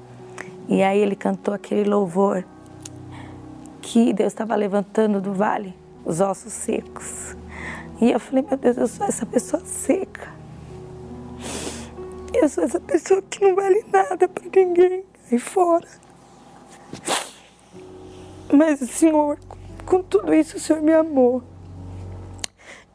E 0.68 0.82
aí 0.82 0.98
ele 0.98 1.14
cantou 1.14 1.54
aquele 1.54 1.88
louvor 1.88 2.44
que 3.80 4.12
Deus 4.12 4.32
estava 4.32 4.54
levantando 4.56 5.20
do 5.20 5.32
vale 5.32 5.74
os 6.04 6.20
ossos 6.20 6.52
secos. 6.52 7.36
E 8.00 8.10
eu 8.10 8.20
falei: 8.20 8.44
Meu 8.48 8.56
Deus, 8.56 8.76
eu 8.76 8.88
sou 8.88 9.06
essa 9.06 9.26
pessoa 9.26 9.62
seca. 9.64 10.34
Eu 12.32 12.48
sou 12.48 12.64
essa 12.64 12.80
pessoa 12.80 13.22
que 13.22 13.42
não 13.44 13.54
vale 13.54 13.84
nada 13.92 14.28
para 14.28 14.44
ninguém 14.44 15.04
aí 15.30 15.38
fora. 15.38 15.88
Mas 18.52 18.78
Senhor, 18.78 19.38
com 19.84 20.02
tudo 20.02 20.32
isso, 20.34 20.56
o 20.56 20.60
Senhor 20.60 20.82
me 20.82 20.92
amou. 20.92 21.42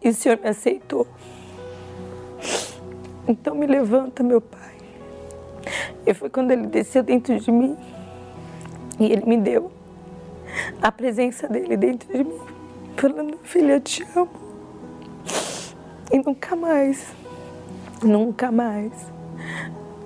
E 0.03 0.09
o 0.09 0.13
Senhor 0.13 0.39
me 0.39 0.49
aceitou. 0.49 1.07
Então 3.27 3.55
me 3.55 3.65
levanta, 3.65 4.23
meu 4.23 4.41
Pai. 4.41 4.75
E 6.05 6.13
foi 6.13 6.29
quando 6.29 6.51
ele 6.51 6.67
desceu 6.67 7.03
dentro 7.03 7.39
de 7.39 7.51
mim 7.51 7.77
e 8.99 9.11
ele 9.11 9.25
me 9.25 9.37
deu 9.37 9.71
a 10.81 10.91
presença 10.91 11.47
dele 11.47 11.75
dentro 11.75 12.11
de 12.15 12.23
mim, 12.23 12.39
falando: 12.95 13.39
Filha, 13.43 13.73
eu 13.73 13.81
te 13.81 14.05
amo. 14.15 14.29
E 16.11 16.19
nunca 16.19 16.55
mais, 16.55 17.07
nunca 18.03 18.51
mais, 18.51 18.91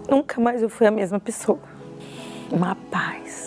nunca 0.10 0.40
mais 0.40 0.62
eu 0.62 0.70
fui 0.70 0.88
a 0.88 0.92
mesma 0.92 1.20
pessoa. 1.20 1.60
Uma 2.50 2.76
paz, 2.90 3.45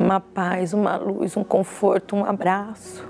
uma 0.00 0.18
paz, 0.18 0.72
uma 0.72 0.96
luz, 0.96 1.36
um 1.36 1.44
conforto, 1.44 2.16
um 2.16 2.24
abraço. 2.24 3.06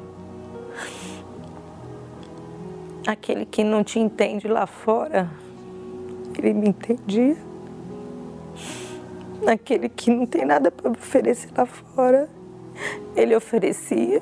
Aquele 3.07 3.47
que 3.47 3.63
não 3.63 3.85
te 3.85 4.01
entende 4.01 4.49
lá 4.49 4.67
fora, 4.67 5.31
ele 6.37 6.53
me 6.53 6.69
entendia. 6.71 7.37
Aquele 9.47 9.89
que 9.89 10.11
não 10.11 10.27
tem 10.27 10.45
nada 10.45 10.71
para 10.71 10.91
oferecer 10.91 11.51
lá 11.57 11.65
fora, 11.65 12.29
ele 13.15 13.37
oferecia. 13.37 14.21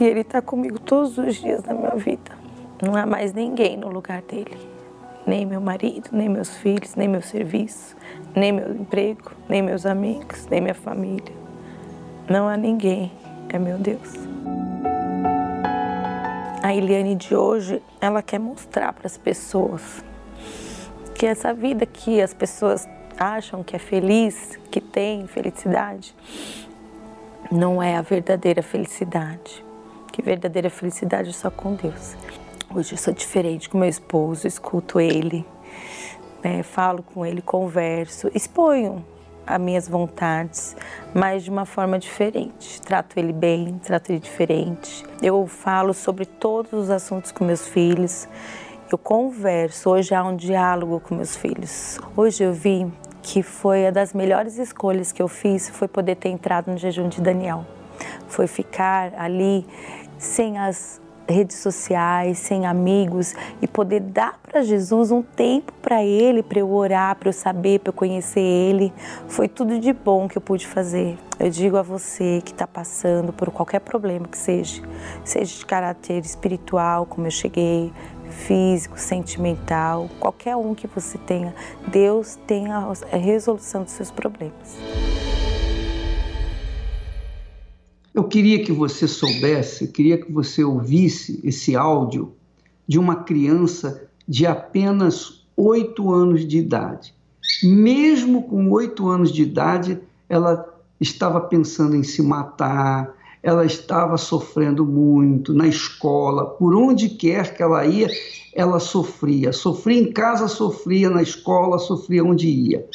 E 0.00 0.04
ele 0.04 0.20
está 0.20 0.40
comigo 0.40 0.78
todos 0.78 1.18
os 1.18 1.34
dias 1.34 1.62
da 1.62 1.74
minha 1.74 1.96
vida. 1.96 2.30
Não 2.80 2.94
há 2.94 3.04
mais 3.04 3.32
ninguém 3.32 3.76
no 3.76 3.88
lugar 3.88 4.22
dele. 4.22 4.75
Nem 5.26 5.44
meu 5.44 5.60
marido, 5.60 6.10
nem 6.12 6.28
meus 6.28 6.56
filhos, 6.56 6.94
nem 6.94 7.08
meu 7.08 7.20
serviço, 7.20 7.96
nem 8.34 8.52
meu 8.52 8.72
emprego, 8.72 9.32
nem 9.48 9.60
meus 9.60 9.84
amigos, 9.84 10.46
nem 10.46 10.60
minha 10.60 10.74
família. 10.74 11.34
Não 12.28 12.48
há 12.48 12.56
ninguém, 12.56 13.10
é 13.48 13.58
meu 13.58 13.78
Deus. 13.78 14.14
A 16.62 16.74
Eliane 16.74 17.14
de 17.14 17.34
hoje, 17.34 17.82
ela 18.00 18.22
quer 18.22 18.38
mostrar 18.38 18.92
para 18.92 19.06
as 19.06 19.16
pessoas 19.16 20.04
que 21.14 21.26
essa 21.26 21.54
vida 21.54 21.86
que 21.86 22.20
as 22.20 22.34
pessoas 22.34 22.88
acham 23.18 23.62
que 23.62 23.74
é 23.74 23.78
feliz, 23.78 24.58
que 24.70 24.80
tem 24.80 25.26
felicidade, 25.26 26.14
não 27.50 27.82
é 27.82 27.96
a 27.96 28.02
verdadeira 28.02 28.62
felicidade. 28.62 29.64
Que 30.12 30.22
verdadeira 30.22 30.70
felicidade 30.70 31.30
é 31.30 31.32
só 31.32 31.50
com 31.50 31.74
Deus. 31.74 32.16
Hoje 32.76 32.92
eu 32.92 32.98
sou 32.98 33.14
diferente 33.14 33.70
com 33.70 33.78
meu 33.78 33.88
esposo, 33.88 34.46
escuto 34.46 35.00
ele, 35.00 35.46
né, 36.44 36.62
falo 36.62 37.02
com 37.02 37.24
ele, 37.24 37.40
converso, 37.40 38.30
exponho 38.34 39.02
as 39.46 39.58
minhas 39.58 39.88
vontades, 39.88 40.76
mas 41.14 41.42
de 41.42 41.48
uma 41.48 41.64
forma 41.64 41.98
diferente. 41.98 42.82
Trato 42.82 43.18
ele 43.18 43.32
bem, 43.32 43.80
trato 43.82 44.10
ele 44.10 44.18
diferente. 44.18 45.02
Eu 45.22 45.46
falo 45.46 45.94
sobre 45.94 46.26
todos 46.26 46.74
os 46.74 46.90
assuntos 46.90 47.32
com 47.32 47.46
meus 47.46 47.66
filhos. 47.66 48.28
Eu 48.92 48.98
converso. 48.98 49.88
Hoje 49.88 50.14
há 50.14 50.22
um 50.22 50.36
diálogo 50.36 51.00
com 51.00 51.14
meus 51.14 51.34
filhos. 51.34 51.98
Hoje 52.14 52.44
eu 52.44 52.52
vi 52.52 52.92
que 53.22 53.42
foi 53.42 53.84
uma 53.84 53.92
das 53.92 54.12
melhores 54.12 54.58
escolhas 54.58 55.12
que 55.12 55.22
eu 55.22 55.28
fiz 55.28 55.70
foi 55.70 55.88
poder 55.88 56.16
ter 56.16 56.28
entrado 56.28 56.70
no 56.70 56.76
jejum 56.76 57.08
de 57.08 57.22
Daniel. 57.22 57.64
Foi 58.28 58.46
ficar 58.46 59.14
ali 59.16 59.66
sem 60.18 60.58
as 60.58 61.00
redes 61.28 61.58
sociais, 61.58 62.38
sem 62.38 62.66
amigos 62.66 63.34
e 63.60 63.66
poder 63.66 64.00
dar 64.00 64.38
para 64.42 64.62
Jesus 64.62 65.10
um 65.10 65.22
tempo 65.22 65.72
para 65.82 66.04
Ele, 66.04 66.42
para 66.42 66.58
eu 66.58 66.72
orar, 66.72 67.16
para 67.16 67.28
eu 67.28 67.32
saber, 67.32 67.80
para 67.80 67.90
eu 67.90 67.94
conhecer 67.94 68.40
Ele. 68.40 68.92
Foi 69.28 69.48
tudo 69.48 69.78
de 69.78 69.92
bom 69.92 70.28
que 70.28 70.38
eu 70.38 70.42
pude 70.42 70.66
fazer. 70.66 71.18
Eu 71.38 71.50
digo 71.50 71.76
a 71.76 71.82
você 71.82 72.40
que 72.44 72.52
está 72.52 72.66
passando 72.66 73.32
por 73.32 73.50
qualquer 73.50 73.80
problema 73.80 74.26
que 74.26 74.38
seja, 74.38 74.82
seja 75.24 75.58
de 75.58 75.66
caráter 75.66 76.24
espiritual, 76.24 77.04
como 77.04 77.26
eu 77.26 77.30
cheguei, 77.30 77.92
físico, 78.30 78.98
sentimental, 78.98 80.08
qualquer 80.18 80.56
um 80.56 80.74
que 80.74 80.86
você 80.86 81.18
tenha, 81.18 81.54
Deus 81.88 82.36
tem 82.46 82.68
a 82.72 82.92
resolução 83.16 83.82
dos 83.82 83.92
seus 83.92 84.10
problemas. 84.10 84.76
Eu 88.16 88.24
queria 88.24 88.64
que 88.64 88.72
você 88.72 89.06
soubesse, 89.06 89.88
queria 89.88 90.16
que 90.16 90.32
você 90.32 90.64
ouvisse 90.64 91.38
esse 91.44 91.76
áudio 91.76 92.32
de 92.88 92.98
uma 92.98 93.16
criança 93.16 94.08
de 94.26 94.46
apenas 94.46 95.46
oito 95.54 96.10
anos 96.10 96.48
de 96.48 96.56
idade. 96.56 97.14
Mesmo 97.62 98.44
com 98.44 98.70
oito 98.70 99.06
anos 99.06 99.30
de 99.30 99.42
idade, 99.42 100.00
ela 100.30 100.66
estava 100.98 101.42
pensando 101.42 101.94
em 101.94 102.02
se 102.02 102.22
matar, 102.22 103.14
ela 103.42 103.66
estava 103.66 104.16
sofrendo 104.16 104.86
muito 104.86 105.52
na 105.52 105.68
escola, 105.68 106.46
por 106.46 106.74
onde 106.74 107.10
quer 107.10 107.54
que 107.54 107.62
ela 107.62 107.84
ia, 107.84 108.08
ela 108.54 108.80
sofria. 108.80 109.52
Sofria 109.52 110.00
em 110.00 110.10
casa, 110.10 110.48
sofria 110.48 111.10
na 111.10 111.20
escola, 111.20 111.78
sofria 111.78 112.24
onde 112.24 112.48
ia. 112.48 112.88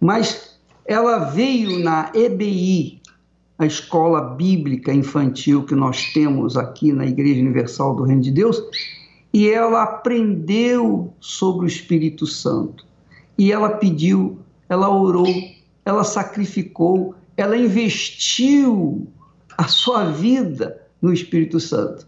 Mas 0.00 0.58
ela 0.86 1.18
veio 1.18 1.78
na 1.80 2.10
EBI, 2.14 2.99
a 3.60 3.66
escola 3.66 4.22
bíblica 4.22 4.90
infantil 4.90 5.66
que 5.66 5.74
nós 5.74 6.14
temos 6.14 6.56
aqui 6.56 6.94
na 6.94 7.04
Igreja 7.04 7.42
Universal 7.42 7.94
do 7.94 8.04
Reino 8.04 8.22
de 8.22 8.30
Deus, 8.30 8.58
e 9.34 9.50
ela 9.50 9.82
aprendeu 9.82 11.12
sobre 11.20 11.66
o 11.66 11.68
Espírito 11.68 12.26
Santo. 12.26 12.86
E 13.36 13.52
ela 13.52 13.68
pediu, 13.68 14.38
ela 14.66 14.88
orou, 14.88 15.26
ela 15.84 16.02
sacrificou, 16.04 17.14
ela 17.36 17.54
investiu 17.54 19.06
a 19.58 19.68
sua 19.68 20.06
vida 20.06 20.80
no 21.02 21.12
Espírito 21.12 21.60
Santo. 21.60 22.06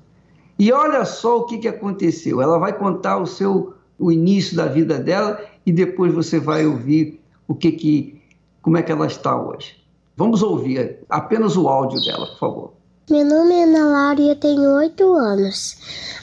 E 0.59 0.72
olha 0.72 1.05
só 1.05 1.40
o 1.40 1.44
que, 1.44 1.59
que 1.59 1.68
aconteceu. 1.68 2.40
Ela 2.40 2.59
vai 2.59 2.72
contar 2.72 3.18
o 3.18 3.26
seu 3.26 3.74
o 3.98 4.11
início 4.11 4.57
da 4.57 4.66
vida 4.66 4.98
dela 4.98 5.38
e 5.66 5.70
depois 5.70 6.12
você 6.14 6.40
vai 6.40 6.66
ouvir 6.66 7.20
o 7.46 7.55
que 7.55 7.70
que 7.72 8.22
como 8.62 8.78
é 8.78 8.82
que 8.82 8.90
ela 8.90 9.07
está 9.07 9.38
hoje. 9.38 9.82
Vamos 10.16 10.42
ouvir 10.42 10.98
apenas 11.08 11.56
o 11.56 11.68
áudio 11.68 12.00
dela, 12.02 12.26
por 12.26 12.38
favor. 12.38 12.72
Meu 13.10 13.24
nome 13.24 13.54
é 13.54 13.64
Ana 13.64 13.84
Laura 13.84 14.20
e 14.20 14.28
eu 14.28 14.36
tenho 14.36 14.76
oito 14.76 15.12
anos. 15.14 15.76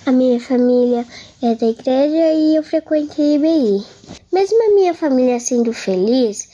A 0.06 0.12
minha 0.12 0.40
família 0.40 1.06
é 1.42 1.56
da 1.56 1.68
igreja 1.68 2.34
e 2.34 2.56
eu 2.56 2.64
frequento 2.64 3.22
a 3.22 3.26
IBI. 3.26 3.84
Mesmo 4.32 4.64
a 4.64 4.76
minha 4.76 4.94
família 4.94 5.40
sendo 5.40 5.74
feliz, 5.74 6.50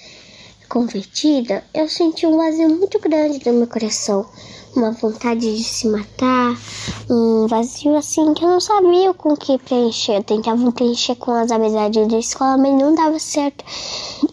convertida, 0.69 1.63
eu 1.73 1.88
senti 1.88 2.25
um 2.25 2.38
vazio 2.38 2.69
muito 2.69 2.99
grande 2.99 3.45
no 3.45 3.53
meu 3.53 3.67
coração 3.67 4.25
uma 4.75 4.91
vontade 4.91 5.55
de 5.55 5.63
se 5.63 5.88
matar, 5.88 6.53
um 7.09 7.47
vazio 7.47 7.95
assim 7.95 8.33
que 8.33 8.43
eu 8.43 8.49
não 8.49 8.59
sabia 8.59 9.13
com 9.13 9.33
o 9.33 9.38
que 9.38 9.57
preencher. 9.57 10.17
Eu 10.17 10.23
tentava 10.23 10.71
preencher 10.71 11.15
com 11.15 11.31
as 11.31 11.51
amizades 11.51 12.07
da 12.07 12.17
escola, 12.17 12.57
mas 12.57 12.73
não 12.73 12.93
dava 12.93 13.17
certo. 13.17 13.63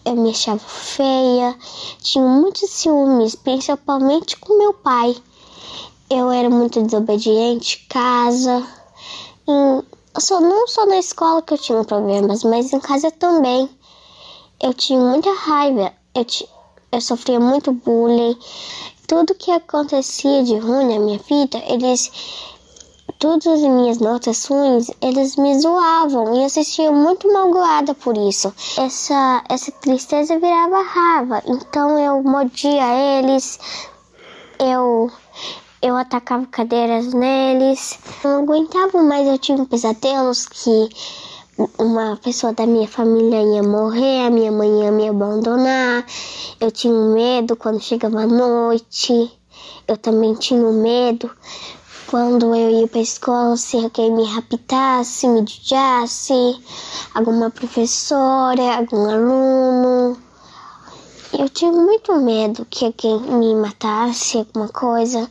Eu 0.05 0.15
me 0.15 0.31
achava 0.31 0.59
feia, 0.59 1.57
tinha 2.01 2.25
muitos 2.25 2.69
ciúmes, 2.69 3.35
principalmente 3.35 4.37
com 4.37 4.57
meu 4.57 4.73
pai. 4.73 5.15
Eu 6.09 6.29
era 6.31 6.49
muito 6.49 6.81
desobediente, 6.81 7.85
casa. 7.89 8.67
Em, 9.47 9.83
só, 10.19 10.41
não 10.41 10.67
só 10.67 10.85
na 10.85 10.97
escola 10.97 11.41
que 11.41 11.53
eu 11.53 11.57
tinha 11.57 11.83
problemas, 11.83 12.43
mas 12.43 12.73
em 12.73 12.79
casa 12.79 13.11
também. 13.11 13.69
Eu 14.61 14.73
tinha 14.73 14.99
muita 14.99 15.33
raiva, 15.33 15.93
eu, 16.13 16.25
eu 16.91 17.01
sofria 17.01 17.39
muito 17.39 17.71
bullying, 17.71 18.37
tudo 19.07 19.35
que 19.35 19.51
acontecia 19.51 20.43
de 20.43 20.57
ruim 20.57 20.93
na 20.93 20.99
minha 20.99 21.19
vida, 21.19 21.61
eles 21.67 22.11
todas 23.19 23.47
as 23.47 23.61
minhas 23.61 23.99
notas 23.99 24.45
ruins, 24.45 24.89
eles 25.01 25.35
me 25.35 25.59
zoavam 25.59 26.35
e 26.35 26.43
eu 26.43 26.49
sentia 26.49 26.91
muito 26.91 27.31
magoada 27.31 27.93
por 27.93 28.17
isso. 28.17 28.53
Essa, 28.77 29.43
essa 29.49 29.71
tristeza 29.71 30.39
virava 30.39 30.81
raiva, 30.81 31.41
então 31.47 31.97
eu 31.97 32.23
mordia 32.23 33.19
eles, 33.19 33.59
eu, 34.59 35.11
eu 35.81 35.95
atacava 35.95 36.45
cadeiras 36.47 37.13
neles. 37.13 37.99
Não 38.23 38.43
aguentava 38.43 39.01
mais, 39.01 39.27
eu 39.27 39.37
tinha 39.37 39.65
pesadelos 39.65 40.45
que 40.45 40.89
uma 41.77 42.17
pessoa 42.17 42.53
da 42.53 42.65
minha 42.65 42.87
família 42.87 43.41
ia 43.41 43.63
morrer, 43.63 44.25
a 44.25 44.29
minha 44.29 44.51
mãe 44.51 44.81
ia 44.81 44.91
me 44.91 45.07
abandonar. 45.07 46.05
Eu 46.59 46.71
tinha 46.71 46.93
medo 46.93 47.55
quando 47.55 47.81
chegava 47.81 48.21
a 48.21 48.27
noite. 48.27 49.31
Eu 49.87 49.97
também 49.97 50.33
tinha 50.33 50.71
medo 50.71 51.29
quando 52.13 52.55
eu 52.55 52.69
ia 52.69 52.87
para 52.87 52.99
a 52.99 53.01
escola 53.01 53.57
se 53.57 53.75
alguém 53.75 54.11
me 54.11 54.23
raptasse, 54.23 55.27
me 55.27 55.39
judiasse, 55.39 56.61
alguma 57.11 57.49
professora, 57.49 58.75
algum 58.77 59.09
aluno. 59.09 60.15
Eu 61.35 61.49
tinha 61.49 61.71
muito 61.71 62.15
medo 62.17 62.67
que 62.69 62.85
alguém 62.85 63.19
me 63.19 63.55
matasse, 63.55 64.37
alguma 64.37 64.67
coisa. 64.67 65.27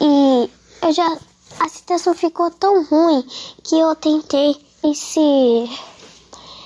E 0.00 0.50
eu 0.80 0.92
já 0.94 1.18
a 1.60 1.68
situação 1.68 2.14
ficou 2.14 2.50
tão 2.50 2.84
ruim 2.84 3.22
que 3.62 3.78
eu 3.78 3.94
tentei 3.94 4.56
e 4.82 4.94
se 4.94 5.68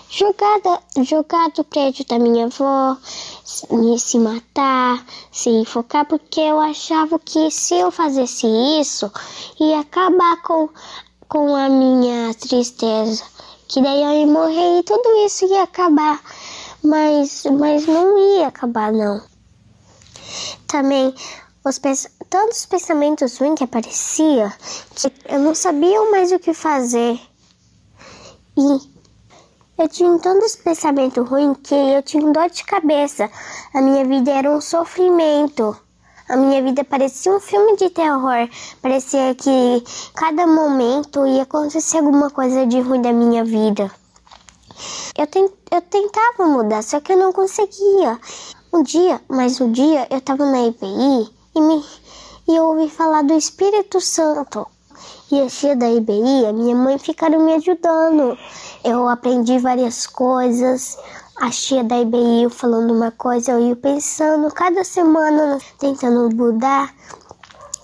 jogar, 0.09 0.61
jogar 1.02 1.50
do 1.50 1.64
prédio 1.64 2.06
da 2.06 2.16
minha 2.16 2.46
avó, 2.46 2.96
se, 3.99 4.18
matar, 4.18 5.03
se 5.32 5.64
focar, 5.64 6.05
porque 6.05 6.38
eu 6.38 6.61
achava 6.61 7.18
que 7.18 7.51
se 7.51 7.74
eu 7.76 7.90
fizesse 7.90 8.46
isso, 8.78 9.11
ia 9.59 9.80
acabar 9.80 10.42
com, 10.42 10.68
com 11.26 11.57
a 11.57 11.70
minha 11.70 12.34
tristeza. 12.34 13.24
Que 13.66 13.80
daí 13.80 14.03
eu 14.03 14.20
ia 14.20 14.26
morrer 14.26 14.78
e 14.78 14.82
tudo 14.82 15.24
isso 15.24 15.46
ia 15.46 15.62
acabar. 15.62 16.20
Mas, 16.82 17.44
mas 17.59 17.86
não 17.86 18.18
ia 18.36 18.49
acabar, 18.49 18.92
não. 18.92 19.22
Também 20.66 21.14
os 21.64 21.80
tantos 22.28 22.66
pensamentos 22.66 23.38
ruins 23.38 23.57
que 23.57 23.64
aparecia 23.64 24.53
que 24.94 25.11
eu 25.26 25.38
não 25.38 25.55
sabia 25.55 26.11
mais 26.11 26.32
o 26.32 26.38
que 26.38 26.53
fazer. 26.53 27.18
E 28.57 28.97
eu 29.79 29.89
tinha 29.89 30.18
tantos 30.18 30.57
pensamentos 30.57 31.29
ruins 31.29 31.57
que 31.62 31.72
eu 31.72 32.03
tinha 32.03 32.33
dor 32.33 32.51
de 32.51 32.64
cabeça. 32.64 33.31
A 33.72 33.81
minha 33.81 34.05
vida 34.05 34.33
era 34.33 34.51
um 34.51 34.61
sofrimento. 34.61 35.76
A 36.29 36.37
minha 36.37 36.61
vida 36.61 36.83
parecia 36.83 37.33
um 37.33 37.39
filme 37.39 37.76
de 37.76 37.89
terror. 37.89 38.49
Parecia 38.83 39.37
que 39.37 39.85
cada 40.14 40.49
momento 40.49 41.24
ia 41.26 41.43
acontecer 41.43 41.99
alguma 41.99 42.29
coisa 42.29 42.66
de 42.66 42.81
ruim 42.81 43.01
da 43.01 43.12
minha 43.12 43.45
vida. 43.45 43.89
Eu, 45.16 45.26
tent, 45.29 45.53
eu 45.70 45.81
tentava 45.81 46.45
mudar, 46.45 46.83
só 46.83 47.01
que 47.01 47.12
eu 47.12 47.16
não 47.16 47.33
conseguia. 47.33 48.18
Um 48.72 48.83
dia, 48.83 49.20
mas 49.29 49.61
um 49.61 49.70
dia, 49.70 50.09
eu 50.11 50.18
estava 50.18 50.45
na 50.45 50.66
IPI 50.66 51.31
e, 51.55 51.61
me, 51.61 51.85
e 52.49 52.57
eu 52.57 52.64
ouvi 52.64 52.91
falar 52.91 53.22
do 53.22 53.35
Espírito 53.35 54.01
Santo. 54.01 54.66
E 55.31 55.41
a 55.41 55.47
tia 55.47 55.76
da 55.76 55.89
IBI, 55.91 56.47
a 56.47 56.53
minha 56.53 56.74
mãe, 56.74 56.99
ficaram 56.99 57.39
me 57.45 57.55
ajudando. 57.55 58.37
Eu 58.85 59.09
aprendi 59.09 59.59
várias 59.59 60.07
coisas. 60.07 60.97
A 61.37 61.51
tia 61.51 61.85
da 61.85 62.01
IBI 62.01 62.49
falando 62.51 62.93
uma 62.93 63.11
coisa, 63.12 63.53
eu 63.53 63.61
ia 63.61 63.76
pensando 63.76 64.53
cada 64.53 64.83
semana, 64.83 65.59
tentando 65.79 66.35
mudar. 66.35 66.93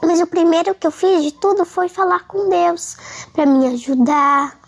Mas 0.02 0.20
o 0.20 0.26
primeiro 0.26 0.74
que 0.74 0.86
eu 0.86 0.90
fiz 0.90 1.22
de 1.22 1.32
tudo 1.32 1.64
foi 1.64 1.88
falar 1.88 2.26
com 2.26 2.48
Deus, 2.48 2.96
para 3.32 3.46
me 3.46 3.66
ajudar, 3.68 4.58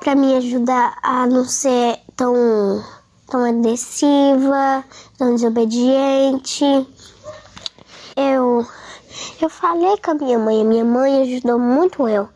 para 0.00 0.14
me 0.14 0.34
ajudar 0.36 0.98
a 1.02 1.26
não 1.26 1.44
ser 1.44 1.98
tão, 2.16 2.84
tão 3.30 3.44
agressiva, 3.44 4.84
tão 5.16 5.34
desobediente. 5.34 6.64
Eu, 8.16 8.66
eu 9.40 9.48
falei 9.48 9.96
com 9.98 10.10
a 10.10 10.14
minha 10.14 10.38
mãe, 10.38 10.60
a 10.60 10.64
minha 10.64 10.84
mãe 10.84 11.22
ajudou 11.22 11.58
muito 11.58 12.06
eu. 12.08 12.28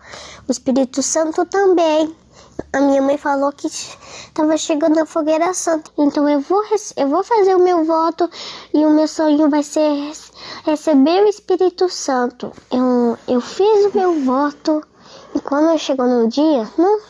O 0.49 0.51
Espírito 0.51 1.03
Santo 1.03 1.45
também. 1.45 2.14
A 2.72 2.80
minha 2.80 3.00
mãe 3.00 3.16
falou 3.16 3.52
que 3.52 3.66
estava 3.66 4.56
chegando 4.56 4.98
a 4.98 5.06
fogueira 5.06 5.54
santa. 5.54 5.90
Então 5.96 6.28
eu 6.28 6.40
vou, 6.40 6.62
eu 6.96 7.09
vou 7.09 7.22
fazer 7.22 7.54
o 7.54 7.62
meu 7.62 7.84
voto 7.84 8.28
e 8.74 8.84
o 8.84 8.90
meu 8.90 9.06
sonho 9.06 9.48
vai 9.48 9.62
ser 9.62 10.12
receber 10.64 11.24
o 11.24 11.28
Espírito 11.28 11.88
Santo. 11.88 12.52
Eu, 12.70 13.16
eu 13.26 13.40
fiz 13.40 13.86
o 13.86 13.96
meu 13.96 14.24
voto 14.24 14.82
e 15.34 15.40
quando 15.40 15.78
chegou 15.78 16.06
no 16.06 16.28
dia, 16.28 16.68
não, 16.76 17.00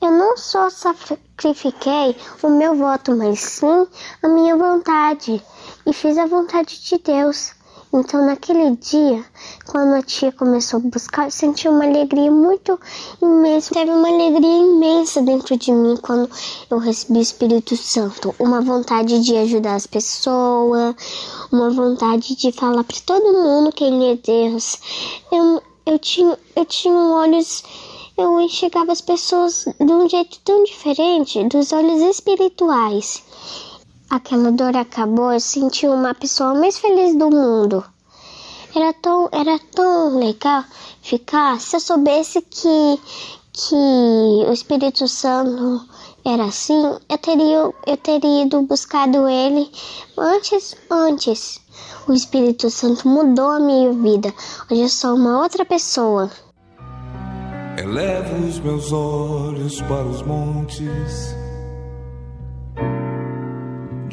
eu 0.00 0.10
não 0.10 0.36
só 0.36 0.68
sacrifiquei 0.68 2.16
o 2.42 2.50
meu 2.50 2.74
voto, 2.74 3.16
mas 3.16 3.40
sim 3.40 3.86
a 4.22 4.28
minha 4.28 4.56
vontade 4.56 5.42
e 5.86 5.92
fiz 5.92 6.18
a 6.18 6.26
vontade 6.26 6.82
de 6.82 6.98
Deus. 6.98 7.54
Então, 7.94 8.24
naquele 8.24 8.74
dia, 8.76 9.22
quando 9.70 9.92
a 9.92 10.02
tia 10.02 10.32
começou 10.32 10.78
a 10.78 10.82
buscar, 10.82 11.26
eu 11.26 11.30
senti 11.30 11.68
uma 11.68 11.84
alegria 11.84 12.30
muito 12.30 12.80
imensa. 13.20 13.74
Teve 13.74 13.90
uma 13.90 14.08
alegria 14.08 14.58
imensa 14.58 15.20
dentro 15.20 15.58
de 15.58 15.70
mim 15.70 15.98
quando 16.00 16.30
eu 16.70 16.78
recebi 16.78 17.18
o 17.18 17.22
Espírito 17.22 17.76
Santo. 17.76 18.34
Uma 18.38 18.62
vontade 18.62 19.20
de 19.20 19.36
ajudar 19.36 19.74
as 19.74 19.86
pessoas, 19.86 20.94
uma 21.52 21.68
vontade 21.68 22.34
de 22.34 22.50
falar 22.50 22.82
para 22.82 22.96
todo 23.04 23.34
mundo 23.34 23.70
quem 23.70 24.10
é 24.10 24.16
Deus. 24.16 24.78
Eu, 25.30 25.62
eu, 25.84 25.98
tinha, 25.98 26.38
eu 26.56 26.64
tinha 26.64 26.96
olhos 26.96 27.62
eu 28.16 28.40
enxergava 28.40 28.92
as 28.92 29.00
pessoas 29.00 29.64
de 29.80 29.92
um 29.92 30.08
jeito 30.08 30.38
tão 30.44 30.64
diferente 30.64 31.42
dos 31.44 31.72
olhos 31.72 32.00
espirituais 32.02 33.22
aquela 34.12 34.52
dor 34.52 34.76
acabou, 34.76 35.32
eu 35.32 35.40
senti 35.40 35.86
uma 35.86 36.14
pessoa 36.14 36.54
mais 36.54 36.78
feliz 36.78 37.16
do 37.16 37.30
mundo. 37.30 37.82
Era 38.76 38.92
tão, 38.92 39.28
era 39.32 39.58
tão 39.74 40.18
legal 40.18 40.64
ficar 41.00 41.58
se 41.58 41.76
eu 41.76 41.80
soubesse 41.80 42.42
que, 42.42 43.00
que 43.54 43.74
o 43.74 44.52
Espírito 44.52 45.08
Santo 45.08 45.88
era 46.26 46.44
assim, 46.44 46.98
eu 47.08 47.18
teria, 47.18 47.72
eu 47.86 47.96
teria 47.96 48.42
ido 48.42 48.60
buscado 48.62 49.26
ele 49.26 49.70
antes, 50.18 50.76
antes. 50.90 51.60
O 52.06 52.12
Espírito 52.12 52.68
Santo 52.68 53.08
mudou 53.08 53.50
a 53.50 53.60
minha 53.60 53.92
vida. 53.92 54.32
Hoje 54.70 54.82
eu 54.82 54.88
sou 54.90 55.14
uma 55.14 55.40
outra 55.40 55.64
pessoa. 55.64 56.30
Elevo 57.78 58.46
os 58.46 58.58
meus 58.58 58.92
olhos 58.92 59.80
para 59.80 60.04
os 60.06 60.20
montes 60.22 61.41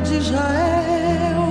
De 0.00 0.14
Israel. 0.14 1.48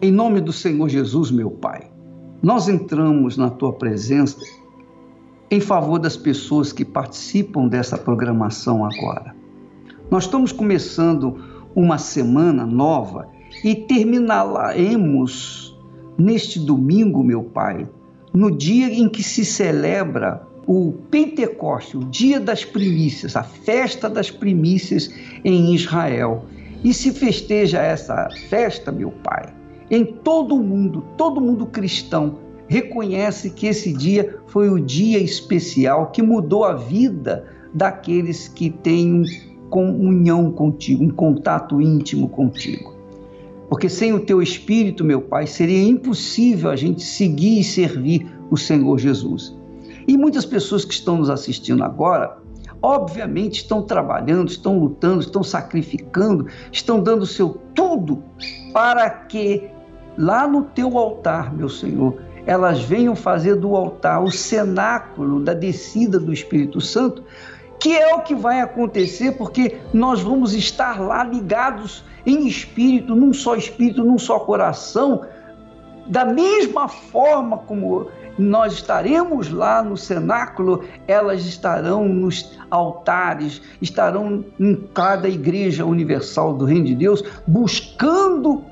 Em 0.00 0.10
nome 0.10 0.40
do 0.40 0.52
Senhor 0.52 0.88
Jesus, 0.88 1.30
meu 1.30 1.50
Pai, 1.50 1.88
nós 2.42 2.68
entramos 2.68 3.36
na 3.36 3.48
tua 3.48 3.72
presença 3.72 4.40
em 5.48 5.60
favor 5.60 6.00
das 6.00 6.16
pessoas 6.16 6.72
que 6.72 6.84
participam 6.84 7.68
dessa 7.68 7.96
programação 7.96 8.84
agora. 8.84 9.36
Nós 10.10 10.24
estamos 10.24 10.50
começando 10.50 11.38
uma 11.76 11.96
semana 11.96 12.66
nova 12.66 13.28
e 13.62 13.74
terminaremos 13.74 15.78
neste 16.18 16.58
domingo, 16.58 17.22
meu 17.22 17.44
Pai, 17.44 17.88
no 18.34 18.50
dia 18.50 18.92
em 18.92 19.08
que 19.08 19.22
se 19.22 19.44
celebra 19.44 20.44
o 20.66 20.92
Pentecoste, 21.10 21.96
o 21.96 22.04
dia 22.04 22.38
das 22.38 22.64
primícias, 22.64 23.36
a 23.36 23.42
festa 23.42 24.08
das 24.08 24.30
primícias 24.30 25.12
em 25.44 25.74
Israel. 25.74 26.44
E 26.84 26.92
se 26.92 27.12
festeja 27.12 27.80
essa 27.80 28.28
festa, 28.48 28.90
meu 28.90 29.10
Pai, 29.10 29.52
em 29.90 30.04
todo 30.04 30.54
o 30.54 30.62
mundo, 30.62 31.04
todo 31.16 31.40
mundo 31.40 31.66
cristão 31.66 32.38
reconhece 32.66 33.50
que 33.50 33.66
esse 33.66 33.92
dia 33.92 34.38
foi 34.46 34.70
o 34.70 34.80
dia 34.80 35.18
especial 35.18 36.10
que 36.10 36.22
mudou 36.22 36.64
a 36.64 36.74
vida 36.74 37.44
daqueles 37.74 38.48
que 38.48 38.70
têm 38.70 39.24
comunhão 39.68 40.50
contigo, 40.50 41.04
um 41.04 41.10
contato 41.10 41.80
íntimo 41.80 42.28
contigo. 42.28 42.94
Porque 43.68 43.88
sem 43.88 44.12
o 44.12 44.20
teu 44.20 44.42
espírito, 44.42 45.04
meu 45.04 45.22
Pai, 45.22 45.46
seria 45.46 45.82
impossível 45.82 46.70
a 46.70 46.76
gente 46.76 47.02
seguir 47.02 47.60
e 47.60 47.64
servir 47.64 48.26
o 48.50 48.56
Senhor 48.56 48.98
Jesus. 48.98 49.56
E 50.06 50.16
muitas 50.16 50.44
pessoas 50.44 50.84
que 50.84 50.94
estão 50.94 51.18
nos 51.18 51.30
assistindo 51.30 51.82
agora, 51.84 52.38
obviamente 52.80 53.62
estão 53.62 53.82
trabalhando, 53.82 54.48
estão 54.48 54.78
lutando, 54.78 55.20
estão 55.20 55.42
sacrificando, 55.42 56.46
estão 56.70 57.00
dando 57.00 57.22
o 57.22 57.26
seu 57.26 57.60
tudo 57.74 58.22
para 58.72 59.08
que 59.08 59.70
lá 60.18 60.46
no 60.46 60.64
teu 60.64 60.98
altar, 60.98 61.54
meu 61.54 61.68
Senhor, 61.68 62.20
elas 62.44 62.82
venham 62.82 63.14
fazer 63.14 63.54
do 63.54 63.76
altar 63.76 64.22
o 64.22 64.30
cenáculo 64.30 65.40
da 65.40 65.54
descida 65.54 66.18
do 66.18 66.32
Espírito 66.32 66.80
Santo, 66.80 67.22
que 67.78 67.96
é 67.96 68.14
o 68.14 68.20
que 68.20 68.34
vai 68.34 68.60
acontecer, 68.60 69.32
porque 69.32 69.78
nós 69.92 70.20
vamos 70.20 70.54
estar 70.54 71.00
lá 71.00 71.24
ligados 71.24 72.04
em 72.24 72.46
espírito, 72.46 73.14
num 73.14 73.32
só 73.32 73.56
espírito, 73.56 74.04
num 74.04 74.18
só 74.18 74.40
coração, 74.40 75.22
da 76.06 76.24
mesma 76.24 76.88
forma 76.88 77.58
como 77.58 78.08
nós 78.38 78.74
estaremos 78.74 79.50
lá 79.50 79.82
no 79.82 79.96
cenáculo, 79.96 80.84
elas 81.06 81.44
estarão 81.44 82.08
nos 82.08 82.58
altares, 82.70 83.60
estarão 83.80 84.44
em 84.58 84.74
cada 84.94 85.28
igreja 85.28 85.84
universal 85.84 86.54
do 86.54 86.64
Reino 86.64 86.86
de 86.86 86.94
Deus, 86.94 87.22
buscando 87.46 88.64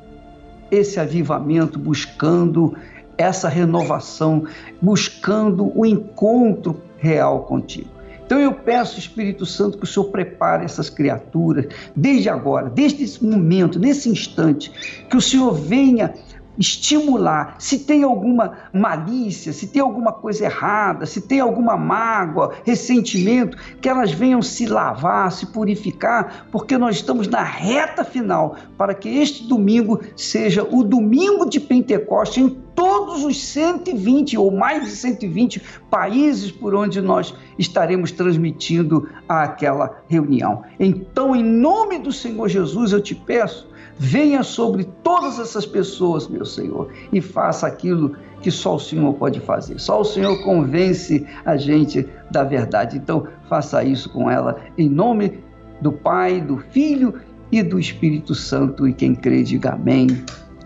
esse 0.71 0.99
avivamento, 0.99 1.79
buscando 1.79 2.77
essa 3.19 3.49
renovação, 3.49 4.45
buscando 4.81 5.71
o 5.79 5.85
encontro 5.85 6.81
real 6.97 7.41
contigo. 7.43 7.89
Então 8.25 8.39
eu 8.39 8.53
peço, 8.53 8.97
Espírito 8.97 9.45
Santo, 9.45 9.77
que 9.77 9.83
o 9.83 9.87
Senhor 9.87 10.07
prepare 10.07 10.65
essas 10.65 10.89
criaturas 10.89 11.67
desde 11.97 12.29
agora, 12.29 12.71
desde 12.71 13.03
esse 13.03 13.25
momento, 13.25 13.77
nesse 13.77 14.09
instante, 14.09 14.71
que 15.11 15.17
o 15.17 15.21
Senhor 15.21 15.53
venha 15.53 16.15
estimular. 16.61 17.57
Se 17.59 17.79
tem 17.79 18.03
alguma 18.03 18.59
malícia, 18.73 19.53
se 19.53 19.67
tem 19.67 19.81
alguma 19.81 20.13
coisa 20.13 20.45
errada, 20.45 21.07
se 21.07 21.23
tem 21.23 21.41
alguma 21.41 21.77
mágoa, 21.77 22.53
ressentimento, 22.65 23.57
que 23.81 23.89
elas 23.89 24.13
venham 24.13 24.43
se 24.43 24.67
lavar, 24.67 25.33
se 25.33 25.47
purificar, 25.47 26.47
porque 26.53 26.77
nós 26.77 26.97
estamos 26.97 27.27
na 27.27 27.43
reta 27.43 28.05
final 28.05 28.57
para 28.77 28.95
que 28.95 29.09
este 29.09 29.49
domingo 29.49 30.01
seja 30.15 30.63
o 30.71 30.85
domingo 30.85 31.49
de 31.49 31.59
Pentecostes 31.59 32.45
em 32.45 32.49
todos 32.75 33.25
os 33.25 33.43
120 33.43 34.37
ou 34.37 34.51
mais 34.51 34.85
de 34.85 34.91
120 34.91 35.63
países 35.91 36.51
por 36.51 36.75
onde 36.75 37.01
nós 37.01 37.35
estaremos 37.59 38.13
transmitindo 38.13 39.09
aquela 39.29 40.03
reunião. 40.09 40.63
Então, 40.79 41.35
em 41.35 41.43
nome 41.43 41.99
do 41.99 42.13
Senhor 42.13 42.49
Jesus, 42.49 42.93
eu 42.93 43.01
te 43.01 43.15
peço 43.15 43.71
Venha 44.03 44.43
sobre 44.43 44.85
todas 45.03 45.39
essas 45.39 45.67
pessoas, 45.67 46.27
meu 46.27 46.47
Senhor, 46.47 46.91
e 47.13 47.21
faça 47.21 47.67
aquilo 47.67 48.17
que 48.41 48.51
só 48.51 48.77
o 48.77 48.81
Senhor 48.81 49.13
pode 49.13 49.41
fazer. 49.41 49.79
Só 49.79 50.01
o 50.01 50.05
Senhor 50.07 50.43
convence 50.43 51.27
a 51.45 51.55
gente 51.59 52.09
da 52.31 52.43
verdade. 52.43 52.97
Então, 52.97 53.29
faça 53.47 53.85
isso 53.85 54.09
com 54.09 54.31
ela, 54.31 54.59
em 54.79 54.89
nome 54.89 55.45
do 55.83 55.93
Pai, 55.93 56.41
do 56.41 56.57
Filho 56.57 57.21
e 57.53 57.63
do 57.63 57.79
Espírito 57.79 58.35
Santo. 58.35 58.89
E 58.89 58.95
quem 58.95 59.15
crê, 59.15 59.43
diga 59.43 59.73
amém 59.73 60.07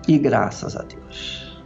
e 0.07 0.17
graças 0.17 0.77
a 0.77 0.85
Deus. 0.85 1.61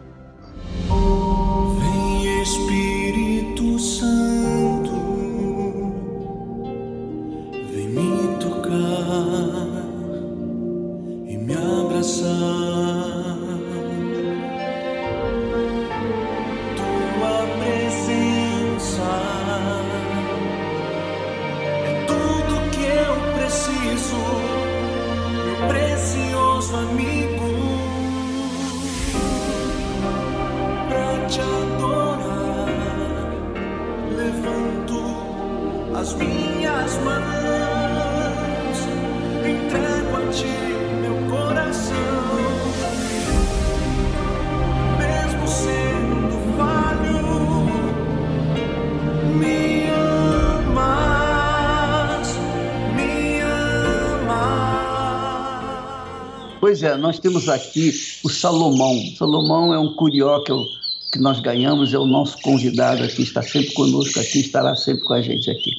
Nós 56.98 57.18
temos 57.18 57.48
aqui 57.48 57.92
o 58.24 58.28
Salomão. 58.28 58.94
Salomão 59.16 59.72
é 59.72 59.78
um 59.78 59.94
curió 59.94 60.40
que, 60.42 60.52
eu, 60.52 60.64
que 61.12 61.18
nós 61.18 61.40
ganhamos, 61.40 61.94
é 61.94 61.98
o 61.98 62.06
nosso 62.06 62.40
convidado 62.42 63.02
aqui, 63.02 63.22
está 63.22 63.42
sempre 63.42 63.72
conosco 63.72 64.20
aqui, 64.20 64.40
estará 64.40 64.74
sempre 64.74 65.04
com 65.04 65.14
a 65.14 65.22
gente 65.22 65.50
aqui. 65.50 65.72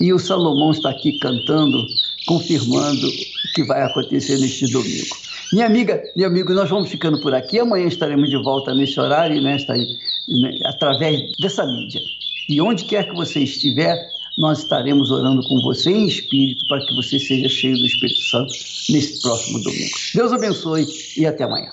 E 0.00 0.12
o 0.12 0.18
Salomão 0.18 0.70
está 0.70 0.90
aqui 0.90 1.18
cantando, 1.18 1.86
confirmando 2.26 3.06
o 3.06 3.52
que 3.54 3.64
vai 3.64 3.82
acontecer 3.82 4.38
neste 4.38 4.66
domingo. 4.70 5.16
Minha 5.52 5.66
amiga, 5.66 6.02
meu 6.14 6.28
amigo, 6.28 6.54
nós 6.54 6.70
vamos 6.70 6.88
ficando 6.88 7.20
por 7.20 7.34
aqui. 7.34 7.58
Amanhã 7.58 7.86
estaremos 7.86 8.30
de 8.30 8.40
volta 8.40 8.72
nesse 8.72 9.00
horário 9.00 9.36
e 9.36 9.42
nesta, 9.42 9.74
né, 9.74 10.60
através 10.64 11.32
dessa 11.40 11.66
mídia. 11.66 12.00
E 12.48 12.60
onde 12.60 12.84
quer 12.84 13.08
que 13.08 13.14
você 13.14 13.40
estiver, 13.40 14.08
nós 14.40 14.60
estaremos 14.60 15.10
orando 15.10 15.42
com 15.46 15.60
você 15.60 15.90
em 15.90 16.06
espírito 16.06 16.66
para 16.66 16.80
que 16.80 16.94
você 16.94 17.18
seja 17.18 17.48
cheio 17.48 17.76
do 17.76 17.84
Espírito 17.84 18.20
Santo 18.22 18.52
nesse 18.88 19.20
próximo 19.20 19.62
domingo. 19.62 19.90
Deus 20.14 20.32
abençoe 20.32 20.86
e 21.16 21.26
até 21.26 21.44
amanhã. 21.44 21.70